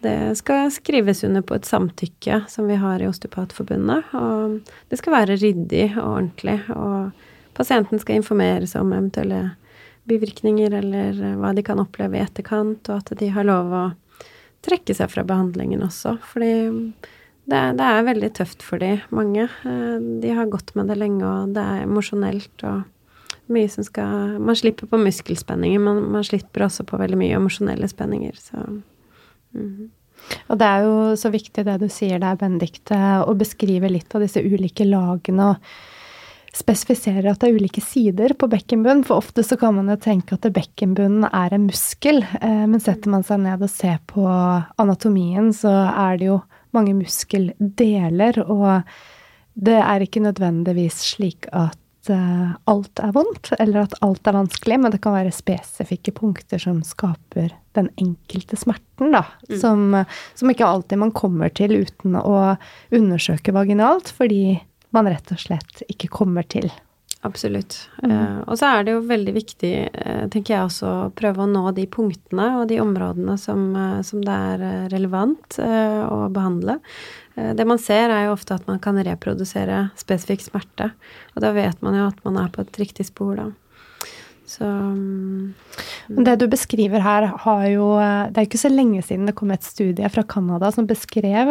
det 0.00 0.36
skal 0.38 0.70
skrives 0.72 1.24
under 1.26 1.42
på 1.44 1.54
et 1.58 1.66
samtykke 1.68 2.44
som 2.48 2.68
vi 2.70 2.78
har 2.80 3.02
i 3.02 3.08
Osteopatforbundet. 3.10 4.06
Og 4.16 4.60
det 4.88 4.98
skal 5.00 5.12
være 5.12 5.36
ryddig 5.36 5.90
og 5.98 6.06
ordentlig. 6.14 6.60
Og 6.72 7.10
pasienten 7.58 8.00
skal 8.00 8.22
informeres 8.22 8.74
om 8.80 8.92
eventuelle 8.94 9.42
bivirkninger 10.08 10.72
eller 10.80 11.20
hva 11.40 11.52
de 11.56 11.62
kan 11.64 11.80
oppleve 11.80 12.16
i 12.18 12.24
etterkant, 12.24 12.88
og 12.88 13.02
at 13.02 13.12
de 13.20 13.28
har 13.32 13.44
lov 13.48 13.72
å 13.72 13.84
trekke 14.64 14.94
seg 14.96 15.10
fra 15.12 15.24
behandlingen 15.28 15.84
også. 15.84 16.16
Fordi 16.32 16.52
det, 17.44 17.60
det 17.76 17.84
er 17.84 18.06
veldig 18.08 18.30
tøft 18.36 18.64
for 18.64 18.80
de 18.80 18.94
mange. 19.12 19.44
Eh, 19.68 19.96
De 20.22 20.32
har 20.32 20.48
gått 20.52 20.74
med 20.76 20.88
det 20.88 20.96
lenge, 21.00 21.24
og 21.24 21.52
det 21.56 21.60
er 21.64 21.84
emosjonelt 21.84 22.64
og 22.64 22.84
mye 23.52 23.68
som 23.68 23.84
skal 23.84 24.38
Man 24.40 24.56
slipper 24.56 24.88
på 24.90 25.00
muskelspenninger, 25.00 25.82
men 25.82 26.06
man 26.14 26.24
slipper 26.24 26.66
også 26.66 26.86
på 26.88 27.00
veldig 27.00 27.18
mye 27.20 27.36
emosjonelle 27.40 27.88
spenninger, 27.90 28.38
så 28.40 28.64
mm. 29.56 29.90
Og 30.48 30.56
det 30.60 30.68
er 30.68 30.84
jo 30.86 30.94
så 31.20 31.28
viktig 31.28 31.66
det 31.66 31.74
du 31.82 31.88
sier 31.92 32.22
der, 32.22 32.38
Benedicte, 32.40 32.96
å 32.96 33.34
beskrive 33.36 33.90
litt 33.92 34.14
av 34.16 34.24
disse 34.24 34.40
ulike 34.40 34.86
lagene 34.88 35.50
og 35.52 35.74
spesifisere 36.54 37.32
at 37.32 37.42
det 37.42 37.50
er 37.50 37.58
ulike 37.58 37.82
sider 37.82 38.34
på 38.38 38.48
bekkenbunnen. 38.50 39.02
For 39.06 39.20
ofte 39.20 39.44
så 39.46 39.58
kan 39.60 39.74
man 39.76 39.90
jo 39.90 39.98
tenke 40.00 40.36
at 40.36 40.46
bekkenbunnen 40.54 41.26
er 41.28 41.54
en 41.54 41.66
muskel, 41.66 42.22
eh, 42.40 42.64
men 42.70 42.82
setter 42.82 43.10
man 43.12 43.26
seg 43.26 43.42
ned 43.42 43.64
og 43.64 43.72
ser 43.72 43.98
på 44.10 44.24
anatomien, 44.24 45.50
så 45.56 45.72
er 45.90 46.20
det 46.20 46.30
jo 46.30 46.40
mange 46.74 46.94
muskeldeler, 46.98 48.40
og 48.46 48.86
det 49.54 49.78
er 49.78 50.02
ikke 50.02 50.22
nødvendigvis 50.24 51.02
slik 51.14 51.50
at 51.54 51.78
eh, 52.12 52.54
alt 52.70 53.00
er 53.02 53.12
vondt, 53.14 53.52
eller 53.58 53.86
at 53.86 53.96
alt 54.04 54.26
er 54.28 54.36
vanskelig, 54.36 54.78
men 54.80 54.94
det 54.94 55.00
kan 55.04 55.16
være 55.16 55.34
spesifikke 55.34 56.14
punkter 56.16 56.60
som 56.62 56.82
skaper 56.86 57.52
den 57.78 57.90
enkelte 58.00 58.58
smerten, 58.58 59.14
da. 59.14 59.24
Som, 59.60 59.96
som 60.38 60.52
ikke 60.52 60.68
alltid 60.68 61.00
man 61.00 61.14
kommer 61.16 61.52
til 61.54 61.74
uten 61.84 62.18
å 62.20 62.56
undersøke 62.94 63.54
vaginalt, 63.56 64.12
fordi 64.14 64.60
man 64.94 65.10
rett 65.10 65.32
og 65.34 65.42
slett 65.42 65.82
ikke 65.90 66.12
kommer 66.12 66.46
til. 66.46 66.70
Absolutt. 67.24 67.78
Eh, 68.04 68.38
og 68.44 68.58
så 68.60 68.68
er 68.68 68.84
det 68.84 68.92
jo 68.92 69.04
veldig 69.08 69.32
viktig, 69.32 69.72
uh, 69.96 70.24
tenker 70.28 70.52
jeg 70.58 70.66
også, 70.66 70.88
å 70.92 71.12
prøve 71.16 71.40
å 71.40 71.48
nå 71.48 71.62
de 71.72 71.86
punktene 71.88 72.50
og 72.58 72.66
de 72.68 72.82
områdene 72.82 73.38
som, 73.40 73.62
uh, 73.72 74.02
som 74.04 74.20
det 74.24 74.34
er 74.52 74.64
relevant 74.92 75.56
å 75.56 76.26
behandle. 76.34 76.76
Eh, 77.34 77.54
det 77.56 77.66
man 77.66 77.80
ser, 77.80 78.12
er 78.12 78.28
jo 78.28 78.36
ofte 78.36 78.58
at 78.58 78.68
man 78.68 78.80
kan 78.82 79.00
reprodusere 79.00 79.88
spesifikk 79.98 80.44
smerte. 80.44 80.90
Og 81.34 81.44
da 81.44 81.54
vet 81.56 81.80
man 81.84 81.96
jo 81.98 82.08
at 82.10 82.20
man 82.26 82.38
er 82.44 82.52
på 82.52 82.64
et 82.64 82.80
riktig 82.82 83.08
spor, 83.10 83.36
da. 83.40 83.50
Så 84.44 84.68
um, 84.68 85.54
det 86.20 86.36
du 86.42 86.44
beskriver 86.52 87.00
her, 87.00 87.30
har 87.46 87.62
jo 87.72 87.86
Det 87.96 88.36
er 88.36 88.44
jo 88.44 88.50
ikke 88.50 88.60
så 88.60 88.68
lenge 88.68 89.00
siden 89.00 89.24
det 89.24 89.32
kom 89.38 89.54
et 89.54 89.64
studie 89.64 90.10
fra 90.12 90.20
Canada 90.28 90.68
som 90.68 90.84
beskrev 90.84 91.48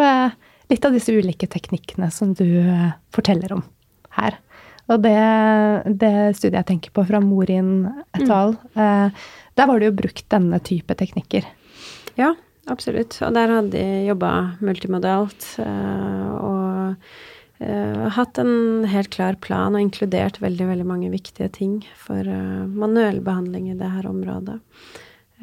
litt 0.69 0.85
av 0.85 0.93
disse 0.93 1.09
ulike 1.09 1.49
teknikkene 1.49 2.11
som 2.13 2.35
du 2.37 2.45
forteller 3.09 3.57
om 3.57 3.65
her. 4.13 4.37
Og 4.91 5.03
det, 5.03 5.19
det 6.01 6.13
studiet 6.37 6.59
jeg 6.59 6.69
tenker 6.73 6.93
på 6.95 7.05
fra 7.07 7.21
Morin 7.23 7.85
et 8.17 8.27
al., 8.27 8.57
eh, 8.75 9.27
der 9.53 9.69
var 9.69 9.79
det 9.79 9.91
jo 9.91 9.99
brukt 9.99 10.25
denne 10.33 10.57
type 10.65 10.95
teknikker. 10.97 11.45
Ja, 12.19 12.33
absolutt. 12.71 13.19
Og 13.21 13.35
der 13.37 13.53
hadde 13.53 13.75
de 13.75 13.85
jobba 14.09 14.31
multimodalt 14.65 15.45
eh, 15.61 16.33
og 16.35 17.63
eh, 17.63 18.03
hatt 18.17 18.41
en 18.41 18.83
helt 18.89 19.13
klar 19.13 19.37
plan 19.39 19.77
og 19.77 19.85
inkludert 19.85 20.41
veldig, 20.43 20.67
veldig 20.73 20.89
mange 20.89 21.13
viktige 21.13 21.51
ting 21.53 21.79
for 21.95 22.27
manuell 22.73 23.21
behandling 23.23 23.71
i 23.71 23.79
det 23.79 23.93
her 23.93 24.09
området. 24.09 24.59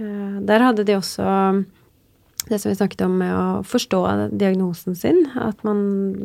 Eh, 0.01 0.41
der 0.47 0.65
hadde 0.65 0.85
de 0.85 0.97
også 0.97 1.27
det 2.49 2.59
som 2.59 2.71
vi 2.71 2.77
snakket 2.77 3.05
om 3.05 3.19
med 3.21 3.35
å 3.37 3.45
forstå 3.67 4.01
diagnosen 4.39 4.97
sin. 4.97 5.25
At 5.39 5.63
man 5.67 5.83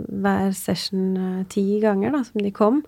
hver 0.07 0.55
session 0.55 1.15
eh, 1.17 1.43
ti 1.51 1.65
ganger 1.83 2.15
da, 2.15 2.23
som 2.27 2.43
de 2.43 2.53
kom, 2.55 2.81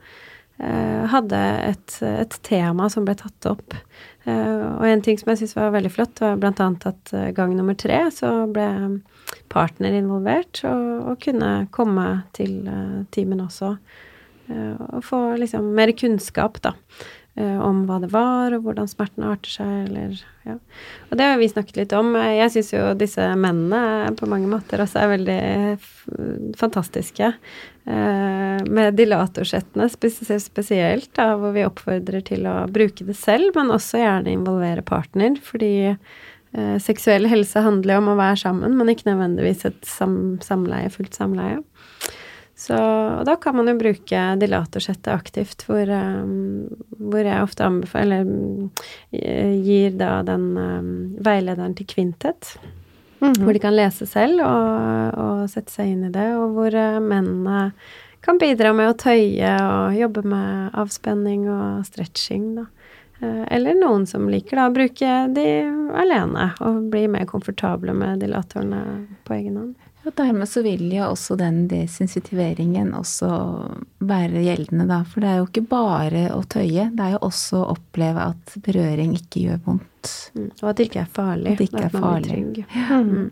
eh, 0.62 1.04
hadde 1.12 1.42
et, 1.68 1.98
et 2.08 2.40
tema 2.48 2.90
som 2.94 3.08
ble 3.08 3.18
tatt 3.20 3.50
opp. 3.50 3.76
Eh, 4.26 4.64
og 4.72 4.88
en 4.88 5.04
ting 5.06 5.20
som 5.20 5.34
jeg 5.34 5.42
syntes 5.44 5.58
var 5.60 5.76
veldig 5.76 5.94
flott, 5.94 6.24
var 6.24 6.50
annet 6.50 6.90
at 6.90 7.14
gang 7.38 7.56
nummer 7.58 7.78
tre 7.78 8.06
så 8.16 8.32
ble 8.52 8.68
partner 9.52 10.00
involvert 10.00 10.64
og, 10.68 11.12
og 11.12 11.24
kunne 11.24 11.54
komme 11.76 12.10
til 12.38 12.62
timen 13.12 13.44
også. 13.44 13.76
og 14.48 15.02
få 15.04 15.20
liksom 15.36 15.74
mer 15.76 15.92
kunnskap, 15.92 16.62
da. 16.64 16.72
Eh, 17.38 17.58
Om 17.64 17.86
hva 17.88 18.02
det 18.04 18.10
var, 18.14 18.56
og 18.58 18.66
hvordan 18.66 18.90
smerten 18.92 19.24
arter 19.30 19.54
seg, 19.60 19.74
eller 19.88 20.18
ja. 20.48 20.58
Og 21.10 21.18
det 21.20 21.26
har 21.30 21.38
vi 21.40 21.50
snakket 21.52 21.78
litt 21.82 21.94
om. 21.98 22.14
Jeg 22.18 22.52
syns 22.54 22.74
jo 22.74 22.84
disse 23.00 23.24
mennene 23.40 24.14
på 24.18 24.30
mange 24.30 24.50
måter 24.52 24.84
også 24.84 25.02
er 25.04 25.14
veldig 25.16 25.40
fantastiske. 26.60 27.32
Eh, 27.88 28.64
med 28.68 28.98
dilatorsettene 29.00 29.88
spes- 29.92 30.40
spesielt, 30.44 31.10
da, 31.16 31.34
hvor 31.40 31.54
vi 31.56 31.66
oppfordrer 31.68 32.24
til 32.28 32.48
å 32.50 32.58
bruke 32.72 33.06
det 33.08 33.16
selv, 33.20 33.54
men 33.56 33.72
også 33.76 34.02
gjerne 34.02 34.34
involvere 34.34 34.84
partner. 34.88 35.38
Fordi 35.44 35.72
eh, 35.94 36.78
seksuell 36.84 37.30
helse 37.32 37.64
handler 37.64 37.98
jo 37.98 38.04
om 38.04 38.12
å 38.16 38.20
være 38.20 38.42
sammen, 38.44 38.76
men 38.80 38.92
ikke 38.92 39.12
nødvendigvis 39.12 39.68
et 39.70 39.80
sam 39.88 40.38
samleie, 40.44 40.92
fullt 40.94 41.16
samleie. 41.16 41.62
Så 42.58 42.78
og 42.78 43.26
da 43.28 43.36
kan 43.38 43.54
man 43.54 43.70
jo 43.70 43.76
bruke 43.78 44.22
dilatorsettet 44.42 45.12
aktivt, 45.14 45.62
hvor, 45.68 45.86
um, 45.94 46.66
hvor 46.98 47.22
jeg 47.22 47.46
ofte 47.46 47.66
anbefaler 47.68 48.26
Eller 48.26 48.72
eh, 49.14 49.54
gir 49.62 49.94
da 50.00 50.24
den 50.26 50.50
um, 50.58 50.90
veilederen 51.22 51.78
til 51.78 51.86
Kvintet. 51.90 52.56
Hvor 53.20 53.54
de 53.54 53.62
kan 53.62 53.74
lese 53.74 54.06
selv 54.10 54.42
og, 54.46 55.14
og 55.18 55.46
sette 55.50 55.74
seg 55.74 55.94
inn 55.94 56.04
i 56.10 56.14
det, 56.14 56.28
og 56.38 56.58
hvor 56.58 56.74
uh, 56.74 56.98
mennene 57.02 57.72
kan 58.26 58.42
bidra 58.42 58.74
med 58.78 58.92
å 58.92 58.98
tøye 58.98 59.54
og 59.62 59.98
jobbe 59.98 60.26
med 60.26 60.78
avspenning 60.78 61.48
og 61.50 61.86
stretching, 61.88 62.56
da. 62.58 62.68
Uh, 63.22 63.46
Eller 63.54 63.78
noen 63.78 64.06
som 64.10 64.26
liker 64.30 64.58
da 64.58 64.68
å 64.70 64.74
bruke 64.74 65.14
de 65.34 65.50
alene 65.98 66.52
og 66.62 66.90
bli 66.94 67.06
mer 67.10 67.30
komfortable 67.30 67.94
med 67.98 68.22
dilatorene 68.26 68.82
på 69.26 69.38
egen 69.38 69.62
hånd. 69.62 69.87
Og 70.08 70.14
dermed 70.16 70.48
så 70.48 70.62
vil 70.64 70.86
jo 70.88 71.10
også 71.10 71.36
den 71.36 71.66
desensitiveringen 71.68 72.94
også 72.96 73.28
være 74.08 74.44
gjeldende, 74.46 74.86
da. 74.88 75.02
For 75.04 75.24
det 75.24 75.30
er 75.34 75.42
jo 75.42 75.48
ikke 75.50 75.66
bare 75.68 76.22
å 76.32 76.40
tøye, 76.48 76.86
det 76.96 77.04
er 77.04 77.18
jo 77.18 77.26
også 77.28 77.60
å 77.60 77.74
oppleve 77.74 78.30
at 78.32 78.56
berøring 78.64 79.18
ikke 79.18 79.44
gjør 79.50 79.60
vondt. 79.66 80.14
Mm. 80.38 80.48
Og 80.62 80.70
at 80.72 80.80
det 80.80 80.88
ikke 80.88 81.04
er 81.04 81.12
farlig. 81.18 81.52
At 81.52 81.60
det 81.60 81.68
ikke 81.68 81.84
er 81.84 81.90
at 81.90 81.98
man 82.00 82.24
blir 82.24 82.32
farlig. 82.32 82.64
Mm. 82.88 83.28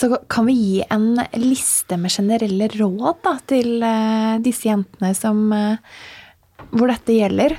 Så 0.00 0.08
kan 0.32 0.48
vi 0.48 0.56
gi 0.56 0.82
en 0.88 1.10
liste 1.36 2.00
med 2.00 2.14
generelle 2.14 2.70
råd 2.72 3.20
da, 3.26 3.34
til 3.52 3.82
eh, 3.84 4.38
disse 4.40 4.70
jentene 4.70 5.12
som, 5.18 5.42
eh, 5.52 5.76
hvor 6.70 6.88
dette 6.88 7.12
gjelder? 7.18 7.58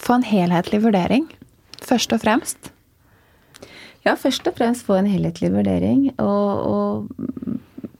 Få 0.00 0.16
en 0.16 0.24
helhetlig 0.24 0.80
vurdering, 0.86 1.28
først 1.84 2.16
og 2.16 2.24
fremst. 2.24 2.73
Ja, 4.04 4.18
først 4.20 4.44
og 4.50 4.58
fremst 4.58 4.84
få 4.84 4.98
en 4.98 5.08
helhetlig 5.08 5.48
vurdering, 5.54 6.10
og, 6.20 6.50
og 6.68 7.54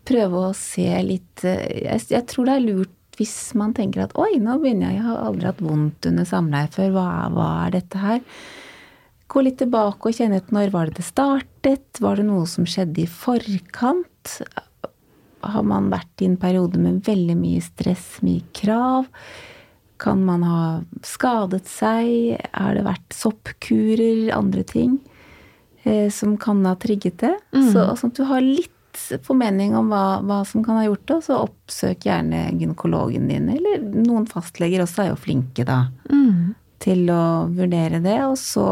prøve 0.04 0.42
å 0.50 0.56
se 0.56 0.88
litt 1.04 1.44
eh, 1.48 1.86
jeg, 1.86 2.02
jeg, 2.12 2.26
tror 2.28 2.50
det 2.50 2.58
er 2.58 2.66
lurt 2.66 2.92
hvis 3.16 3.54
man 3.56 3.72
tenker 3.76 4.04
at 4.04 4.12
oi, 4.18 4.34
nå 4.42 4.58
begynner 4.60 4.90
jeg, 4.90 4.98
jeg 4.98 5.06
har 5.06 5.22
aldri 5.22 5.48
hatt 5.48 5.62
vondt 5.64 6.08
under 6.10 6.28
samleie 6.28 6.68
før, 6.74 6.90
hva, 6.96 7.06
hva 7.32 7.46
er 7.62 7.76
dette 7.78 8.02
her? 8.02 8.20
Gå 9.30 9.44
litt 9.46 9.56
tilbake 9.62 10.10
og 10.10 10.18
kjenne 10.18 10.42
etter 10.42 10.56
når 10.56 10.74
var 10.74 10.90
det 10.90 10.98
det 10.98 11.06
startet? 11.06 12.02
Var 12.04 12.20
det 12.20 12.26
noe 12.28 12.44
som 12.50 12.66
skjedde 12.68 13.00
i 13.06 13.08
forkant? 13.08 14.34
Har 15.46 15.64
man 15.70 15.88
vært 15.94 16.20
i 16.20 16.28
en 16.28 16.36
periode 16.42 16.80
med 16.82 17.00
veldig 17.06 17.38
mye 17.38 17.62
stress, 17.64 18.18
mye 18.26 18.44
krav? 18.58 19.08
Kan 20.02 20.26
man 20.26 20.44
ha 20.44 20.60
skadet 21.06 21.64
seg? 21.70 22.36
Har 22.52 22.76
det 22.76 22.84
vært 22.84 23.16
soppkurer, 23.16 24.28
andre 24.36 24.66
ting 24.68 24.98
som 26.12 26.36
kan 26.40 26.62
ha 26.66 26.74
trigget 26.80 27.18
det? 27.22 27.34
Mm. 27.54 27.66
Så 27.72 27.84
sånn 27.98 28.12
at 28.12 28.18
du 28.20 28.24
har 28.28 28.44
litt 28.44 28.72
formening 29.26 29.74
om 29.76 29.90
hva, 29.90 30.20
hva, 30.24 30.40
som 30.46 30.64
kan 30.64 30.78
ha 30.78 30.84
gjort 30.86 31.06
det, 31.10 31.20
så 31.26 31.40
oppsøk 31.44 32.06
gjerne 32.06 32.46
gynekologen 32.54 33.28
din. 33.30 33.48
Eller 33.56 33.82
noen 33.82 34.26
fastleger 34.30 34.84
også 34.84 35.04
er 35.04 35.12
jo 35.12 35.20
flinke, 35.20 35.66
da, 35.68 35.84
mm. 36.10 36.54
til 36.84 37.08
å 37.12 37.24
vurdere 37.52 38.00
det. 38.04 38.20
Og 38.28 38.38
så 38.40 38.68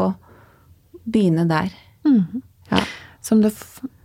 begynne 1.03 1.45
der. 1.49 1.73
Mm. 2.07 2.41
Ja. 2.71 2.83
Som 3.23 3.43
det 3.43 3.53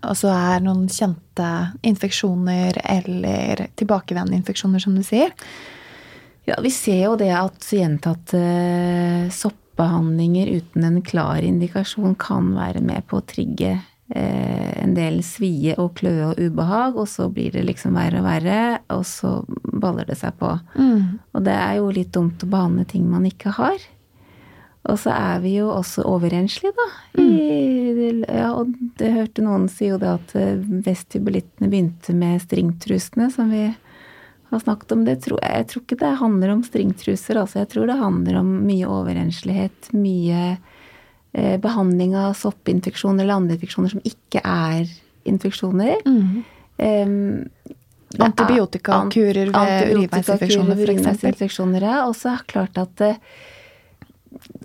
altså 0.06 0.30
er 0.30 0.62
noen 0.62 0.86
kjente 0.92 1.48
infeksjoner 1.86 2.78
eller 2.84 3.66
tilbakevendende 3.78 4.38
infeksjoner, 4.38 4.82
som 4.82 4.94
du 4.94 5.02
sier? 5.06 5.34
Ja, 6.48 6.56
vi 6.64 6.70
ser 6.72 7.02
jo 7.02 7.16
det 7.20 7.32
at 7.36 7.66
gjentatte 7.74 8.38
uh, 8.40 9.32
soppbehandlinger 9.78 10.46
uten 10.46 10.84
en 10.84 11.02
klar 11.02 11.42
indikasjon 11.42 12.14
kan 12.14 12.54
være 12.54 12.80
med 12.80 13.06
på 13.06 13.18
å 13.18 13.26
trigge 13.26 13.78
eh, 14.10 14.82
en 14.82 14.94
del 14.94 15.22
svie 15.22 15.76
og 15.78 15.94
kløe 15.94 16.32
og 16.32 16.38
ubehag, 16.38 16.96
og 16.96 17.06
så 17.08 17.28
blir 17.28 17.52
det 17.52 17.64
liksom 17.64 17.94
verre 17.94 18.18
og 18.18 18.26
verre, 18.26 18.80
og 18.90 19.04
så 19.06 19.44
baller 19.72 20.04
det 20.04 20.18
seg 20.18 20.34
på. 20.38 20.50
Mm. 20.74 21.20
Og 21.32 21.44
det 21.44 21.54
er 21.54 21.78
jo 21.78 21.92
litt 21.94 22.12
dumt 22.12 22.42
å 22.42 22.50
behandle 22.50 22.84
ting 22.84 23.06
man 23.08 23.26
ikke 23.26 23.54
har. 23.54 23.78
Og 24.88 24.98
så 24.98 25.12
er 25.12 25.40
vi 25.42 25.58
jo 25.58 25.68
også 25.70 26.02
overenslige, 26.06 26.72
da. 26.72 26.88
Mm. 27.20 28.24
ja, 28.24 28.50
og 28.54 28.72
det 28.98 29.12
hørte 29.12 29.44
noen 29.44 29.68
si 29.68 29.92
jo 29.92 29.98
det 30.00 30.10
at 30.10 30.34
eh, 30.38 30.58
vestibulittene 30.58 31.70
begynte 31.70 32.16
med 32.16 32.42
stringtrusene, 32.42 33.30
som 33.30 33.52
vi 33.52 33.68
har 34.50 34.60
snakket 34.64 34.92
om. 34.92 35.04
Det 35.04 35.16
tror 35.24 35.40
jeg, 35.42 35.66
tror 35.70 35.84
ikke 35.84 36.00
det 36.00 36.12
handler 36.22 36.52
om 36.54 36.62
stringtruser, 36.66 37.40
altså. 37.40 37.62
Jeg 37.62 37.72
tror 37.74 37.90
det 37.90 37.98
handler 38.00 38.40
om 38.40 38.52
mye 38.66 38.88
overenslighet, 38.88 39.90
mye 39.96 40.44
eh, 40.54 41.56
behandling 41.60 42.16
av 42.18 42.36
soppinfeksjoner 42.38 43.24
eller 43.24 43.40
andre 43.40 43.58
infeksjoner 43.58 43.92
som 43.92 44.04
ikke 44.08 44.42
er 44.44 44.88
infeksjoner. 45.28 46.00
Mm. 46.08 46.40
Um, 46.78 47.76
Antibiotikakurer 48.24 49.50
ved 49.52 49.90
urinveisinfeksjoner, 49.92 51.32
f.eks. 51.34 51.58
Og 51.60 52.14
så 52.16 52.32
er 52.32 52.38
det 52.40 52.48
klart 52.48 52.78
at 52.80 53.02
eh, 53.04 53.18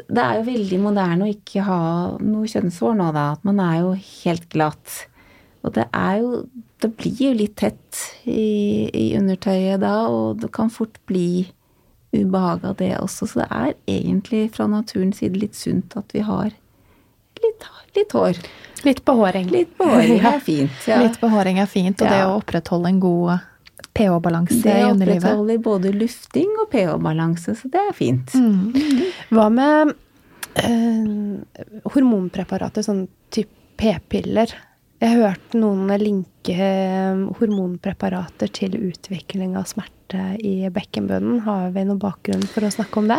det 0.07 0.21
er 0.21 0.37
jo 0.39 0.45
veldig 0.47 0.79
moderne 0.83 1.25
å 1.25 1.31
ikke 1.31 1.63
ha 1.65 1.81
noe 2.23 2.47
kjønnshår 2.51 2.95
nå, 2.99 3.09
da. 3.15 3.25
At 3.35 3.43
man 3.47 3.59
er 3.63 3.81
jo 3.81 3.93
helt 3.97 4.47
glatt. 4.53 5.03
Og 5.63 5.73
det 5.77 5.87
er 5.95 6.19
jo 6.19 6.43
Det 6.83 6.89
blir 6.99 7.15
jo 7.15 7.33
litt 7.39 7.53
tett 7.55 7.99
i, 8.27 8.89
i 8.91 9.03
undertøyet 9.15 9.79
da, 9.79 10.09
og 10.11 10.41
det 10.41 10.49
kan 10.51 10.67
fort 10.67 10.97
bli 11.07 11.45
ubehag 12.11 12.65
av 12.67 12.75
det 12.81 12.89
også. 12.97 13.27
Så 13.29 13.39
det 13.39 13.47
er 13.47 13.69
egentlig 13.87 14.49
fra 14.51 14.67
naturens 14.67 15.21
side 15.21 15.39
litt 15.39 15.55
sunt 15.55 15.95
at 15.95 16.11
vi 16.11 16.25
har 16.27 16.51
litt, 17.39 17.63
litt 17.95 18.11
hår. 18.11 18.41
Litt 18.83 18.99
behåring. 19.07 19.47
Litt 19.53 19.71
behåring 19.77 20.19
er 20.19 20.43
fint. 20.49 20.75
Ja. 20.87 20.99
Litt 21.05 21.21
behåring 21.21 21.61
er 21.63 21.71
fint, 21.71 22.03
og 22.03 22.11
ja. 22.11 22.13
det 22.17 22.27
å 22.27 22.35
opprettholde 22.41 22.91
en 22.91 22.99
god 23.03 23.47
pH-balanse 23.93 24.59
i 24.59 24.83
underlivet. 24.89 25.23
Det 25.23 25.31
opprettholder 25.31 25.63
både 25.63 25.95
lufting 25.95 26.51
og 26.59 26.67
pH-balanse, 26.73 27.55
så 27.59 27.71
det 27.71 27.79
er 27.79 27.95
fint. 27.95 28.35
Mm. 28.35 28.75
Hva 29.31 29.47
med 29.53 29.95
eh, 30.59 31.81
hormonpreparater, 31.95 32.85
sånn 32.85 33.05
type 33.31 33.55
p-piller? 33.79 34.51
Jeg 35.03 35.17
har 35.17 35.33
hørt 35.33 35.55
noen 35.59 35.89
linke 35.99 36.53
eh, 36.55 37.23
hormonpreparater 37.35 38.47
til 38.55 38.77
utvikling 38.79 39.57
av 39.59 39.65
smerte 39.67 40.37
i 40.39 40.69
bekkenbunnen. 40.71 41.41
Har 41.43 41.73
vi 41.75 41.83
noen 41.83 41.99
bakgrunn 41.99 42.45
for 42.47 42.63
å 42.63 42.69
snakke 42.71 43.01
om 43.01 43.09
det? 43.11 43.17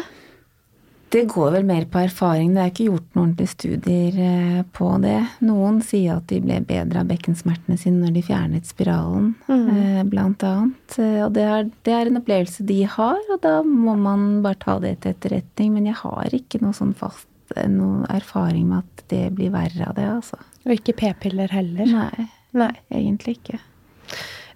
Det 1.12 1.26
går 1.28 1.51
vel 1.59 1.66
mer 1.68 1.85
på 1.93 2.01
erfaring. 2.01 2.55
Det 2.55 2.62
er 2.62 2.72
ikke 2.72 2.87
gjort 2.87 3.11
noen 3.12 3.26
ordentlige 3.26 3.53
studier 3.53 4.16
eh, 4.30 4.62
på 4.72 4.89
det. 5.05 5.18
Noen 5.45 5.82
sier 5.85 6.16
at 6.16 6.26
de 6.32 6.41
ble 6.47 6.57
bedre 6.64 7.05
av 7.05 7.12
bekkensmertene 7.12 7.76
sine 7.76 8.01
når 8.01 8.16
de 8.16 8.24
fjernet 8.30 8.72
spiralen, 8.72 9.35
mm. 9.45 9.68
Eh, 9.74 10.01
blant 10.09 10.49
annet. 10.49 10.99
Og 11.26 11.37
det 11.37 11.45
er, 11.45 11.68
det 11.85 11.99
er, 11.99 12.09
en 12.09 12.22
opplevelse 12.22 12.64
de 12.64 12.80
har, 12.97 13.20
og 13.28 13.45
da 13.45 13.59
må 13.61 13.93
man 14.01 14.41
bare 14.47 14.62
ta 14.64 14.80
det 14.80 14.97
til 15.05 15.12
etterretning. 15.12 15.76
Men 15.76 15.93
jeg 15.93 16.01
har 16.01 16.41
ikke 16.41 16.64
noe 16.64 16.72
sånn 16.80 16.97
fast 16.97 17.28
noe 17.71 18.07
erfaring 18.13 18.69
med 18.71 18.85
at 18.85 19.05
det 19.13 19.25
blir 19.37 19.53
verre 19.55 19.91
av 19.91 19.99
det, 19.99 20.09
altså. 20.09 20.41
Og 20.65 20.77
ikke 20.79 20.97
p-piller 21.03 21.53
heller? 21.53 21.91
Nei, 21.91 22.29
Nei. 22.57 22.73
egentlig 22.95 23.39
ikke. 23.39 23.61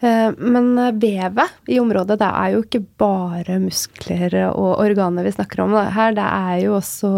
Eh, 0.00 0.30
men 0.38 0.78
eh, 0.78 0.92
vevet 0.92 1.50
i 1.66 1.80
området, 1.80 2.18
det 2.20 2.28
er 2.28 2.52
jo 2.54 2.60
ikke 2.62 2.82
bare 3.00 3.56
muskler 3.58 4.36
og 4.52 4.78
organer 4.78 5.26
vi 5.26 5.32
snakker 5.34 5.64
om 5.64 5.74
her. 5.74 6.14
Det 6.14 6.26
er 6.26 6.60
jo 6.62 6.76
også 6.78 7.10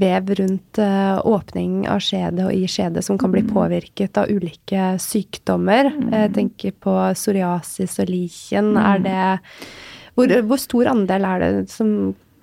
vev 0.00 0.32
rundt 0.40 0.80
eh, 0.82 1.18
åpning 1.28 1.82
av 1.90 2.00
skjedet 2.04 2.46
og 2.46 2.54
i 2.54 2.64
skjedet 2.70 3.04
som 3.04 3.20
kan 3.20 3.34
bli 3.34 3.44
mm. 3.44 3.52
påvirket 3.52 4.22
av 4.22 4.32
ulike 4.32 4.94
sykdommer. 5.04 5.92
Mm. 5.92 6.08
Jeg 6.16 6.32
tenker 6.38 6.78
på 6.86 6.96
psoriasis 7.12 7.98
og 8.00 8.14
lichen. 8.14 8.72
Er 8.80 9.04
mm. 9.04 9.08
det 9.08 9.68
hvor, 10.18 10.32
hvor 10.48 10.58
stor 10.58 10.88
andel 10.90 11.28
er 11.28 11.44
det 11.44 11.52
som 11.70 11.92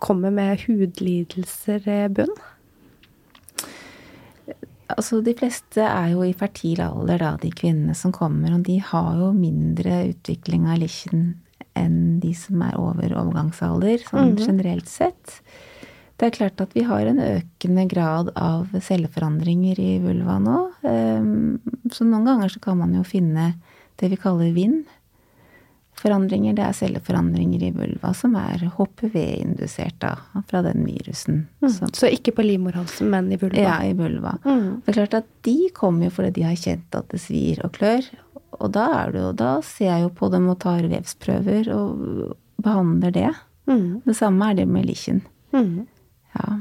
kommer 0.06 0.34
med 0.34 0.62
hudlidelser 0.66 1.88
i 1.90 2.02
bunn? 2.14 2.36
Altså, 4.94 5.18
de 5.26 5.34
fleste 5.34 5.82
er 5.82 6.12
jo 6.14 6.22
i 6.24 6.36
fertil 6.38 6.84
alder, 6.86 7.18
da, 7.24 7.32
de 7.42 7.50
kvinnene 7.50 7.96
som 7.98 8.14
kommer. 8.14 8.54
Og 8.54 8.66
de 8.68 8.78
har 8.86 9.16
jo 9.18 9.32
mindre 9.34 10.04
utvikling 10.12 10.68
av 10.70 10.84
lichen 10.84 11.32
enn 11.76 12.20
de 12.24 12.32
som 12.38 12.62
er 12.64 12.78
over 12.80 13.16
overgangsalder, 13.18 13.98
sånn 14.06 14.30
mm 14.30 14.36
-hmm. 14.36 14.46
generelt 14.46 14.88
sett. 14.88 15.42
Det 16.16 16.28
er 16.28 16.38
klart 16.38 16.62
at 16.62 16.76
vi 16.76 16.84
har 16.88 17.06
en 17.06 17.20
økende 17.20 17.86
grad 17.92 18.30
av 18.36 18.68
celleforandringer 18.72 19.80
i 19.80 20.00
vulva 20.00 20.40
nå. 20.40 20.72
Ehm, 20.88 21.60
så 21.92 22.06
noen 22.08 22.26
ganger 22.26 22.48
så 22.48 22.60
kan 22.60 22.78
man 22.78 22.94
jo 22.96 23.04
finne 23.04 23.56
det 24.00 24.10
vi 24.10 24.16
kaller 24.16 24.54
vind 24.56 24.86
forandringer, 26.00 26.56
det 26.58 26.64
er 26.66 26.76
celleforandringer 26.76 27.64
i 27.68 27.72
vulva 27.76 28.12
som 28.18 28.36
er 28.40 28.66
HPV-indusert 28.76 29.98
da, 30.04 30.14
fra 30.50 30.62
den 30.66 30.84
virusen. 30.88 31.46
Mm. 31.64 31.94
Så 31.96 32.12
ikke 32.12 32.36
på 32.36 32.46
livmorhalsen, 32.46 33.10
men 33.14 33.32
i 33.32 33.40
vulva? 33.42 33.62
Ja, 33.62 33.78
i 33.86 33.96
vulva. 33.98 34.36
Mm. 34.46 34.82
Det 34.84 34.94
er 34.94 35.00
klart 35.00 35.18
at 35.22 35.32
de 35.48 35.58
kommer 35.76 36.10
jo 36.10 36.16
fordi 36.18 36.36
de 36.40 36.46
har 36.50 36.60
kjent 36.60 37.00
at 37.00 37.10
det 37.14 37.22
svir 37.24 37.64
og 37.66 37.74
klør. 37.78 38.08
Og 38.60 38.72
da, 38.76 38.86
er 39.02 39.16
det 39.16 39.24
jo, 39.24 39.32
da 39.36 39.52
ser 39.66 39.92
jeg 39.92 40.06
jo 40.06 40.14
på 40.16 40.30
dem 40.34 40.48
og 40.52 40.60
tar 40.64 40.88
vevsprøver 40.92 41.72
og 41.76 42.36
behandler 42.64 43.16
det. 43.16 43.32
Mm. 43.70 44.02
Det 44.06 44.16
samme 44.18 44.52
er 44.52 44.62
det 44.62 44.68
med 44.70 44.88
lichen. 44.88 45.22
Mm. 45.56 45.86
Ja. 46.36 46.60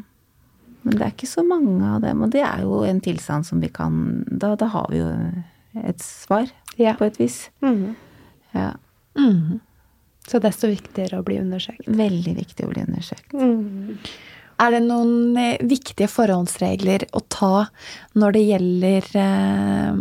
Men 0.85 0.99
det 0.99 1.03
er 1.03 1.13
ikke 1.15 1.31
så 1.31 1.45
mange 1.47 1.81
av 1.89 2.03
dem, 2.05 2.23
og 2.25 2.33
det 2.35 2.43
er 2.45 2.65
jo 2.65 2.83
en 2.85 3.01
tilstand 3.01 3.47
som 3.49 3.63
vi 3.63 3.71
kan 3.73 4.25
Da, 4.29 4.53
da 4.61 4.69
har 4.69 4.91
vi 4.93 5.01
jo 5.01 5.11
et 5.81 6.03
svar, 6.03 6.51
ja. 6.79 6.93
på 6.99 7.09
et 7.09 7.17
vis. 7.19 7.49
Mm. 7.65 7.95
Ja. 8.55 8.75
Mm. 9.19 9.61
Så 10.25 10.41
desto 10.41 10.71
viktigere 10.71 11.21
å 11.21 11.27
bli 11.27 11.41
undersøkt. 11.43 11.85
Veldig 11.87 12.39
viktig 12.39 12.65
å 12.65 12.71
bli 12.71 12.85
undersøkt. 12.87 13.35
Mm. 13.37 13.99
Er 14.63 14.71
det 14.71 14.85
noen 14.85 15.35
eh, 15.41 15.63
viktige 15.67 16.07
forholdsregler 16.09 17.09
å 17.17 17.21
ta 17.33 17.67
når 18.21 18.37
det 18.37 18.45
gjelder 18.47 19.09
eh, 19.19 19.97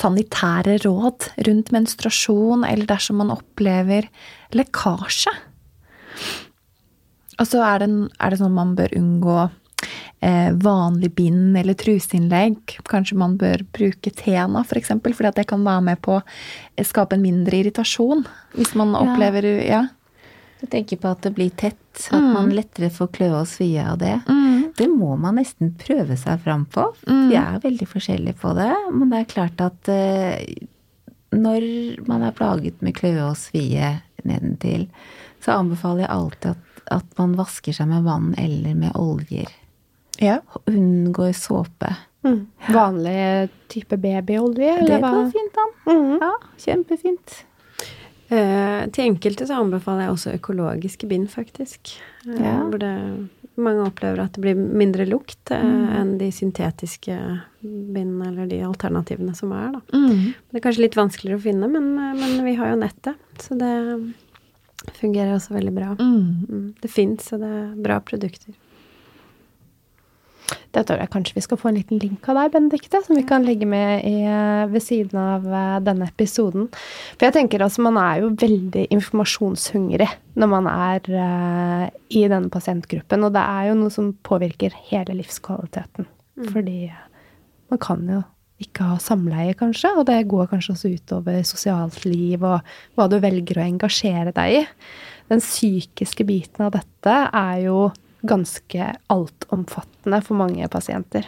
sanitære 0.00 0.78
råd 0.84 1.30
rundt 1.48 1.72
menstruasjon, 1.74 2.64
eller 2.68 2.86
dersom 2.88 3.20
man 3.20 3.34
opplever 3.34 4.06
lekkasje? 4.54 5.34
Altså 7.40 7.62
er 7.64 7.82
det, 7.82 7.90
er 8.20 8.32
det 8.32 8.38
sånn 8.40 8.54
man 8.54 8.76
bør 8.78 8.94
unngå 9.00 9.38
vanlig 10.60 11.14
bind 11.16 11.56
eller 11.56 11.76
truseinnlegg. 11.80 12.74
Kanskje 12.84 13.16
man 13.16 13.38
bør 13.40 13.62
bruke 13.72 14.10
Tena 14.12 14.60
f.eks., 14.60 14.68
for 14.68 14.80
eksempel, 14.80 15.14
fordi 15.16 15.30
det 15.38 15.46
kan 15.48 15.64
være 15.64 15.86
med 15.86 16.02
på 16.04 16.18
å 16.20 16.84
skape 16.84 17.16
en 17.16 17.24
mindre 17.24 17.62
irritasjon. 17.62 18.26
Hvis 18.58 18.74
man 18.76 18.92
opplever 18.98 19.48
ja. 19.64 19.86
Jeg 20.60 20.68
tenker 20.74 21.00
på 21.00 21.08
at 21.14 21.22
det 21.24 21.32
blir 21.36 21.52
tett, 21.56 21.80
at 22.10 22.20
mm. 22.20 22.32
man 22.34 22.50
lettere 22.52 22.90
får 22.92 23.08
kløe 23.16 23.38
og 23.38 23.48
svie 23.48 23.80
av 23.80 23.96
det. 24.02 24.18
Mm. 24.28 24.74
det 24.76 24.88
må 24.92 25.14
man 25.20 25.38
nesten 25.40 25.72
prøve 25.80 26.18
seg 26.20 26.42
fram 26.44 26.66
på. 26.68 26.84
Vi 27.06 27.38
er 27.38 27.62
veldig 27.62 27.88
forskjellige 27.88 28.36
på 28.42 28.52
det. 28.58 28.72
Men 28.92 29.08
det 29.12 29.22
er 29.22 29.30
klart 29.30 29.64
at 29.64 29.90
eh, 29.92 30.36
når 31.32 31.66
man 32.10 32.26
er 32.26 32.36
plaget 32.36 32.82
med 32.84 32.96
kløe 32.98 33.30
og 33.30 33.38
svie 33.40 33.94
nedentil, 34.26 34.88
så 35.40 35.56
anbefaler 35.56 36.04
jeg 36.04 36.12
alltid 36.12 36.50
at, 36.52 36.84
at 37.00 37.18
man 37.20 37.38
vasker 37.38 37.76
seg 37.76 37.88
med 37.88 38.04
vann 38.04 38.34
eller 38.40 38.76
med 38.76 38.96
oljer. 39.00 39.48
Ja. 40.20 40.38
Unngår 40.70 41.32
såpe. 41.36 41.94
Mm. 42.24 42.46
Vanlig 42.68 43.48
type 43.72 43.96
babyolje, 43.96 44.74
Det 44.76 44.82
eller 44.84 45.00
hva? 45.00 45.10
går 45.16 45.30
fint 45.32 45.60
an. 45.62 45.70
Mm. 45.88 46.18
Ja, 46.20 46.32
kjempefint. 46.60 47.38
Eh, 48.30 48.82
til 48.94 49.06
enkelte 49.08 49.46
så 49.48 49.56
anbefaler 49.58 50.04
jeg 50.06 50.12
også 50.14 50.34
økologiske 50.38 51.08
bind, 51.10 51.30
faktisk. 51.32 51.96
Eh, 52.28 52.36
Ja. 52.44 52.58
Hvor 52.68 52.78
det, 52.78 52.92
mange 53.60 53.82
opplever 53.88 54.20
at 54.22 54.32
det 54.36 54.40
blir 54.44 54.54
mindre 54.56 55.04
lukt 55.08 55.50
eh, 55.50 55.64
enn 56.00 56.14
de 56.20 56.28
syntetiske 56.32 57.16
bindene 57.60 58.28
eller 58.30 58.46
de 58.46 58.60
alternativene 58.64 59.34
som 59.36 59.50
er, 59.52 59.72
da. 59.74 59.80
Mm. 59.92 60.34
Det 60.52 60.60
er 60.60 60.64
kanskje 60.68 60.84
litt 60.86 60.96
vanskeligere 60.96 61.40
å 61.40 61.42
finne, 61.48 61.68
men, 61.68 61.90
eh, 61.98 62.14
men 62.20 62.44
vi 62.46 62.54
har 62.60 62.70
jo 62.70 62.78
nettet, 62.84 63.16
så 63.42 63.58
det 63.58 63.74
fungerer 65.00 65.34
også 65.34 65.56
veldig 65.56 65.74
bra. 65.74 65.90
Mm. 65.98 66.46
Mm, 66.48 66.74
det 66.80 66.90
fins, 66.90 67.32
og 67.34 67.40
det 67.42 67.50
er 67.50 67.74
bra 67.82 67.98
produkter. 68.00 68.54
Det 70.70 70.84
tror 70.86 71.00
jeg 71.02 71.10
kanskje 71.10 71.34
vi 71.34 71.42
skal 71.42 71.58
få 71.58 71.70
en 71.70 71.78
liten 71.80 71.98
link 71.98 72.28
av 72.30 72.36
deg, 72.38 72.52
Benedikte, 72.54 73.00
som 73.02 73.18
vi 73.18 73.24
kan 73.26 73.42
legge 73.46 73.66
med 73.66 74.04
i, 74.06 74.22
ved 74.70 74.84
siden 74.84 75.18
av 75.18 75.46
eh, 75.50 75.76
denne 75.82 76.06
episoden. 76.06 76.68
For 77.16 77.26
jeg 77.26 77.34
tenker 77.34 77.64
altså, 77.66 77.82
man 77.82 77.98
er 77.98 78.22
jo 78.22 78.30
veldig 78.38 78.86
informasjonshungrig 78.94 80.08
når 80.38 80.50
man 80.52 80.68
er 80.70 81.08
uh, 81.10 81.86
i 82.14 82.22
denne 82.30 82.48
pasientgruppen, 82.54 83.26
og 83.26 83.34
det 83.34 83.42
er 83.42 83.70
jo 83.70 83.78
noe 83.80 83.92
som 83.92 84.12
påvirker 84.24 84.76
hele 84.92 85.18
livskvaliteten. 85.18 86.06
Fordi 86.52 86.84
man 87.70 87.80
kan 87.82 88.06
jo 88.08 88.22
ikke 88.60 88.90
ha 88.92 88.98
samleie, 89.02 89.56
kanskje, 89.58 89.90
og 89.96 90.06
det 90.08 90.20
går 90.30 90.50
kanskje 90.52 90.74
også 90.76 90.92
utover 90.94 91.40
sosialt 91.48 92.04
liv 92.06 92.42
og 92.44 92.60
hva 92.94 93.08
du 93.10 93.16
velger 93.22 93.58
å 93.58 93.66
engasjere 93.66 94.34
deg 94.36 94.60
i. 94.60 94.62
Den 95.32 95.42
psykiske 95.42 96.26
biten 96.28 96.66
av 96.66 96.74
dette 96.76 97.16
er 97.26 97.64
jo 97.64 97.88
ganske 98.22 98.92
altomfattende 99.12 100.20
for 100.24 100.38
mange 100.40 100.68
pasienter. 100.68 101.26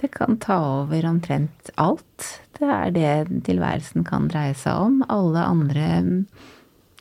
Det 0.00 0.10
kan 0.14 0.38
ta 0.42 0.58
over 0.82 1.06
omtrent 1.08 1.70
alt. 1.80 2.26
Det 2.58 2.66
er 2.68 2.90
det 2.94 3.44
tilværelsen 3.46 4.04
kan 4.06 4.28
dreie 4.28 4.56
seg 4.58 4.76
om. 4.88 4.98
Alle 5.08 5.44
andre 5.44 5.86
mm, 6.04 6.18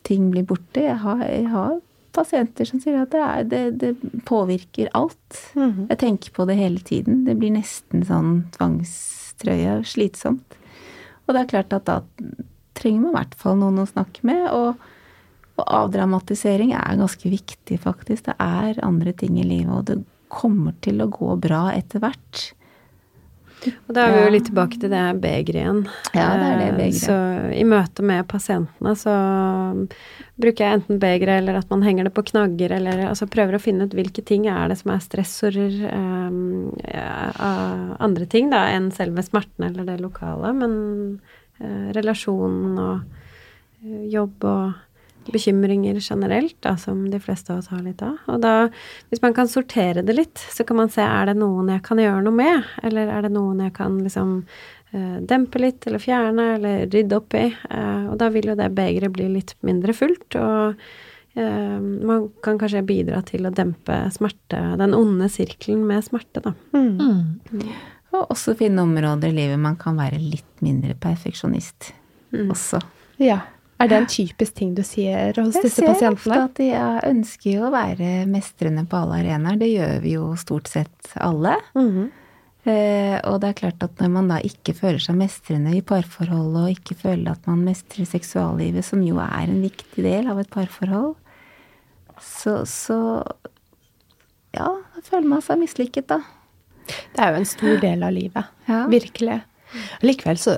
ting 0.08 0.30
blir 0.32 0.46
borte. 0.48 0.86
Jeg 0.86 1.02
har, 1.04 1.26
jeg 1.28 1.50
har 1.52 1.80
pasienter 2.14 2.70
som 2.70 2.80
sier 2.80 3.02
at 3.02 3.12
det, 3.12 3.24
er, 3.26 3.44
det, 3.50 3.64
det 3.82 4.24
påvirker 4.30 4.92
alt. 4.96 5.40
Jeg 5.56 6.00
tenker 6.00 6.36
på 6.36 6.48
det 6.50 6.60
hele 6.60 6.84
tiden. 6.86 7.24
Det 7.28 7.36
blir 7.40 7.56
nesten 7.56 8.06
sånn 8.08 8.46
tvangstrøye, 8.56 9.82
slitsomt. 9.88 10.60
Og 11.26 11.34
det 11.34 11.44
er 11.44 11.52
klart 11.56 11.76
at 11.76 11.88
da 11.90 12.02
trenger 12.78 13.06
man 13.06 13.14
i 13.14 13.18
hvert 13.18 13.38
fall 13.40 13.60
noen 13.60 13.84
å 13.84 13.90
snakke 13.90 14.26
med. 14.28 14.46
og 14.52 14.93
og 15.60 15.70
avdramatisering 15.84 16.74
er 16.74 16.98
ganske 16.98 17.30
viktig, 17.30 17.78
faktisk. 17.84 18.26
Det 18.26 18.36
er 18.42 18.82
andre 18.86 19.14
ting 19.14 19.38
i 19.38 19.46
livet, 19.46 19.74
og 19.74 19.86
det 19.90 20.02
kommer 20.34 20.74
til 20.82 21.04
å 21.04 21.12
gå 21.14 21.36
bra 21.42 21.68
etter 21.76 22.02
hvert. 22.02 22.54
Og 23.64 23.94
da 23.96 24.06
er 24.06 24.14
vi 24.14 24.22
jo 24.24 24.32
litt 24.34 24.48
tilbake 24.50 24.80
til 24.82 24.92
det 24.92 25.04
begeret 25.24 25.60
igjen. 25.62 25.82
Ja, 26.16 26.28
det 26.40 26.48
er 26.48 26.58
det 26.60 26.68
Eh, 26.68 26.78
begeret. 26.78 27.00
Så 27.00 27.18
i 27.56 27.64
møte 27.68 28.04
med 28.04 28.28
pasientene 28.28 28.94
så 29.00 29.14
bruker 30.42 30.66
jeg 30.66 30.80
enten 30.80 31.00
begeret 31.00 31.42
eller 31.42 31.60
at 31.62 31.70
man 31.72 31.84
henger 31.86 32.10
det 32.10 32.14
på 32.16 32.26
knagger, 32.28 32.76
eller 32.80 33.06
altså 33.08 33.30
prøver 33.30 33.56
å 33.56 33.64
finne 33.64 33.88
ut 33.88 33.96
hvilke 33.96 34.24
ting 34.26 34.48
er 34.52 34.68
det 34.72 34.80
som 34.82 34.92
er 34.92 35.04
stressorer 35.06 35.78
um, 35.94 36.74
av 36.84 37.96
andre 38.04 38.28
ting 38.30 38.50
da, 38.52 38.66
enn 38.74 38.92
selve 38.92 39.24
smerten 39.24 39.70
eller 39.70 39.88
det 39.88 40.00
lokale, 40.02 40.54
men 40.58 40.74
uh, 41.62 41.94
relasjonen 41.96 42.82
og 42.82 42.98
eh, 43.86 44.10
jobb 44.12 44.50
og 44.50 44.82
bekymringer 45.32 46.00
generelt, 46.02 46.56
da, 46.66 46.76
som 46.78 47.06
de 47.12 47.20
fleste 47.22 47.54
av 47.54 47.62
oss 47.62 47.72
har 47.72 47.84
litt 47.86 48.02
av. 48.04 48.18
Og 48.32 48.42
da, 48.44 48.54
hvis 49.12 49.22
man 49.24 49.36
kan 49.38 49.50
sortere 49.52 50.04
det 50.06 50.16
litt, 50.18 50.44
så 50.52 50.66
kan 50.68 50.82
man 50.82 50.92
se 50.94 51.04
er 51.06 51.30
det 51.30 51.38
noen 51.40 51.72
jeg 51.74 51.84
kan 51.86 52.02
gjøre 52.02 52.26
noe 52.26 52.36
med, 52.36 52.68
eller 52.84 53.12
er 53.14 53.26
det 53.26 53.34
noen 53.36 53.64
jeg 53.66 53.76
kan 53.78 53.96
liksom 54.04 54.36
uh, 54.44 55.18
dempe 55.30 55.62
litt, 55.62 55.88
eller 55.88 56.04
fjerne, 56.04 56.50
eller 56.58 56.86
rydde 56.92 57.20
opp 57.22 57.38
i. 57.40 57.48
Uh, 57.70 58.12
og 58.12 58.20
da 58.22 58.30
vil 58.34 58.52
jo 58.52 58.60
det 58.60 58.70
begeret 58.76 59.16
bli 59.16 59.32
litt 59.38 59.56
mindre 59.66 59.96
fullt, 59.98 60.40
og 60.42 60.84
uh, 61.40 61.80
man 61.80 62.30
kan 62.46 62.62
kanskje 62.62 62.86
bidra 62.90 63.24
til 63.28 63.48
å 63.48 63.54
dempe 63.56 64.04
smerte, 64.16 64.62
den 64.82 64.98
onde 64.98 65.32
sirkelen 65.32 65.88
med 65.90 66.06
smerte, 66.10 66.44
da. 66.44 66.56
Mm. 66.76 67.68
Og 68.14 68.30
også 68.30 68.54
finne 68.60 68.84
områder 68.86 69.32
i 69.32 69.38
livet 69.40 69.62
man 69.62 69.80
kan 69.80 69.98
være 69.98 70.20
litt 70.22 70.62
mindre 70.62 70.94
perfeksjonist 71.02 71.94
også. 72.34 72.80
Ja. 73.22 73.40
Er 73.84 73.92
det 73.92 73.98
en 74.00 74.08
typisk 74.10 74.54
ting 74.56 74.74
du 74.78 74.82
sier 74.88 75.36
hos 75.36 75.56
Jeg 75.58 75.64
disse 75.68 75.82
ser 75.82 75.90
ofte 75.92 76.00
pasientene? 76.00 76.44
at 76.48 76.54
de 76.62 76.70
er- 76.72 77.06
ønsker 77.10 77.52
jo 77.58 77.68
å 77.68 77.72
være 77.74 78.26
mestrende 78.32 78.86
på 78.88 79.02
alle 79.04 79.20
arenaer. 79.22 79.60
Det 79.60 79.70
gjør 79.74 80.02
vi 80.02 80.14
jo 80.16 80.30
stort 80.40 80.68
sett 80.72 81.14
alle. 81.20 81.58
Mhm. 81.76 82.12
Eh, 82.66 83.20
og 83.28 83.42
det 83.44 83.50
er 83.50 83.60
klart 83.60 83.84
at 83.84 83.98
når 84.00 84.10
man 84.10 84.28
da 84.30 84.38
ikke 84.40 84.72
føler 84.74 85.02
seg 85.04 85.18
mestrende 85.20 85.74
i 85.76 85.82
parforholdet, 85.82 86.62
og 86.64 86.72
ikke 86.72 86.96
føler 86.96 87.32
at 87.34 87.46
man 87.46 87.66
mestrer 87.66 88.08
seksuallivet, 88.08 88.86
som 88.88 89.02
jo 89.04 89.18
er 89.20 89.44
en 89.50 89.62
viktig 89.62 90.00
del 90.02 90.30
av 90.32 90.40
et 90.40 90.50
parforhold, 90.50 91.16
så, 92.22 92.62
så 92.64 92.98
ja, 94.56 94.70
da 94.96 95.02
føler 95.04 95.28
man 95.28 95.42
seg 95.44 95.60
mislykket, 95.60 96.08
da. 96.08 96.22
Det 96.88 97.20
er 97.20 97.34
jo 97.34 97.40
en 97.42 97.46
stor 97.52 97.78
del 97.84 98.04
av 98.08 98.14
livet. 98.16 98.46
Ja. 98.70 98.86
Virkelig. 98.92 99.42
Likevel 100.04 100.38
så 100.40 100.58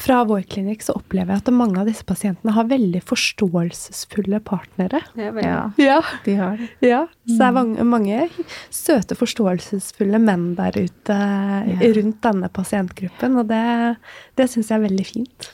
fra 0.00 0.24
vår 0.26 0.42
klinikk 0.50 0.82
så 0.82 0.96
opplever 0.98 1.34
jeg 1.36 1.42
at 1.44 1.50
mange 1.54 1.78
av 1.80 1.86
disse 1.86 2.02
pasientene 2.06 2.52
har 2.56 2.66
veldig 2.70 3.00
forståelsesfulle 3.06 4.40
partnere. 4.44 5.00
Er 5.16 5.32
Ja, 5.42 5.58
Ja, 5.78 6.00
de 6.24 6.34
har 6.38 6.56
det. 6.58 6.68
ja. 6.82 7.06
Så 7.28 7.38
det 7.38 7.46
er 7.46 7.52
mange, 7.52 7.84
mange 7.84 8.30
søte, 8.74 9.14
forståelsesfulle 9.16 10.18
menn 10.20 10.54
der 10.58 10.72
ute 10.76 11.18
rundt 11.94 12.20
denne 12.26 12.48
pasientgruppen, 12.52 13.38
og 13.38 13.46
det, 13.48 13.96
det 14.36 14.50
syns 14.50 14.68
jeg 14.72 14.80
er 14.80 14.88
veldig 14.88 15.06
fint. 15.06 15.50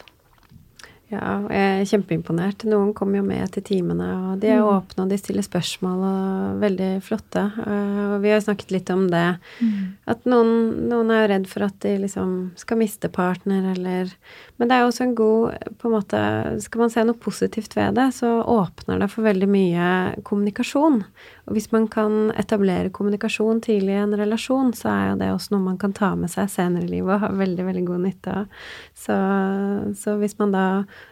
Ja, 1.11 1.41
og 1.43 1.49
jeg 1.51 1.81
er 1.81 1.89
kjempeimponert. 1.91 2.63
Noen 2.71 2.93
kommer 2.95 3.19
jo 3.19 3.25
med 3.27 3.51
til 3.51 3.65
timene, 3.67 4.07
og 4.31 4.43
de 4.45 4.47
er 4.55 4.63
åpne, 4.63 5.03
og 5.03 5.11
de 5.11 5.17
stiller 5.19 5.43
spørsmål, 5.43 6.05
og 6.07 6.61
veldig 6.63 6.91
flotte. 7.03 7.43
Eh, 7.65 7.97
Og 8.15 8.21
vi 8.23 8.31
har 8.31 8.41
snakket 8.45 8.71
litt 8.71 8.91
om 8.95 9.09
det. 9.11 9.25
At 10.07 10.23
noen, 10.25 10.87
noen 10.89 11.11
er 11.11 11.25
jo 11.25 11.31
redd 11.33 11.49
for 11.51 11.67
at 11.67 11.81
de 11.83 11.97
liksom 12.05 12.53
skal 12.57 12.79
miste 12.79 13.09
partner, 13.11 13.73
eller 13.73 14.13
Men 14.61 14.69
det 14.69 14.77
er 14.77 14.81
jo 14.85 14.91
også 14.93 15.03
en 15.07 15.15
god 15.17 15.55
på 15.81 15.89
en 15.89 15.95
måte 15.95 16.61
Skal 16.61 16.81
man 16.81 16.91
se 16.91 17.03
noe 17.05 17.15
positivt 17.17 17.75
ved 17.75 17.95
det, 17.97 18.13
så 18.15 18.43
åpner 18.45 19.01
det 19.01 19.11
for 19.11 19.23
veldig 19.25 19.49
mye 19.49 20.23
kommunikasjon. 20.23 21.03
Og 21.51 21.57
hvis 21.59 21.73
man 21.73 21.89
kan 21.91 22.29
etablere 22.39 22.93
kommunikasjon 22.95 23.59
tidlig 23.67 23.97
i 23.97 24.03
en 24.05 24.15
relasjon, 24.15 24.69
så 24.79 24.87
er 24.93 25.09
jo 25.09 25.17
det 25.19 25.31
også 25.35 25.57
noe 25.57 25.65
man 25.65 25.81
kan 25.83 25.91
ta 25.97 26.13
med 26.15 26.31
seg 26.31 26.47
senere 26.53 26.87
i 26.87 26.93
livet 26.93 27.17
og 27.17 27.25
ha 27.25 27.31
veldig, 27.35 27.65
veldig 27.67 27.83
god 27.89 28.05
nytte 28.05 28.35
av. 28.39 28.61
Så, 28.95 29.17
så 29.99 30.15
hvis 30.23 30.39
man 30.39 30.55
da 30.55 30.67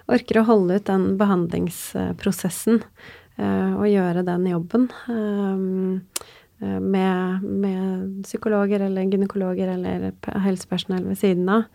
orker 0.06 0.38
å 0.38 0.46
holde 0.46 0.78
ut 0.78 0.86
den 0.86 1.08
behandlingsprosessen 1.18 2.78
eh, 2.78 3.74
og 3.74 3.90
gjøre 3.90 4.22
den 4.30 4.46
jobben 4.52 4.86
eh, 5.10 6.24
eh, 6.62 6.80
med, 6.86 7.50
med 7.66 8.24
psykologer 8.30 8.86
eller 8.86 9.10
gynekologer 9.10 9.74
eller 9.74 10.10
helsepersonell 10.46 11.02
ved 11.10 11.18
siden 11.18 11.50
av, 11.50 11.66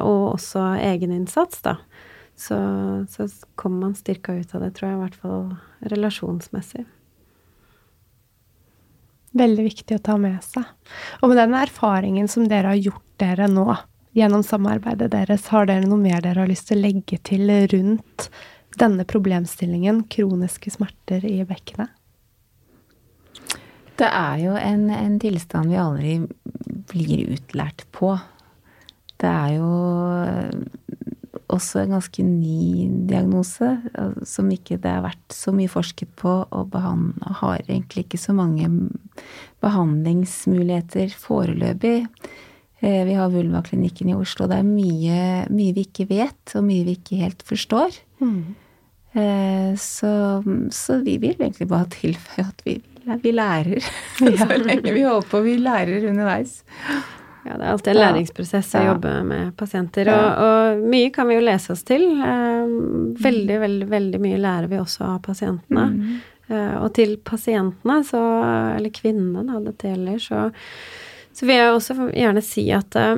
og 0.00 0.32
også 0.32 0.64
egeninnsats, 0.80 1.60
da, 1.62 1.76
så, 2.40 2.56
så 3.12 3.28
kommer 3.54 3.90
man 3.90 3.98
styrka 4.00 4.32
ut 4.40 4.56
av 4.56 4.64
det, 4.64 4.72
tror 4.78 4.88
jeg, 4.88 4.96
i 4.96 5.02
hvert 5.04 5.20
fall 5.26 5.50
relasjonsmessig. 5.92 6.88
Veldig 9.36 9.64
viktig 9.66 9.98
å 9.98 10.02
ta 10.04 10.16
med 10.20 10.40
seg. 10.44 10.64
Og 11.20 11.30
med 11.30 11.40
den 11.40 11.56
erfaringen 11.58 12.30
som 12.32 12.46
dere 12.48 12.72
har 12.72 12.80
gjort 12.80 13.04
dere 13.20 13.48
nå, 13.50 13.66
gjennom 14.16 14.42
samarbeidet 14.46 15.10
deres, 15.12 15.50
har 15.52 15.68
dere 15.68 15.86
noe 15.86 16.00
mer 16.00 16.22
dere 16.24 16.44
har 16.44 16.50
lyst 16.50 16.70
til 16.70 16.80
å 16.80 16.86
legge 16.86 17.20
til 17.28 17.50
rundt 17.72 18.28
denne 18.78 19.04
problemstillingen, 19.08 20.04
kroniske 20.10 20.72
smerter 20.72 21.26
i 21.28 21.42
bekkenet? 21.46 21.92
Det 23.98 24.06
er 24.06 24.40
jo 24.44 24.54
en, 24.54 24.88
en 24.94 25.16
tilstand 25.18 25.72
vi 25.72 25.78
aldri 25.82 26.12
blir 26.92 27.34
utlært 27.34 27.82
på. 27.92 28.12
Det 29.18 29.28
er 29.28 29.56
jo 29.56 29.70
også 31.52 31.82
en 31.82 31.94
ganske 31.96 32.24
ny 32.24 32.88
diagnose, 33.08 33.70
eh, 33.94 34.18
som 34.28 34.50
ikke 34.52 34.78
det 34.82 34.92
har 34.92 35.04
vært 35.06 35.34
så 35.34 35.54
mye 35.54 35.70
forsket 35.72 36.10
på, 36.20 36.34
og 36.50 36.76
har 37.40 37.62
egentlig 37.66 38.06
ikke 38.06 38.20
så 38.20 38.34
mange 38.36 38.68
behandlingsmuligheter 39.64 41.14
foreløpig. 41.16 42.06
Eh, 42.80 43.04
Vi 43.04 43.16
har 43.18 43.32
Vulvaklinikken 43.32 44.10
i 44.12 44.14
Oslo. 44.18 44.46
Det 44.46 44.58
er 44.60 44.68
mye, 44.68 45.48
mye 45.50 45.74
vi 45.74 45.86
ikke 45.88 46.08
vet, 46.08 46.54
og 46.54 46.64
mye 46.64 46.84
vi 46.84 46.96
ikke 46.98 47.22
helt 47.24 47.42
forstår. 47.42 47.96
Mm. 48.20 48.54
Så, 49.80 50.10
så 50.70 50.98
vi 51.02 51.16
vil 51.18 51.34
egentlig 51.40 51.66
bare 51.66 51.88
tilføye 51.96 52.44
at 52.44 52.62
vi 52.66 52.76
vi 53.16 53.32
lærer. 53.32 53.80
Så 54.18 54.58
lenge 54.60 54.92
vi 54.92 55.02
holder 55.02 55.28
på. 55.30 55.40
Vi 55.40 55.56
lærer 55.56 56.08
underveis. 56.10 56.62
Ja, 57.48 57.54
det 57.56 57.64
er 57.64 57.72
alltid 57.72 57.92
en 57.94 58.00
læringsprosess 58.02 58.74
å 58.76 58.82
jobbe 58.90 59.12
med 59.24 59.52
pasienter. 59.56 60.08
Og, 60.12 60.42
og 60.44 60.82
mye 60.92 61.08
kan 61.14 61.28
vi 61.30 61.38
jo 61.38 61.44
lese 61.46 61.72
oss 61.72 61.84
til. 61.88 62.04
Eh, 62.20 62.74
Veldig, 63.18 63.56
veldig, 63.62 63.86
veldig 63.88 64.18
mye 64.20 64.40
lærer 64.42 64.68
vi 64.70 64.76
også 64.78 65.06
av 65.14 65.22
pasientene. 65.24 65.86
Eh, 66.50 66.74
Og 66.82 66.92
til 66.96 67.16
pasientene, 67.24 68.02
så, 68.04 68.20
eller 68.76 68.92
kvinnene 68.94 69.46
da, 69.48 69.58
dette 69.70 69.88
gjelder, 69.94 70.20
så, 70.22 70.44
så 71.32 71.48
vil 71.48 71.56
jeg 71.56 71.72
også 71.72 71.96
gjerne 72.12 72.44
si 72.44 72.66
at 72.76 72.96
eh, 73.00 73.16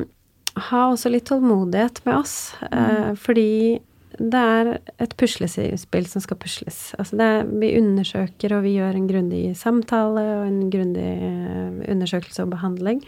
ha 0.71 0.81
også 0.93 1.11
litt 1.13 1.27
tålmodighet 1.31 2.01
med 2.07 2.17
oss. 2.21 2.37
Mm. 2.71 3.17
Fordi 3.19 3.49
det 4.21 4.37
er 4.37 4.69
et 5.01 5.15
puslespill 5.17 6.05
som 6.09 6.21
skal 6.21 6.37
pusles. 6.41 6.79
Altså 7.01 7.17
det 7.17 7.27
er, 7.27 7.47
vi 7.63 7.71
undersøker, 7.79 8.53
og 8.53 8.67
vi 8.67 8.75
gjør 8.77 8.99
en 8.99 9.07
grundig 9.09 9.41
samtale 9.57 10.25
og 10.35 10.43
en 10.45 10.59
grundig 10.73 11.07
eh, 11.25 11.79
undersøkelse 11.89 12.45
og 12.45 12.51
behandling. 12.53 13.01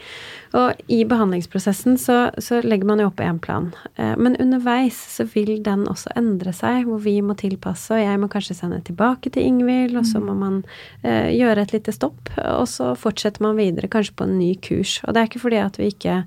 Og 0.57 0.81
i 0.89 1.03
behandlingsprosessen 1.09 1.99
så, 2.01 2.31
så 2.41 2.63
legger 2.65 2.89
man 2.89 3.05
jo 3.05 3.11
opp 3.11 3.21
én 3.21 3.43
plan. 3.45 3.69
Eh, 4.01 4.15
Men 4.17 4.39
underveis 4.41 4.97
så 5.19 5.29
vil 5.35 5.59
den 5.65 5.85
også 5.91 6.15
endre 6.17 6.57
seg, 6.57 6.89
hvor 6.89 7.05
vi 7.05 7.19
må 7.21 7.37
tilpasse. 7.37 7.93
Og 7.93 8.01
jeg 8.01 8.23
må 8.23 8.33
kanskje 8.33 8.57
sende 8.63 8.81
tilbake 8.81 9.35
til 9.35 9.45
Ingvild, 9.45 9.99
og 10.01 10.09
så 10.09 10.23
må 10.25 10.33
man 10.39 10.63
eh, 11.05 11.29
gjøre 11.37 11.67
et 11.67 11.77
lite 11.77 11.93
stopp. 11.93 12.33
Og 12.41 12.65
så 12.73 12.95
fortsetter 12.97 13.45
man 13.45 13.61
videre, 13.61 13.93
kanskje 13.93 14.17
på 14.17 14.25
en 14.25 14.39
ny 14.41 14.55
kurs. 14.65 15.03
Og 15.05 15.13
det 15.13 15.21
er 15.21 15.29
ikke 15.29 15.45
fordi 15.45 15.61
at 15.61 15.77
vi 15.77 15.93
ikke 15.93 16.23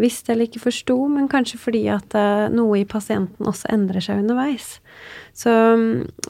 visste 0.00 0.32
eller 0.32 0.48
ikke 0.48 0.62
forsto, 0.62 0.96
men 1.12 1.28
kanskje 1.30 1.60
fordi 1.60 1.82
at 1.92 2.14
eh, 2.18 2.46
noe 2.52 2.80
i 2.80 2.88
pasienten 2.88 3.48
også 3.48 3.70
endrer 3.72 4.04
seg 4.04 4.22
underveis. 4.22 4.78
Så, 5.36 5.52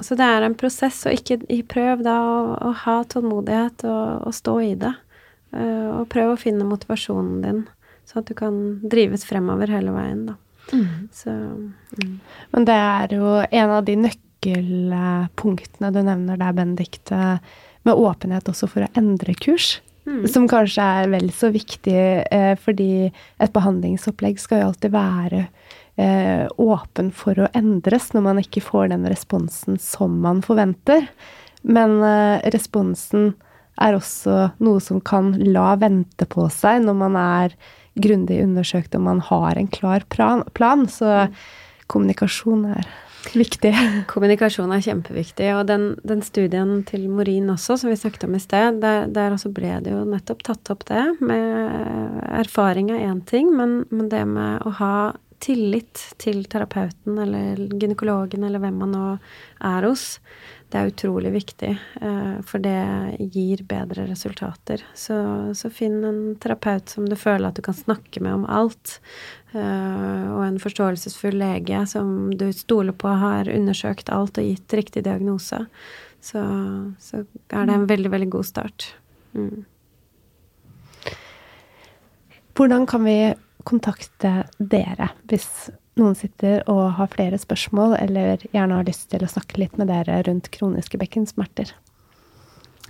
så 0.00 0.18
det 0.18 0.26
er 0.26 0.46
en 0.46 0.56
prosess, 0.58 1.02
og 1.08 1.16
ikke 1.16 1.40
prøv 1.70 2.04
da 2.06 2.16
å, 2.20 2.40
å 2.70 2.74
ha 2.84 3.00
tålmodighet 3.10 3.86
og, 3.88 4.28
og 4.28 4.36
stå 4.36 4.56
i 4.66 4.74
det. 4.80 4.92
Eh, 5.56 5.88
og 5.96 6.08
prøv 6.12 6.34
å 6.34 6.40
finne 6.40 6.68
motivasjonen 6.68 7.40
din, 7.44 7.64
så 8.06 8.20
at 8.20 8.30
du 8.30 8.36
kan 8.38 8.78
drives 8.82 9.26
fremover 9.26 9.72
hele 9.72 9.94
veien, 9.96 10.28
da. 10.30 10.38
Så 11.10 11.32
mm. 11.34 12.18
Men 12.52 12.66
det 12.68 12.76
er 12.78 13.14
jo 13.16 13.40
en 13.42 13.72
av 13.74 13.82
de 13.88 13.96
nøkkelpunktene 13.98 15.90
du 15.90 15.98
nevner 16.06 16.38
der, 16.38 16.54
Benedicte, 16.54 17.40
med 17.82 17.98
åpenhet 17.98 18.46
også 18.52 18.68
for 18.70 18.86
å 18.86 18.92
endre 18.98 19.34
kurs. 19.40 19.78
Som 20.30 20.48
kanskje 20.50 20.84
er 20.84 21.10
vel 21.12 21.28
så 21.34 21.50
viktig, 21.54 21.98
eh, 22.30 22.54
fordi 22.58 23.10
et 23.10 23.52
behandlingsopplegg 23.54 24.40
skal 24.42 24.62
jo 24.62 24.70
alltid 24.70 24.94
være 24.94 25.44
eh, 26.00 26.46
åpen 26.58 27.12
for 27.14 27.38
å 27.38 27.50
endres 27.56 28.10
når 28.14 28.26
man 28.26 28.40
ikke 28.42 28.64
får 28.64 28.90
den 28.94 29.06
responsen 29.10 29.78
som 29.82 30.18
man 30.24 30.42
forventer. 30.42 31.06
Men 31.62 32.00
eh, 32.02 32.40
responsen 32.54 33.34
er 33.80 33.96
også 33.96 34.50
noe 34.60 34.80
som 34.84 35.00
kan 35.00 35.32
la 35.38 35.74
vente 35.80 36.26
på 36.28 36.48
seg 36.52 36.82
når 36.84 36.98
man 37.00 37.20
er 37.20 37.54
grundig 38.00 38.40
undersøkt 38.44 38.94
og 38.96 39.06
man 39.06 39.22
har 39.30 39.58
en 39.58 39.70
klar 39.70 40.04
plan. 40.12 40.44
plan 40.54 40.86
så 40.90 41.28
kommunikasjon 41.90 42.66
er 42.76 42.90
viktig. 43.34 43.72
Kommunikasjon 44.10 44.72
er 44.74 44.84
kjempeviktig, 44.84 45.50
og 45.56 45.64
den, 45.70 45.94
den 46.06 46.22
studien 46.26 46.80
til 46.88 47.08
Morin 47.12 47.50
også, 47.52 47.78
som 47.80 47.90
vi 47.90 47.98
snakket 47.98 48.28
om 48.28 48.36
i 48.36 48.42
sted, 48.42 48.80
der, 48.82 49.08
der 49.12 49.36
også 49.36 49.52
ble 49.54 49.76
det 49.84 49.94
jo 49.94 50.04
nettopp 50.08 50.44
tatt 50.46 50.72
opp 50.72 50.86
det. 50.90 51.04
Med 51.20 52.22
erfaring 52.40 52.92
er 52.94 53.08
én 53.10 53.24
ting, 53.28 53.52
men, 53.56 53.82
men 53.90 54.08
det 54.12 54.24
med 54.28 54.66
å 54.66 54.74
ha 54.80 54.94
tillit 55.40 56.02
til 56.20 56.42
terapeuten 56.52 57.16
eller 57.22 57.60
gynekologen 57.80 58.44
eller 58.44 58.60
hvem 58.60 58.82
man 58.82 58.90
nå 58.92 59.04
er 59.70 59.86
hos, 59.88 60.18
det 60.70 60.78
er 60.78 60.90
utrolig 60.92 61.32
viktig, 61.34 61.70
eh, 62.00 62.34
for 62.46 62.62
det 62.62 63.18
gir 63.34 63.64
bedre 63.66 64.04
resultater. 64.06 64.84
Så, 64.94 65.16
så 65.58 65.70
finn 65.74 65.98
en 66.06 66.20
terapeut 66.38 66.92
som 66.92 67.08
du 67.10 67.16
føler 67.18 67.48
at 67.48 67.58
du 67.58 67.64
kan 67.66 67.74
snakke 67.74 68.22
med 68.22 68.38
om 68.38 68.46
alt, 68.46 69.00
eh, 69.50 70.28
og 70.30 70.44
en 70.46 70.60
forståelsesfull 70.62 71.40
lege 71.42 71.82
som 71.90 72.30
du 72.38 72.46
stoler 72.54 72.94
på 72.94 73.10
har 73.22 73.50
undersøkt 73.50 74.12
alt 74.14 74.38
og 74.38 74.46
gitt 74.46 74.78
riktig 74.78 75.04
diagnose. 75.08 75.64
Så, 76.22 76.40
så 77.02 77.24
er 77.24 77.66
det 77.66 77.74
en 77.74 77.90
veldig, 77.90 78.14
veldig 78.14 78.30
god 78.30 78.50
start. 78.52 78.90
Mm. 79.34 79.64
Hvordan 82.54 82.86
kan 82.86 83.06
vi 83.08 83.18
kontakte 83.66 84.44
dere 84.58 85.10
hvis 85.30 85.70
noen 85.98 86.14
sitter 86.18 86.62
og 86.70 86.94
har 86.98 87.10
flere 87.12 87.38
spørsmål, 87.40 87.96
eller 87.98 88.42
gjerne 88.54 88.78
har 88.78 88.86
lyst 88.86 89.08
til 89.10 89.24
å 89.24 89.30
snakke 89.30 89.58
litt 89.62 89.78
med 89.80 89.90
dere 89.90 90.20
rundt 90.26 90.50
kroniske 90.54 91.00
bekkensmerter? 91.00 91.72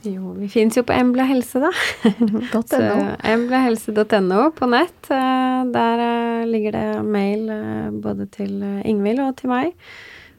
Jo, 0.00 0.32
vi 0.32 0.48
fins 0.48 0.78
jo 0.78 0.84
på 0.88 0.94
Embla 0.96 1.26
helse, 1.28 1.60
da. 1.60 1.70
.no. 2.24 3.16
emblahelse.no 3.32 4.46
på 4.56 4.68
nett. 4.72 5.10
eh, 5.12 5.64
Der 5.74 6.04
eh, 6.04 6.46
ligger 6.48 6.72
det 6.76 6.86
mail 7.04 7.50
eh, 7.52 7.90
både 7.92 8.26
til 8.32 8.62
Ingvild 8.84 9.20
og 9.26 9.36
til 9.40 9.52
meg. 9.52 9.74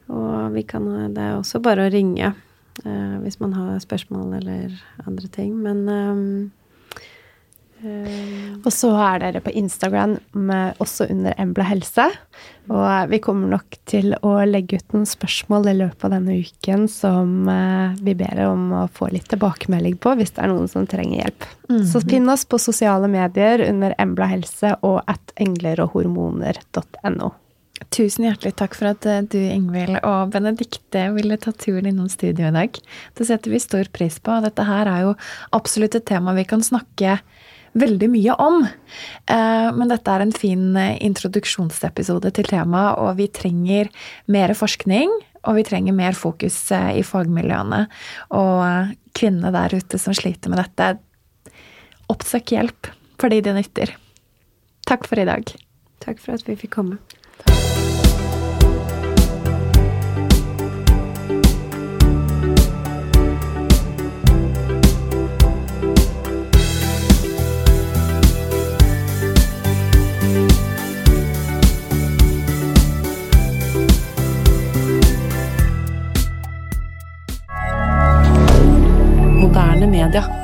Og 0.09 0.55
vi 0.55 0.65
kan, 0.67 0.87
det 1.13 1.21
er 1.21 1.37
også 1.37 1.61
bare 1.63 1.85
å 1.87 1.91
ringe 1.93 2.33
hvis 2.81 3.35
man 3.37 3.51
har 3.53 3.81
spørsmål 3.83 4.31
eller 4.39 4.71
andre 5.05 5.27
ting. 5.29 5.51
Men 5.59 5.83
Og 7.81 8.69
så 8.73 8.91
er 9.01 9.21
dere 9.23 9.41
på 9.43 9.53
Instagram 9.57 10.17
med, 10.37 10.77
også 10.83 11.07
under 11.09 11.35
Embla 11.41 11.65
helse. 11.65 12.05
Og 12.71 13.09
vi 13.11 13.19
kommer 13.23 13.49
nok 13.51 13.77
til 13.89 14.13
å 14.21 14.35
legge 14.47 14.79
ut 14.79 14.95
noen 14.95 15.07
spørsmål 15.09 15.71
i 15.71 15.75
løpet 15.79 16.05
av 16.07 16.13
denne 16.15 16.37
uken 16.45 16.85
som 16.91 17.49
eh, 17.51 17.97
vi 18.05 18.15
ber 18.17 18.43
om 18.45 18.69
å 18.83 18.85
få 18.93 19.09
litt 19.11 19.27
tilbakemelding 19.33 19.97
på 20.01 20.13
hvis 20.19 20.35
det 20.37 20.45
er 20.45 20.53
noen 20.53 20.69
som 20.71 20.87
trenger 20.89 21.23
hjelp. 21.23 21.49
Så 21.87 22.01
finn 22.03 22.27
oss 22.29 22.43
på 22.45 22.59
sosiale 22.59 23.07
medier 23.11 23.63
under 23.69 23.95
Embla 24.01 24.27
helse 24.33 24.75
og 24.85 25.01
at 25.11 25.33
engleroghormoner.no. 25.41 27.31
Tusen 27.89 28.27
hjertelig 28.27 28.53
takk 28.59 28.75
for 28.77 28.91
at 28.91 29.05
eh, 29.09 29.23
du, 29.25 29.39
Ingvild, 29.41 29.97
og 30.05 30.31
Benedikte 30.35 31.07
ville 31.15 31.39
ta 31.41 31.53
turen 31.55 31.89
innom 31.89 32.09
studio 32.13 32.51
i 32.51 32.55
dag. 32.55 32.77
Det 33.17 33.27
setter 33.27 33.53
vi 33.53 33.61
stor 33.63 33.89
pris 33.93 34.19
på. 34.21 34.35
og 34.37 34.45
Dette 34.45 34.67
her 34.67 34.89
er 34.91 35.07
jo 35.07 35.15
absolutt 35.57 35.97
et 35.97 36.05
tema 36.07 36.35
vi 36.37 36.45
kan 36.47 36.61
snakke 36.63 37.17
veldig 37.77 38.09
mye 38.11 38.35
om. 38.41 38.63
Eh, 38.65 39.69
Men 39.71 39.91
dette 39.91 40.11
er 40.11 40.25
en 40.25 40.33
fin 40.35 40.75
eh, 40.75 40.97
introduksjonsepisode 41.05 42.31
til 42.35 42.49
temaet, 42.49 42.99
og 42.99 43.17
vi 43.17 43.27
trenger 43.27 43.91
mer 44.27 44.53
forskning. 44.57 45.11
Og 45.41 45.57
vi 45.57 45.63
trenger 45.65 45.95
mer 45.97 46.13
fokus 46.13 46.71
eh, 46.71 46.99
i 46.99 47.05
fagmiljøene. 47.05 47.85
Og 48.37 48.95
kvinnene 49.17 49.53
der 49.55 49.73
ute 49.73 49.97
som 49.97 50.13
sliter 50.13 50.53
med 50.53 50.61
dette, 50.61 50.97
oppsøk 52.11 52.53
hjelp 52.53 52.91
fordi 53.21 53.37
det 53.45 53.53
nytter. 53.53 53.91
Takk 54.89 55.05
for 55.07 55.19
i 55.21 55.25
dag. 55.25 55.45
takk 56.01 56.17
for 56.17 56.33
at 56.33 56.47
vi 56.47 56.55
fikk 56.57 56.71
komme. 56.73 56.97
milliardaire 80.01 80.40